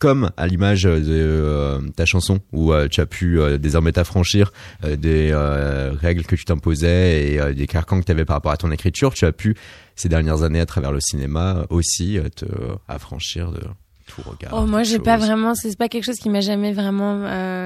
comme 0.00 0.32
à 0.36 0.48
l'image 0.48 0.82
de 0.82 1.04
euh, 1.08 1.78
ta 1.94 2.04
chanson 2.06 2.40
où 2.52 2.72
euh, 2.72 2.88
tu 2.88 3.00
as 3.00 3.06
pu 3.06 3.38
euh, 3.38 3.56
désormais 3.58 3.92
t'affranchir 3.92 4.52
des 4.82 5.32
règles 6.00 6.24
que 6.24 6.34
tu 6.34 6.44
t'imposais 6.44 7.34
et 7.34 7.54
des 7.54 7.66
carcans 7.68 8.00
que 8.00 8.06
tu 8.06 8.10
avais 8.12 8.24
par 8.24 8.34
rapport 8.36 8.50
à 8.50 8.56
ton 8.56 8.72
écriture, 8.72 9.14
tu 9.14 9.24
as 9.26 9.32
pu 9.32 9.54
ces 9.94 10.08
dernières 10.08 10.42
années 10.42 10.60
à 10.60 10.66
travers 10.66 10.90
le 10.90 11.00
cinéma 11.00 11.66
aussi 11.70 12.18
te 12.34 12.46
affranchir 12.88 13.52
de 13.52 13.60
tout 14.08 14.22
regard. 14.28 14.52
Oh, 14.54 14.66
moi, 14.66 14.82
j'ai 14.82 14.98
pas 14.98 15.16
vraiment. 15.18 15.54
C'est 15.54 15.76
pas 15.78 15.88
quelque 15.88 16.02
chose 16.04 16.16
qui 16.16 16.30
m'a 16.30 16.40
jamais 16.40 16.72
vraiment 16.72 17.22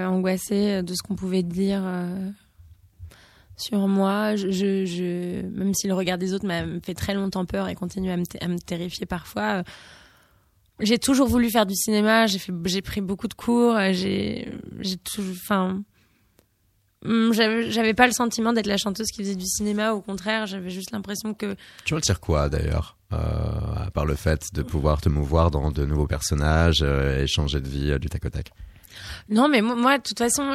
angoissée 0.08 0.82
de 0.82 0.92
ce 0.94 1.02
qu'on 1.02 1.14
pouvait 1.14 1.42
dire 1.44 1.82
sur 3.56 3.86
moi. 3.88 4.36
Je, 4.36 4.50
je, 4.50 4.84
je- 4.84 5.42
même 5.46 5.72
si 5.74 5.86
le 5.86 5.94
regard 5.94 6.18
des 6.18 6.32
autres 6.34 6.46
m'a 6.46 6.62
fait 6.82 6.94
très 6.94 7.14
longtemps 7.14 7.44
peur 7.44 7.68
et 7.68 7.74
continue 7.74 8.10
à 8.10 8.16
me, 8.16 8.24
ter- 8.26 8.42
à 8.42 8.48
me 8.48 8.58
terrifier 8.58 9.06
parfois. 9.06 9.62
J'ai 10.80 10.98
toujours 10.98 11.28
voulu 11.28 11.50
faire 11.50 11.66
du 11.66 11.74
cinéma. 11.74 12.26
J'ai 12.26 12.38
fait, 12.38 12.52
j'ai 12.64 12.82
pris 12.82 13.00
beaucoup 13.00 13.28
de 13.28 13.34
cours. 13.34 13.74
euh, 13.76 13.90
J'ai, 13.92 14.48
j'ai 14.80 14.96
toujours, 14.96 15.34
enfin. 15.42 15.82
hum, 17.04 17.32
J'avais 17.32 17.94
pas 17.94 18.06
le 18.06 18.12
sentiment 18.12 18.52
d'être 18.52 18.66
la 18.66 18.76
chanteuse 18.76 19.08
qui 19.08 19.22
faisait 19.22 19.36
du 19.36 19.46
cinéma, 19.46 19.92
au 19.92 20.00
contraire, 20.00 20.46
j'avais 20.46 20.70
juste 20.70 20.90
l'impression 20.90 21.34
que 21.34 21.54
Tu 21.84 21.94
retires 21.94 22.20
quoi 22.20 22.48
d'ailleurs 22.48 22.96
euh, 23.12 23.16
À 23.16 23.90
part 23.92 24.06
le 24.06 24.14
fait 24.16 24.42
de 24.52 24.62
pouvoir 24.62 25.00
te 25.00 25.08
mouvoir 25.08 25.50
dans 25.50 25.70
de 25.70 25.84
nouveaux 25.84 26.06
personnages 26.06 26.80
euh, 26.82 27.22
et 27.22 27.26
changer 27.26 27.60
de 27.60 27.68
vie 27.68 27.90
euh, 27.92 27.98
du 27.98 28.08
tac 28.08 28.24
au 28.24 28.30
tac? 28.30 28.50
Non, 29.28 29.48
mais 29.48 29.60
moi, 29.62 29.98
de 29.98 30.02
toute 30.02 30.18
façon, 30.18 30.54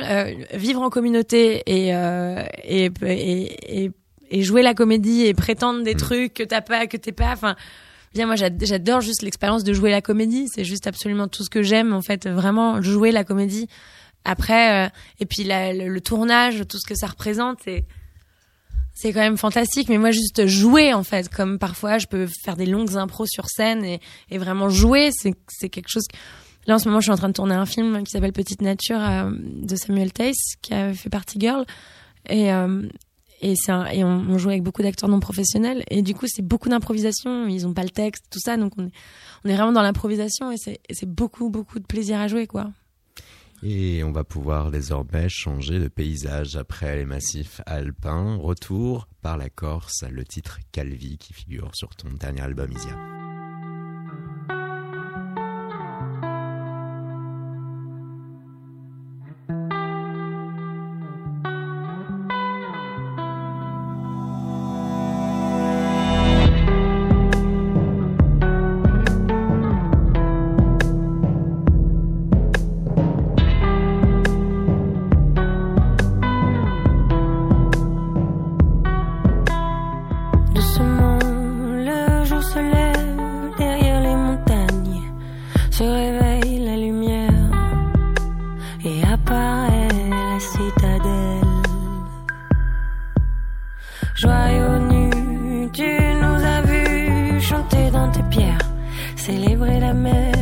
vivre 0.53 0.81
en 0.81 0.89
communauté 0.89 1.61
et, 1.65 1.89
et, 1.89 2.85
et, 3.01 3.85
et, 3.85 3.91
et 4.31 4.43
jouer 4.43 4.61
la 4.61 4.73
comédie 4.73 5.25
et 5.25 5.33
prétendre 5.33 5.83
des 5.83 5.95
trucs 5.95 6.35
que 6.35 6.43
t'as 6.43 6.61
pas, 6.61 6.85
que 6.87 6.95
t'es 6.95 7.11
pas, 7.11 7.31
enfin, 7.33 7.55
bien, 8.13 8.25
moi, 8.25 8.35
j'ad- 8.35 8.63
j'adore 8.63 9.01
juste 9.01 9.21
l'expérience 9.21 9.63
de 9.63 9.73
jouer 9.73 9.91
la 9.91 10.01
comédie. 10.01 10.47
C'est 10.53 10.63
juste 10.63 10.87
absolument 10.87 11.27
tout 11.27 11.43
ce 11.43 11.49
que 11.49 11.61
j'aime, 11.63 11.93
en 11.93 12.01
fait, 12.01 12.27
vraiment 12.27 12.81
jouer 12.81 13.11
la 13.11 13.23
comédie. 13.23 13.67
Après, 14.25 14.85
euh, 14.85 14.89
et 15.19 15.25
puis 15.25 15.43
la- 15.43 15.73
le, 15.73 16.01
tournage, 16.01 16.63
tout 16.67 16.77
ce 16.79 16.87
que 16.87 16.95
ça 16.95 17.07
représente, 17.07 17.59
c'est 17.63 17.85
c'est 18.93 19.13
quand 19.13 19.21
même 19.21 19.37
fantastique. 19.37 19.87
Mais 19.87 19.97
moi, 19.97 20.11
juste 20.11 20.45
jouer, 20.47 20.93
en 20.93 21.03
fait, 21.03 21.29
comme 21.29 21.57
parfois, 21.57 21.99
je 21.99 22.07
peux 22.07 22.27
faire 22.43 22.57
des 22.57 22.65
longues 22.65 22.97
impros 22.97 23.25
sur 23.27 23.45
scène 23.47 23.85
et, 23.85 24.01
et 24.29 24.37
vraiment 24.37 24.67
jouer, 24.69 25.09
c'est 25.13 25.33
c'est 25.47 25.69
quelque 25.69 25.87
chose. 25.89 26.03
que- 26.11 26.17
Là, 26.67 26.75
en 26.75 26.79
ce 26.79 26.87
moment, 26.89 26.99
je 26.99 27.05
suis 27.05 27.11
en 27.13 27.17
train 27.17 27.29
de 27.29 27.33
tourner 27.33 27.55
un 27.55 27.65
film 27.65 28.03
qui 28.03 28.11
s'appelle 28.11 28.33
Petite 28.33 28.61
Nature 28.61 28.99
euh, 29.01 29.31
de 29.33 29.75
Samuel 29.77 30.11
Tace, 30.11 30.55
qui 30.61 30.73
a 30.73 30.93
fait 30.93 31.09
Party 31.09 31.39
Girl. 31.39 31.65
Et, 32.27 32.51
euh, 32.51 32.83
et, 33.41 33.55
un- 33.67 33.85
et 33.87 34.03
on, 34.03 34.37
joue 34.37 34.49
avec 34.49 34.63
beaucoup 34.63 34.81
d'acteurs 34.81 35.09
non 35.09 35.19
professionnels. 35.19 35.83
Et 35.89 36.01
du 36.01 36.13
coup, 36.13 36.25
c'est 36.27 36.41
beaucoup 36.41 36.69
d'improvisation. 36.69 37.47
Ils 37.47 37.65
ont 37.67 37.73
pas 37.73 37.83
le 37.83 37.89
texte, 37.89 38.25
tout 38.29 38.39
ça. 38.39 38.57
Donc, 38.57 38.73
on 38.77 38.87
est, 38.87 38.91
on 39.45 39.49
est 39.49 39.55
vraiment 39.55 39.71
dans 39.71 39.81
l'improvisation 39.81 40.51
et 40.51 40.57
c'est 40.57 40.79
et 40.89 40.93
c'est 40.93 41.09
beaucoup, 41.09 41.49
beaucoup 41.49 41.79
de 41.79 41.85
plaisir 41.85 42.19
à 42.19 42.27
jouer, 42.27 42.47
quoi. 42.47 42.71
Et 43.61 44.03
on 44.05 44.11
va 44.13 44.23
pouvoir 44.23 44.71
désormais 44.71 45.27
changer 45.27 45.79
de 45.79 45.89
paysage 45.89 46.55
après 46.55 46.95
les 46.95 47.05
massifs 47.05 47.59
alpins. 47.65 48.37
Retour 48.37 49.07
par 49.21 49.37
la 49.37 49.49
Corse, 49.49 50.03
le 50.09 50.23
titre 50.23 50.59
Calvi 50.71 51.17
qui 51.17 51.33
figure 51.33 51.75
sur 51.75 51.89
ton 51.95 52.09
dernier 52.11 52.41
album 52.41 52.71
Isia. 52.71 52.95
Joyau 94.21 94.79
nu, 94.91 95.69
tu 95.71 95.89
nous 96.21 96.43
as 96.53 96.61
vus 96.63 97.39
chanter 97.39 97.89
dans 97.89 98.11
tes 98.11 98.23
pierres, 98.23 98.67
célébrer 99.15 99.79
la 99.79 99.93
mer 99.93 100.38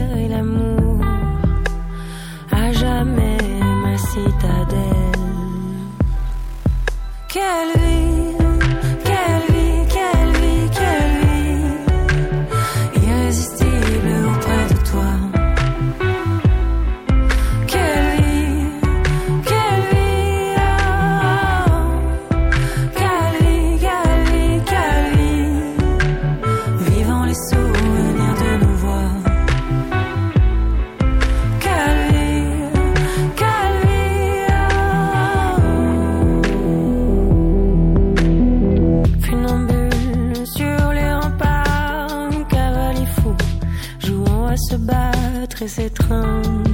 battre 45.57 45.63
et 45.63 45.67
s'étreindre 45.67 46.66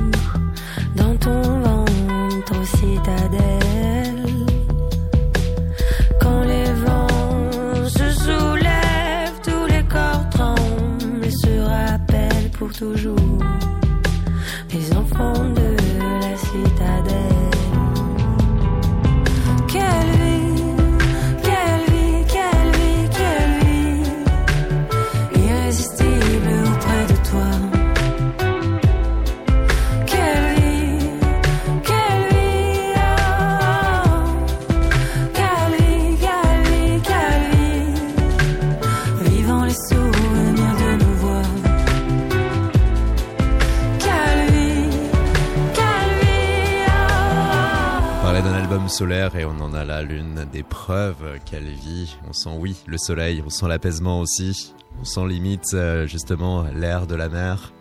solaire 48.94 49.36
et 49.36 49.44
on 49.44 49.60
en 49.60 49.74
a 49.74 49.84
là 49.84 50.04
l'une 50.04 50.46
des 50.52 50.62
preuves. 50.62 51.39
Quelle 51.46 51.68
vie 51.68 52.16
On 52.30 52.34
sent 52.34 52.52
oui 52.60 52.76
le 52.86 53.00
soleil, 53.00 53.41
on 53.44 53.50
sent 53.50 53.68
l'apaisement 53.68 54.20
aussi. 54.20 54.76
On 55.02 55.04
sent 55.04 55.26
limite 55.28 55.74
euh, 55.74 56.06
justement 56.06 56.64
l'air 56.76 57.08
de 57.08 57.16
la 57.16 57.28
mer. 57.28 57.74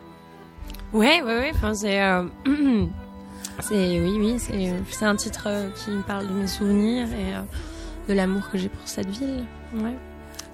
Ouais, 0.94 1.20
ouais, 1.20 1.38
ouais. 1.38 1.52
Enfin, 1.54 1.74
c'est, 1.74 2.02
euh, 2.02 2.24
c'est, 3.60 4.00
oui, 4.00 4.16
oui, 4.18 4.36
c'est, 4.38 4.72
c'est 4.88 5.04
un 5.04 5.14
titre 5.14 5.48
qui 5.76 5.90
me 5.90 6.00
parle 6.00 6.28
de 6.28 6.32
mes 6.32 6.46
souvenirs 6.46 7.08
et 7.08 7.34
euh, 7.34 7.42
de 8.08 8.14
l'amour 8.14 8.48
que 8.50 8.56
j'ai 8.56 8.70
pour 8.70 8.88
cette 8.88 9.10
ville. 9.10 9.44
Ouais. 9.74 9.96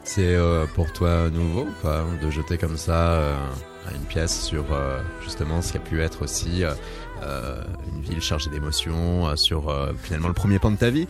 C'est 0.03 0.37
pour 0.75 0.91
toi 0.93 1.29
nouveau 1.29 1.63
ou 1.63 1.83
pas 1.83 2.03
de 2.23 2.31
jeter 2.31 2.57
comme 2.57 2.79
ça 2.79 3.21
une 3.95 4.07
pièce 4.07 4.41
sur 4.41 4.65
justement 5.23 5.61
ce 5.61 5.73
qui 5.73 5.77
a 5.77 5.81
pu 5.81 6.01
être 6.01 6.23
aussi 6.23 6.63
une 7.23 8.03
ville 8.03 8.21
chargée 8.23 8.51
d'émotions, 8.51 9.29
euh, 9.29 9.37
sur 9.37 9.69
euh, 9.69 9.93
finalement 10.03 10.29
le 10.29 10.35
premier 10.35 10.59
pan 10.59 10.71
de 10.71 10.77
ta 10.77 10.91
vie 10.91 11.07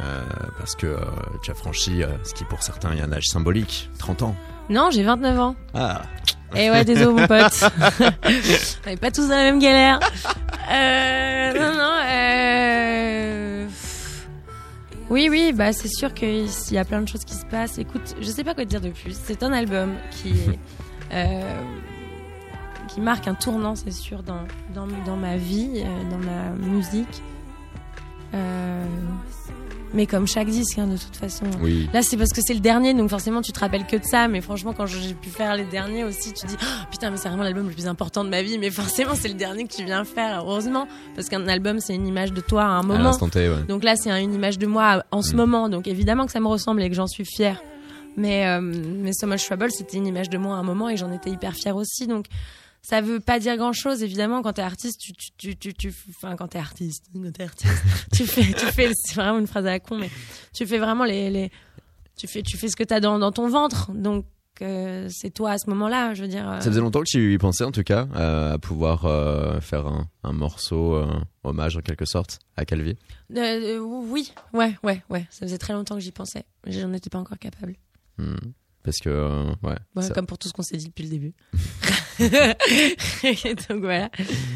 Euh, 0.00 0.22
parce 0.58 0.74
que 0.74 0.86
euh, 0.88 0.98
tu 1.44 1.52
as 1.52 1.54
franchi 1.54 2.02
euh, 2.02 2.08
ce 2.24 2.34
qui 2.34 2.42
pour 2.44 2.64
certains 2.64 2.92
est 2.96 3.00
un 3.00 3.12
âge 3.12 3.26
symbolique, 3.28 3.88
30 3.98 4.22
ans. 4.22 4.36
Non, 4.68 4.90
j'ai 4.90 5.04
29 5.04 5.38
ans. 5.38 5.54
Ah, 5.72 6.02
Et 6.56 6.68
ouais, 6.68 6.84
désolé 6.84 7.12
mon 7.20 7.26
pote. 7.28 7.64
On 8.86 8.90
est 8.90 8.96
pas 9.00 9.12
tous 9.12 9.28
dans 9.28 9.36
la 9.36 9.44
même 9.44 9.60
galère. 9.60 10.00
Euh, 10.72 11.52
non, 11.54 11.78
non. 11.78 11.94
Euh... 12.10 13.66
Oui, 15.10 15.28
oui, 15.30 15.52
bah 15.52 15.72
c'est 15.72 15.86
sûr 15.88 16.12
qu'il 16.14 16.48
y 16.72 16.78
a 16.78 16.84
plein 16.84 17.02
de 17.02 17.08
choses 17.08 17.24
qui 17.24 17.34
se 17.34 17.44
passent. 17.44 17.78
Écoute, 17.78 18.16
je 18.20 18.26
sais 18.26 18.42
pas 18.42 18.54
quoi 18.54 18.64
te 18.64 18.70
dire 18.70 18.80
de 18.80 18.88
plus. 18.90 19.14
C'est 19.22 19.42
un 19.44 19.52
album 19.52 19.92
qui 20.10 20.30
est, 20.30 20.58
euh, 21.12 21.60
qui 22.94 23.00
marque 23.00 23.26
un 23.28 23.34
tournant, 23.34 23.74
c'est 23.74 23.90
sûr, 23.92 24.22
dans, 24.22 24.42
dans, 24.74 24.86
dans 25.04 25.16
ma 25.16 25.36
vie, 25.36 25.70
euh, 25.84 26.10
dans 26.10 26.18
ma 26.18 26.50
musique. 26.66 27.22
Euh, 28.34 28.84
mais 29.92 30.06
comme 30.06 30.26
chaque 30.26 30.48
disque, 30.48 30.76
hein, 30.78 30.88
de 30.88 30.96
toute 30.96 31.14
façon. 31.14 31.44
Oui. 31.60 31.88
Là, 31.92 32.02
c'est 32.02 32.16
parce 32.16 32.30
que 32.32 32.40
c'est 32.44 32.54
le 32.54 32.58
dernier, 32.60 32.94
donc 32.94 33.10
forcément, 33.10 33.42
tu 33.42 33.52
te 33.52 33.60
rappelles 33.60 33.86
que 33.86 33.96
de 33.96 34.02
ça. 34.02 34.26
Mais 34.26 34.40
franchement, 34.40 34.72
quand 34.72 34.86
j'ai 34.86 35.14
pu 35.14 35.28
faire 35.28 35.54
les 35.54 35.64
derniers 35.64 36.02
aussi, 36.02 36.32
tu 36.32 36.46
dis, 36.46 36.56
Oh, 36.60 36.84
putain, 36.90 37.10
mais 37.10 37.16
c'est 37.16 37.28
vraiment 37.28 37.44
l'album 37.44 37.68
le 37.68 37.72
plus 37.72 37.86
important 37.86 38.24
de 38.24 38.28
ma 38.28 38.42
vie. 38.42 38.58
Mais 38.58 38.70
forcément, 38.70 39.14
c'est 39.14 39.28
le 39.28 39.34
dernier 39.34 39.68
que 39.68 39.72
tu 39.72 39.84
viens 39.84 40.04
faire, 40.04 40.40
heureusement. 40.40 40.88
Parce 41.14 41.28
qu'un 41.28 41.46
album, 41.46 41.78
c'est 41.78 41.94
une 41.94 42.08
image 42.08 42.32
de 42.32 42.40
toi 42.40 42.62
à 42.64 42.66
un 42.66 42.80
À 42.80 42.82
moment. 42.82 43.12
T, 43.16 43.48
ouais. 43.48 43.62
Donc 43.68 43.84
là, 43.84 43.94
c'est 43.94 44.10
un- 44.10 44.18
une 44.20 44.34
image 44.34 44.58
de 44.58 44.66
moi 44.66 45.04
en 45.12 45.22
ce 45.22 45.32
Mm. 45.34 45.36
moment. 45.36 45.68
Donc 45.68 45.86
évidemment 45.86 46.26
que 46.26 46.32
ça 46.32 46.40
me 46.40 46.48
ressemble 46.48 46.82
et 46.82 46.88
que 46.90 46.96
j'en 46.96 47.06
suis 47.06 47.24
fière. 47.24 47.60
Mais, 48.16 48.46
euh, 48.48 48.60
mais 48.60 49.12
So 49.12 49.26
Much 49.28 49.44
Trouble, 49.44 49.70
c'était 49.70 49.96
une 49.96 50.06
image 50.08 50.28
de 50.28 50.38
moi 50.38 50.56
à 50.56 50.58
un 50.58 50.62
moment 50.64 50.88
et 50.88 50.96
j'en 50.96 51.12
étais 51.12 51.30
hyper 51.30 51.52
fière 51.54 51.76
aussi. 51.76 52.08
Donc 52.08 52.26
ça 52.86 53.00
veut 53.00 53.18
pas 53.18 53.38
dire 53.38 53.56
grand 53.56 53.72
chose, 53.72 54.02
évidemment. 54.02 54.42
Quand 54.42 54.52
t'es 54.52 54.62
artiste, 54.62 55.00
tu, 55.00 55.12
tu, 55.14 55.30
tu, 55.38 55.56
tu, 55.56 55.72
tu- 55.74 55.94
enfin, 56.10 56.36
quand 56.36 56.48
t'es 56.48 56.58
artiste, 56.58 57.06
quand 57.14 57.32
t'es 57.32 57.42
artiste, 57.44 57.72
tu 58.12 58.26
fais, 58.26 58.52
tu 58.52 58.66
fais, 58.66 58.90
c'est 58.94 59.14
vraiment 59.14 59.38
une 59.38 59.46
phrase 59.46 59.64
à 59.66 59.70
la 59.70 59.80
con, 59.80 59.96
mais 59.98 60.10
tu 60.52 60.66
fais 60.66 60.78
vraiment 60.78 61.04
les, 61.04 61.30
les, 61.30 61.50
tu 62.16 62.26
fais, 62.26 62.42
tu 62.42 62.56
fais 62.58 62.68
ce 62.68 62.76
que 62.76 62.84
t'as 62.84 63.00
dans, 63.00 63.18
dans 63.18 63.32
ton 63.32 63.48
ventre. 63.48 63.90
Donc, 63.92 64.26
euh, 64.62 65.08
c'est 65.10 65.30
toi 65.30 65.52
à 65.52 65.58
ce 65.58 65.68
moment-là, 65.70 66.14
je 66.14 66.22
veux 66.22 66.28
dire. 66.28 66.48
euh, 66.48 66.60
Ça 66.60 66.70
faisait 66.70 66.80
longtemps 66.80 67.00
que 67.00 67.08
tu 67.08 67.32
y 67.34 67.38
pensais 67.38 67.64
en 67.64 67.72
tout 67.72 67.82
cas 67.82 68.06
euh, 68.14 68.52
à 68.54 68.58
pouvoir 68.58 69.04
euh, 69.06 69.60
faire 69.60 69.86
un, 69.86 70.06
un 70.22 70.32
morceau 70.32 70.94
euh, 70.94 71.06
hommage 71.42 71.76
en 71.76 71.80
quelque 71.80 72.04
sorte 72.04 72.38
à 72.56 72.64
Calvi? 72.64 72.96
euh, 73.34 73.78
oui, 73.80 74.32
ouais, 74.52 74.76
ouais, 74.84 75.02
ouais. 75.10 75.26
Ça 75.30 75.46
faisait 75.46 75.58
très 75.58 75.72
longtemps 75.72 75.96
que 75.96 76.00
j'y 76.02 76.12
pensais. 76.12 76.44
J'en 76.68 76.92
étais 76.92 77.10
pas 77.10 77.18
encore 77.18 77.38
capable. 77.38 77.74
Hmm. 78.18 78.36
Parce 78.84 78.98
que 78.98 79.08
euh, 79.08 79.44
ouais. 79.62 79.74
Ouais, 79.96 80.02
ça- 80.02 80.12
comme 80.14 80.26
pour 80.26 80.38
tout 80.38 80.46
ce 80.48 80.52
qu'on 80.52 80.62
s'est 80.62 80.76
dit 80.76 80.86
depuis 80.88 81.04
le 81.04 81.10
début. 81.10 81.32
donc 83.68 83.80
voilà. 83.80 84.10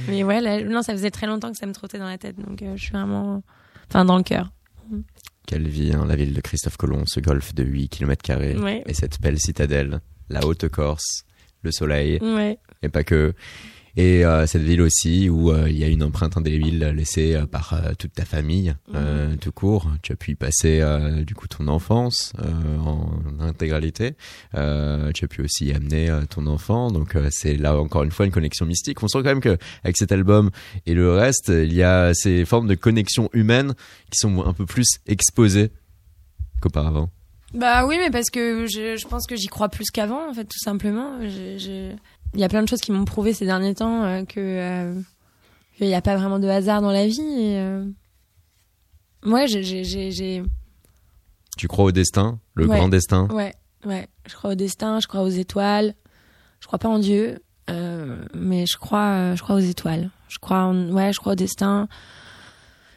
Mais 0.09 0.22
ouais, 0.22 0.41
là, 0.41 0.62
non, 0.62 0.83
ça 0.83 0.93
faisait 0.93 1.11
très 1.11 1.26
longtemps 1.26 1.51
que 1.51 1.57
ça 1.59 1.66
me 1.66 1.72
trottait 1.72 1.99
dans 1.99 2.07
la 2.07 2.18
tête, 2.18 2.37
donc 2.39 2.62
euh, 2.62 2.76
je 2.76 2.83
suis 2.83 2.93
vraiment, 2.93 3.43
enfin 3.89 4.05
dans 4.05 4.16
le 4.16 4.22
cœur. 4.22 4.53
Calvi, 5.47 5.93
hein, 5.95 6.05
la 6.07 6.16
ville 6.16 6.35
de 6.35 6.41
Christophe 6.41 6.76
Colomb, 6.76 7.05
ce 7.07 7.20
golfe 7.20 7.55
de 7.55 7.64
8 7.64 7.89
km 7.89 8.62
Ouais. 8.62 8.83
et 8.87 8.95
cette 8.95 9.20
belle 9.20 9.39
citadelle, 9.39 10.01
la 10.29 10.45
Haute-Corse, 10.47 11.24
le 11.62 11.72
soleil 11.72 12.18
Ouais. 12.22 12.59
et 12.83 12.89
pas 12.89 13.05
que. 13.05 13.35
Et 14.01 14.24
euh, 14.24 14.46
cette 14.46 14.62
ville 14.62 14.80
aussi 14.80 15.28
où 15.28 15.51
euh, 15.51 15.68
il 15.68 15.76
y 15.76 15.82
a 15.82 15.88
une 15.88 16.05
empreinte 16.05 16.36
indélébile 16.36 16.78
laissée 16.94 17.34
euh, 17.34 17.46
par 17.46 17.74
toute 17.99 18.12
ta 18.12 18.24
famille, 18.24 18.72
euh, 18.94 19.34
tout 19.40 19.51
court. 19.51 19.90
Tu 20.03 20.12
as 20.12 20.16
pu 20.16 20.30
y 20.30 20.34
passer 20.36 20.80
du 21.26 21.34
coup 21.34 21.49
ton 21.49 21.66
enfance 21.66 22.32
en 22.84 23.11
intégralité. 23.40 24.12
Tu 24.53 24.59
as 24.59 25.28
pu 25.28 25.42
aussi 25.42 25.66
y 25.66 25.72
amener 25.72 26.16
ton 26.30 26.46
enfant. 26.46 26.92
Donc 26.92 27.16
c'est 27.30 27.57
là 27.57 27.76
encore 27.76 28.05
une 28.05 28.12
fois 28.12 28.24
une 28.24 28.30
connexion 28.32 28.66
mystique. 28.66 29.03
On 29.03 29.09
sent 29.09 29.18
quand 29.18 29.24
même 29.24 29.40
que 29.40 29.59
avec 29.82 29.96
cet 29.96 30.12
album 30.12 30.51
et 30.86 30.94
le 30.94 31.12
reste, 31.12 31.49
il 31.49 31.72
y 31.74 31.82
a 31.82 32.14
ces 32.14 32.44
formes 32.44 32.68
de 32.68 32.76
connexion 32.76 33.28
humaine 33.32 33.74
qui 34.11 34.18
sont 34.18 34.44
un 34.46 34.53
peu 34.53 34.64
plus 34.64 34.86
exposées 35.09 35.70
qu'auparavant. 36.61 37.11
Bah 37.55 37.86
oui, 37.86 37.96
mais 37.99 38.11
parce 38.11 38.28
que 38.28 38.66
je, 38.66 38.96
je 38.99 39.07
pense 39.09 39.26
que 39.26 39.34
j'y 39.34 39.46
crois 39.46 39.70
plus 39.70 39.90
qu'avant, 39.90 40.28
en 40.28 40.34
fait, 40.34 40.44
tout 40.44 40.59
simplement. 40.59 41.18
Je- 41.22 41.57
je- 41.59 41.96
Il 42.35 42.41
y 42.41 42.45
a 42.45 42.49
plein 42.49 42.62
de 42.62 42.68
choses 42.68 42.81
qui 42.81 42.93
m'ont 42.93 43.05
prouvé 43.05 43.33
ces 43.33 43.45
derniers 43.47 43.74
temps 43.74 44.05
euh, 44.05 44.24
que 44.24 44.39
euh, 44.39 45.01
qu'il 45.76 45.87
n'y 45.87 45.95
a 45.95 46.03
pas 46.03 46.16
vraiment 46.16 46.39
de 46.39 46.47
hasard 46.49 46.83
dans 46.83 46.91
la 46.93 47.07
vie. 47.07 47.20
Et, 47.20 47.59
euh, 47.59 47.85
j'ai- 49.47 50.43
Tu 51.57 51.68
crois 51.68 51.87
au 51.87 51.93
destin, 51.93 52.39
le 52.55 52.66
Ouais. 52.66 52.76
grand 52.76 52.89
destin? 52.89 53.26
Ouais, 53.29 53.53
ouais. 53.85 54.07
Je 54.26 54.35
crois 54.35 54.53
au 54.53 54.55
destin, 54.55 55.01
je 55.01 55.09
crois 55.09 55.22
aux 55.22 55.29
étoiles. 55.29 55.95
Je 56.61 56.66
crois 56.66 56.79
pas 56.79 56.89
en 56.89 56.99
Dieu, 56.99 57.39
euh, 57.70 58.24
mais 58.35 58.64
je 58.66 58.76
crois, 58.79 59.35
je 59.35 59.43
crois 59.43 59.57
aux 59.57 59.61
étoiles. 59.61 60.11
Je 60.29 60.39
crois, 60.39 60.64
en, 60.64 60.91
ouais, 60.91 61.12
je 61.12 61.18
crois 61.18 61.33
au 61.33 61.37
destin. 61.37 61.89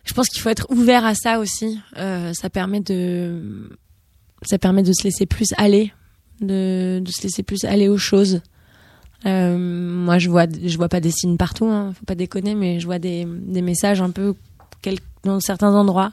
Je 0.04 0.14
pense 0.14 0.28
qu'il 0.30 0.42
faut 0.42 0.50
être 0.50 0.68
ouvert 0.70 1.06
à 1.06 1.16
ça 1.16 1.40
aussi. 1.40 1.80
Ça 1.96 2.50
permet 2.52 2.82
de, 2.82 3.70
ça 4.44 4.58
permet 4.60 4.84
de 4.84 4.94
se 4.94 5.04
laisser 5.04 5.26
plus 5.26 5.54
aller, 5.58 5.94
de, 6.42 7.00
de 7.04 7.12
se 7.12 7.22
laisser 7.24 7.44
plus 7.44 7.64
aller 7.66 7.88
aux 7.88 7.98
choses. 8.00 8.42
Euh, 9.26 9.58
moi, 9.58 10.18
je 10.18 10.30
vois, 10.30 10.46
je 10.64 10.78
vois 10.78 10.90
pas 10.90 11.00
des 11.00 11.12
signes 11.12 11.38
partout. 11.38 11.66
Hein, 11.66 11.94
faut 11.98 12.06
pas 12.06 12.16
déconner, 12.16 12.56
mais 12.56 12.80
je 12.80 12.86
vois 12.86 13.00
des, 13.00 13.26
messages 13.26 14.02
un 14.02 14.10
peu 14.12 14.36
dans 15.24 15.40
certains 15.40 15.76
endroits, 15.76 16.12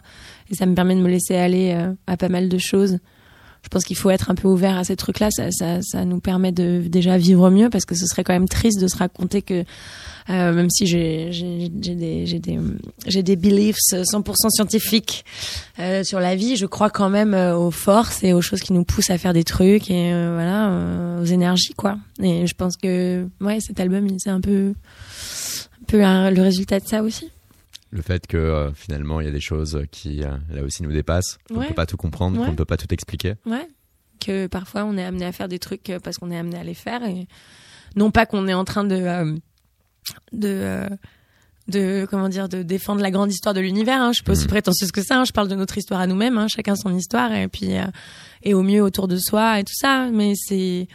et 0.51 0.55
ça 0.55 0.67
me 0.67 0.75
permet 0.75 0.95
de 0.95 1.01
me 1.01 1.09
laisser 1.09 1.35
aller 1.35 1.73
euh, 1.75 1.95
à 2.07 2.19
pas 2.19 2.29
mal 2.29 2.51
de 2.51 2.59
choses 2.59 2.99
je 3.69 3.71
pense 3.71 3.85
qu'il 3.85 3.99
faut 3.99 4.09
être 4.09 4.31
un 4.31 4.35
peu 4.35 4.49
ouvert 4.49 4.79
à 4.79 4.85
ces 4.85 4.97
trucs-là. 4.97 5.29
Ça, 5.31 5.51
ça, 5.51 5.83
ça 5.83 6.07
nous 6.07 6.21
permet 6.21 6.53
de 6.53 6.83
déjà 6.89 7.19
vivre 7.19 7.51
mieux 7.51 7.69
parce 7.69 7.85
que 7.85 7.95
ce 7.95 8.07
serait 8.07 8.25
quand 8.25 8.33
même 8.33 8.49
triste 8.49 8.81
de 8.81 8.89
se 8.89 8.97
raconter 8.97 9.43
que 9.43 9.63
euh, 10.31 10.55
même 10.55 10.71
si 10.71 10.87
j'ai 10.87 11.29
des 11.29 12.25
j'ai 12.25 12.39
des 12.39 12.59
j'ai 13.07 13.23
des 13.23 13.37
beliefs 13.37 13.77
100% 13.93 14.49
scientifiques 14.49 15.27
euh, 15.79 16.03
sur 16.03 16.19
la 16.19 16.35
vie, 16.35 16.57
je 16.57 16.65
crois 16.65 16.89
quand 16.89 17.11
même 17.11 17.35
euh, 17.35 17.55
aux 17.55 17.71
forces 17.71 18.25
et 18.25 18.33
aux 18.33 18.41
choses 18.41 18.61
qui 18.63 18.73
nous 18.73 18.85
poussent 18.85 19.11
à 19.11 19.19
faire 19.19 19.35
des 19.35 19.45
trucs 19.45 19.91
et 19.91 20.15
euh, 20.15 20.33
voilà 20.33 20.71
euh, 20.71 21.21
aux 21.21 21.27
énergies 21.27 21.75
quoi. 21.77 21.99
Et 22.23 22.47
je 22.47 22.55
pense 22.55 22.79
que 22.79 23.29
ouais 23.43 23.61
cet 23.61 23.81
album 23.81 24.09
c'est 24.17 24.31
un 24.31 24.41
peu 24.41 24.73
un 25.83 25.87
peu 25.87 25.99
le 25.99 26.41
résultat 26.41 26.81
de 26.81 26.87
ça 26.87 27.03
aussi. 27.03 27.31
Le 27.91 28.03
fait 28.03 28.27
que 28.27 28.37
euh, 28.37 28.73
finalement 28.75 29.21
il 29.21 29.27
y 29.27 29.29
a 29.29 29.33
des 29.33 29.41
choses 29.41 29.83
qui 29.91 30.23
euh, 30.23 30.37
là 30.51 30.63
aussi 30.63 30.83
nous 30.83 30.93
dépassent, 30.93 31.39
qu'on 31.49 31.55
ne 31.55 31.59
Ouais. 31.61 31.69
peut 31.69 31.75
pas 31.75 31.87
tout 31.87 31.97
comprendre, 31.97 32.39
Ouais. 32.39 32.45
qu'on 32.45 32.53
ne 32.53 32.57
peut 32.57 32.65
pas 32.67 32.77
tout 32.77 32.93
expliquer. 32.93 33.35
Ouais. 33.47 33.67
Que 34.21 34.47
parfois 34.47 34.85
on 34.85 34.97
est 34.99 35.05
amené 35.05 35.25
à 35.25 35.33
faire 35.33 35.49
des 35.49 35.59
trucs 35.59 35.89
euh, 35.91 35.99
parce 35.99 36.19
qu'on 36.19 36.31
est 36.31 36.37
amené 36.39 36.59
à 36.59 36.65
les 36.65 36.75
faire 36.75 37.03
et 37.05 37.27
non 37.97 38.11
pas 38.11 38.27
qu'on 38.27 38.47
est 38.49 38.53
en 38.55 38.65
train 38.65 38.85
de 38.85 38.95
euh, 38.97 39.35
de 40.33 40.87
de 41.69 42.07
comment 42.11 42.29
dire 42.31 42.49
de 42.49 42.63
défendre 42.63 43.01
la 43.03 43.11
grande 43.11 43.31
histoire 43.31 43.55
de 43.55 43.61
l'univers. 43.61 44.01
Hein. 44.01 44.11
Je 44.13 44.17
suis 44.17 44.25
pas 44.25 44.33
aussi 44.33 44.43
Mhm. 44.45 44.49
prétentieuse 44.49 44.91
que 44.93 45.03
ça. 45.03 45.21
hein. 45.21 45.25
Je 45.25 45.33
parle 45.33 45.49
de 45.49 45.55
notre 45.55 45.77
histoire 45.79 46.01
à 46.01 46.07
nous-mêmes. 46.07 46.39
Hein. 46.39 46.49
Chacun 46.49 46.77
son 46.77 46.95
histoire 46.97 47.33
et 47.33 47.47
puis 47.49 47.71
et 48.43 48.55
au 48.55 48.63
mieux 48.63 48.83
autour 48.83 49.07
de 49.09 49.17
soi 49.19 49.61
et 49.61 49.65
tout 49.65 49.75
ça. 49.75 50.09
Mais 50.13 50.33
c'est 50.35 50.89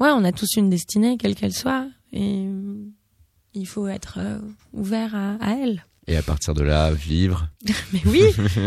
ouais, 0.00 0.10
on 0.10 0.24
a 0.24 0.32
tous 0.32 0.56
une 0.56 0.70
destinée 0.70 1.16
quelle 1.18 1.34
qu'elle 1.34 1.52
soit 1.54 1.86
et 2.12 2.46
il 3.54 3.66
faut 3.66 3.86
être 3.88 4.18
ouvert 4.72 5.14
à, 5.14 5.34
à 5.40 5.52
elle. 5.56 5.84
Et 6.08 6.16
à 6.16 6.22
partir 6.22 6.52
de 6.54 6.62
là, 6.62 6.90
vivre. 6.90 7.46
Mais 7.92 8.00
oui, 8.06 8.24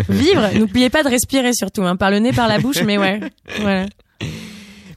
vivre. 0.10 0.50
N'oubliez 0.58 0.90
pas 0.90 1.04
de 1.04 1.10
respirer 1.10 1.52
surtout, 1.54 1.84
hein, 1.84 1.96
par 1.98 2.10
le 2.12 2.20
nez, 2.20 2.32
par 2.32 2.48
la 2.48 2.60
bouche. 2.60 2.82
Mais 2.84 2.98
ouais, 2.98 3.20
voilà. 3.60 3.86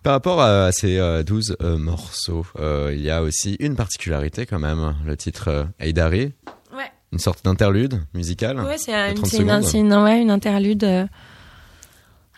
Par 0.05 0.13
rapport 0.13 0.41
à 0.41 0.71
ces 0.73 0.99
euh, 0.99 1.23
12 1.25 1.57
euh, 1.61 1.77
morceaux, 1.77 2.47
euh, 2.61 2.93
il 2.95 3.03
y 3.03 3.11
a 3.11 3.23
aussi 3.23 3.57
une 3.59 3.75
particularité 3.75 4.47
quand 4.47 4.61
même, 4.61 4.95
le 5.05 5.17
titre 5.17 5.49
euh, 5.49 5.65
Aidari, 5.81 6.33
Ouais. 6.75 6.85
une 7.13 7.19
sorte 7.19 7.45
d'interlude 7.45 8.01
musical. 8.15 8.61
Ouais, 8.61 8.79
c'est 8.79 8.95
un- 8.95 9.13
30 9.15 9.27
c'est 9.27 9.79
une, 9.79 9.87
une, 9.87 9.95
ouais, 9.95 10.21
une 10.23 10.31
interlude. 10.31 10.85
euh, 10.85 11.07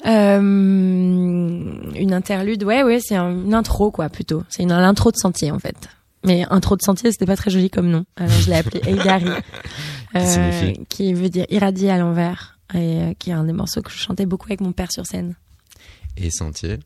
euh, 0.07 0.39
une 0.41 2.13
interlude, 2.13 2.65
ouais, 2.65 2.83
ouais, 2.83 2.99
c'est 3.01 3.17
un- 3.17 3.31
une 3.31 3.55
intro, 3.55 3.91
quoi, 3.91 4.09
plutôt. 4.09 4.43
C'est 4.49 4.63
une 4.63 4.71
l'intro 4.71 5.11
de 5.11 5.17
sentier, 5.17 5.51
en 5.51 5.59
fait. 5.59 5.77
Mais 6.25 6.45
intro 6.51 6.77
de 6.77 6.83
sentier, 6.83 7.13
c'était 7.13 7.27
pas 7.27 7.37
très 7.37 7.51
joli 7.51 7.71
comme 7.71 7.89
nom. 7.89 8.05
Alors 8.17 8.33
je 8.33 8.51
l'ai 8.51 8.57
appelé 8.57 8.81
Eidari, 8.87 9.27
Qui 10.15 10.27
signifie 10.27 10.85
qui 10.89 11.15
veut 11.15 11.31
dire 11.31 11.47
irradier 11.49 11.91
à 11.91 11.99
l'envers, 11.99 12.59
et 12.75 13.01
euh, 13.01 13.13
qui 13.19 13.31
est 13.31 13.35
un 13.35 13.45
des 13.45 13.53
morceaux 13.53 13.83
que 13.83 13.91
je 13.91 13.97
chantais 13.97 14.27
beaucoup 14.27 14.47
avec 14.49 14.61
mon 14.61 14.73
père 14.73 14.93
sur 14.93 15.07
scène. 15.07 15.35
Et 16.17 16.31
Sentier. 16.31 16.79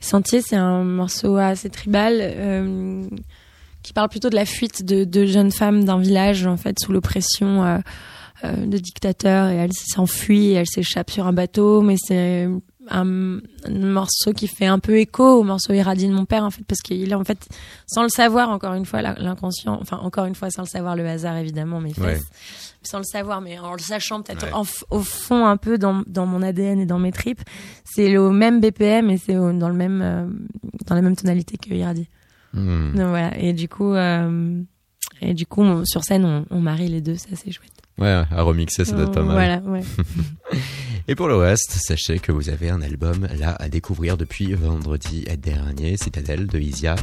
Sentier, 0.00 0.42
c'est 0.42 0.56
un 0.56 0.84
morceau 0.84 1.36
assez 1.36 1.68
tribal 1.70 2.18
euh, 2.20 3.06
qui 3.82 3.92
parle 3.92 4.08
plutôt 4.08 4.30
de 4.30 4.34
la 4.34 4.46
fuite 4.46 4.84
de, 4.84 5.04
de 5.04 5.26
jeunes 5.26 5.50
femmes 5.50 5.84
d'un 5.84 5.98
village 5.98 6.46
en 6.46 6.56
fait 6.56 6.76
sous 6.78 6.92
l'oppression 6.92 7.64
euh, 7.64 7.78
euh, 8.44 8.66
de 8.66 8.78
dictateurs 8.78 9.48
et 9.48 9.56
elle 9.56 9.72
s'enfuit 9.72 10.48
et 10.48 10.54
elle 10.54 10.66
s'échappe 10.66 11.10
sur 11.10 11.26
un 11.26 11.32
bateau. 11.32 11.82
Mais 11.82 11.96
c'est 11.98 12.48
un, 12.88 13.38
un 13.38 13.40
morceau 13.70 14.32
qui 14.32 14.46
fait 14.48 14.66
un 14.66 14.78
peu 14.78 14.98
écho 14.98 15.22
au 15.40 15.42
morceau 15.42 15.72
Irradie 15.72 16.08
de 16.08 16.12
mon 16.14 16.24
père 16.24 16.44
en 16.44 16.50
fait 16.50 16.64
parce 16.66 16.80
qu'il 16.80 17.10
est 17.10 17.14
en 17.14 17.24
fait 17.24 17.46
sans 17.86 18.02
le 18.02 18.08
savoir 18.08 18.48
encore 18.50 18.72
une 18.74 18.86
fois 18.86 19.02
l'inconscient, 19.02 19.78
enfin 19.80 19.98
encore 19.98 20.24
une 20.24 20.34
fois 20.34 20.50
sans 20.50 20.62
le 20.62 20.68
savoir 20.68 20.96
le 20.96 21.06
hasard 21.06 21.36
évidemment. 21.36 21.78
Ouais. 21.98 22.18
Sans 22.82 22.96
le 22.98 23.04
savoir, 23.04 23.42
mais 23.42 23.58
en 23.58 23.74
le 23.74 23.78
sachant 23.78 24.22
peut-être 24.22 24.46
Ouais. 24.46 24.66
au 24.90 25.00
fond 25.00 25.44
un 25.46 25.58
peu 25.58 25.76
dans, 25.76 26.02
dans 26.06 26.24
mon 26.24 26.40
ADN 26.42 26.80
et 26.80 26.86
dans 26.86 26.98
mes 26.98 27.12
tripes, 27.12 27.42
c'est 27.84 28.08
le 28.08 28.30
même 28.30 28.60
BPM 28.60 29.10
et 29.10 29.18
c'est 29.18 29.36
au- 29.36 29.52
dans 29.52 29.68
le 29.68 29.74
même 29.74 30.00
euh, 30.02 30.26
dans 30.86 30.94
la 30.94 31.02
même 31.02 31.14
tonalité 31.16 31.58
que 31.58 31.74
Iradi. 31.74 32.08
Hmm. 32.54 32.92
Donc 32.94 33.08
voilà. 33.08 33.36
Et 33.38 33.52
du 33.52 33.68
coup, 33.68 33.92
euh, 33.92 34.62
et 35.20 35.34
du 35.34 35.44
coup, 35.44 35.62
on- 35.62 35.84
sur 35.84 36.02
scène, 36.04 36.24
on, 36.24 36.46
on 36.50 36.60
marie 36.60 36.88
les 36.88 37.02
deux, 37.02 37.16
ça 37.16 37.28
c'est 37.34 37.52
chouette. 37.52 37.70
Ouais, 38.00 38.22
à 38.30 38.42
remixer, 38.42 38.84
ça 38.84 38.92
doit 38.92 39.04
être 39.04 39.12
pas 39.12 39.22
mal. 39.22 39.34
Voilà, 39.34 39.58
ouais. 39.70 39.82
Et 41.08 41.14
pour 41.14 41.28
le 41.28 41.36
reste, 41.36 41.72
sachez 41.72 42.18
que 42.18 42.32
vous 42.32 42.48
avez 42.48 42.70
un 42.70 42.82
album 42.82 43.26
là 43.38 43.56
à 43.58 43.68
découvrir 43.68 44.16
depuis 44.16 44.52
vendredi 44.54 45.26
dernier, 45.38 45.96
Citadelle 45.96 46.46
de 46.46 46.58
Isia. 46.58 46.94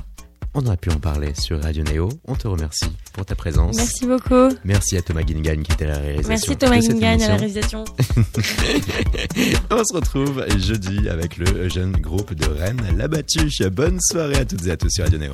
On 0.54 0.66
aurait 0.66 0.78
pu 0.78 0.90
en 0.90 1.00
parler 1.00 1.34
sur 1.36 1.62
Radio 1.62 1.84
Néo. 1.84 2.10
On 2.28 2.34
te 2.34 2.48
remercie 2.48 2.90
pour 3.14 3.26
ta 3.26 3.36
présence. 3.36 3.76
Merci 3.76 4.08
beaucoup. 4.08 4.50
Merci 4.64 4.98
à 4.98 5.02
Thomas 5.02 5.22
Guingagne 5.22 5.62
qui 5.62 5.72
était 5.72 5.86
à 5.86 5.90
la 5.90 5.98
réalisation. 6.00 6.30
Merci 6.30 6.58
Thomas 6.58 6.80
Guingagne 6.80 7.24
à 7.24 7.28
la 7.28 7.36
réalisation. 7.36 7.84
On 9.70 9.84
se 9.84 9.94
retrouve 9.94 10.46
jeudi 10.58 11.10
avec 11.10 11.38
le 11.38 11.70
jeune 11.70 11.92
groupe 11.92 12.34
de 12.34 12.48
Rennes, 12.48 12.82
La 12.98 13.08
Battue. 13.08 13.52
Bonne 13.72 14.00
soirée 14.00 14.38
à 14.38 14.46
toutes 14.46 14.66
et 14.66 14.72
à 14.72 14.78
tous 14.78 14.90
sur 14.90 15.04
Radio 15.04 15.20
Néo. 15.20 15.34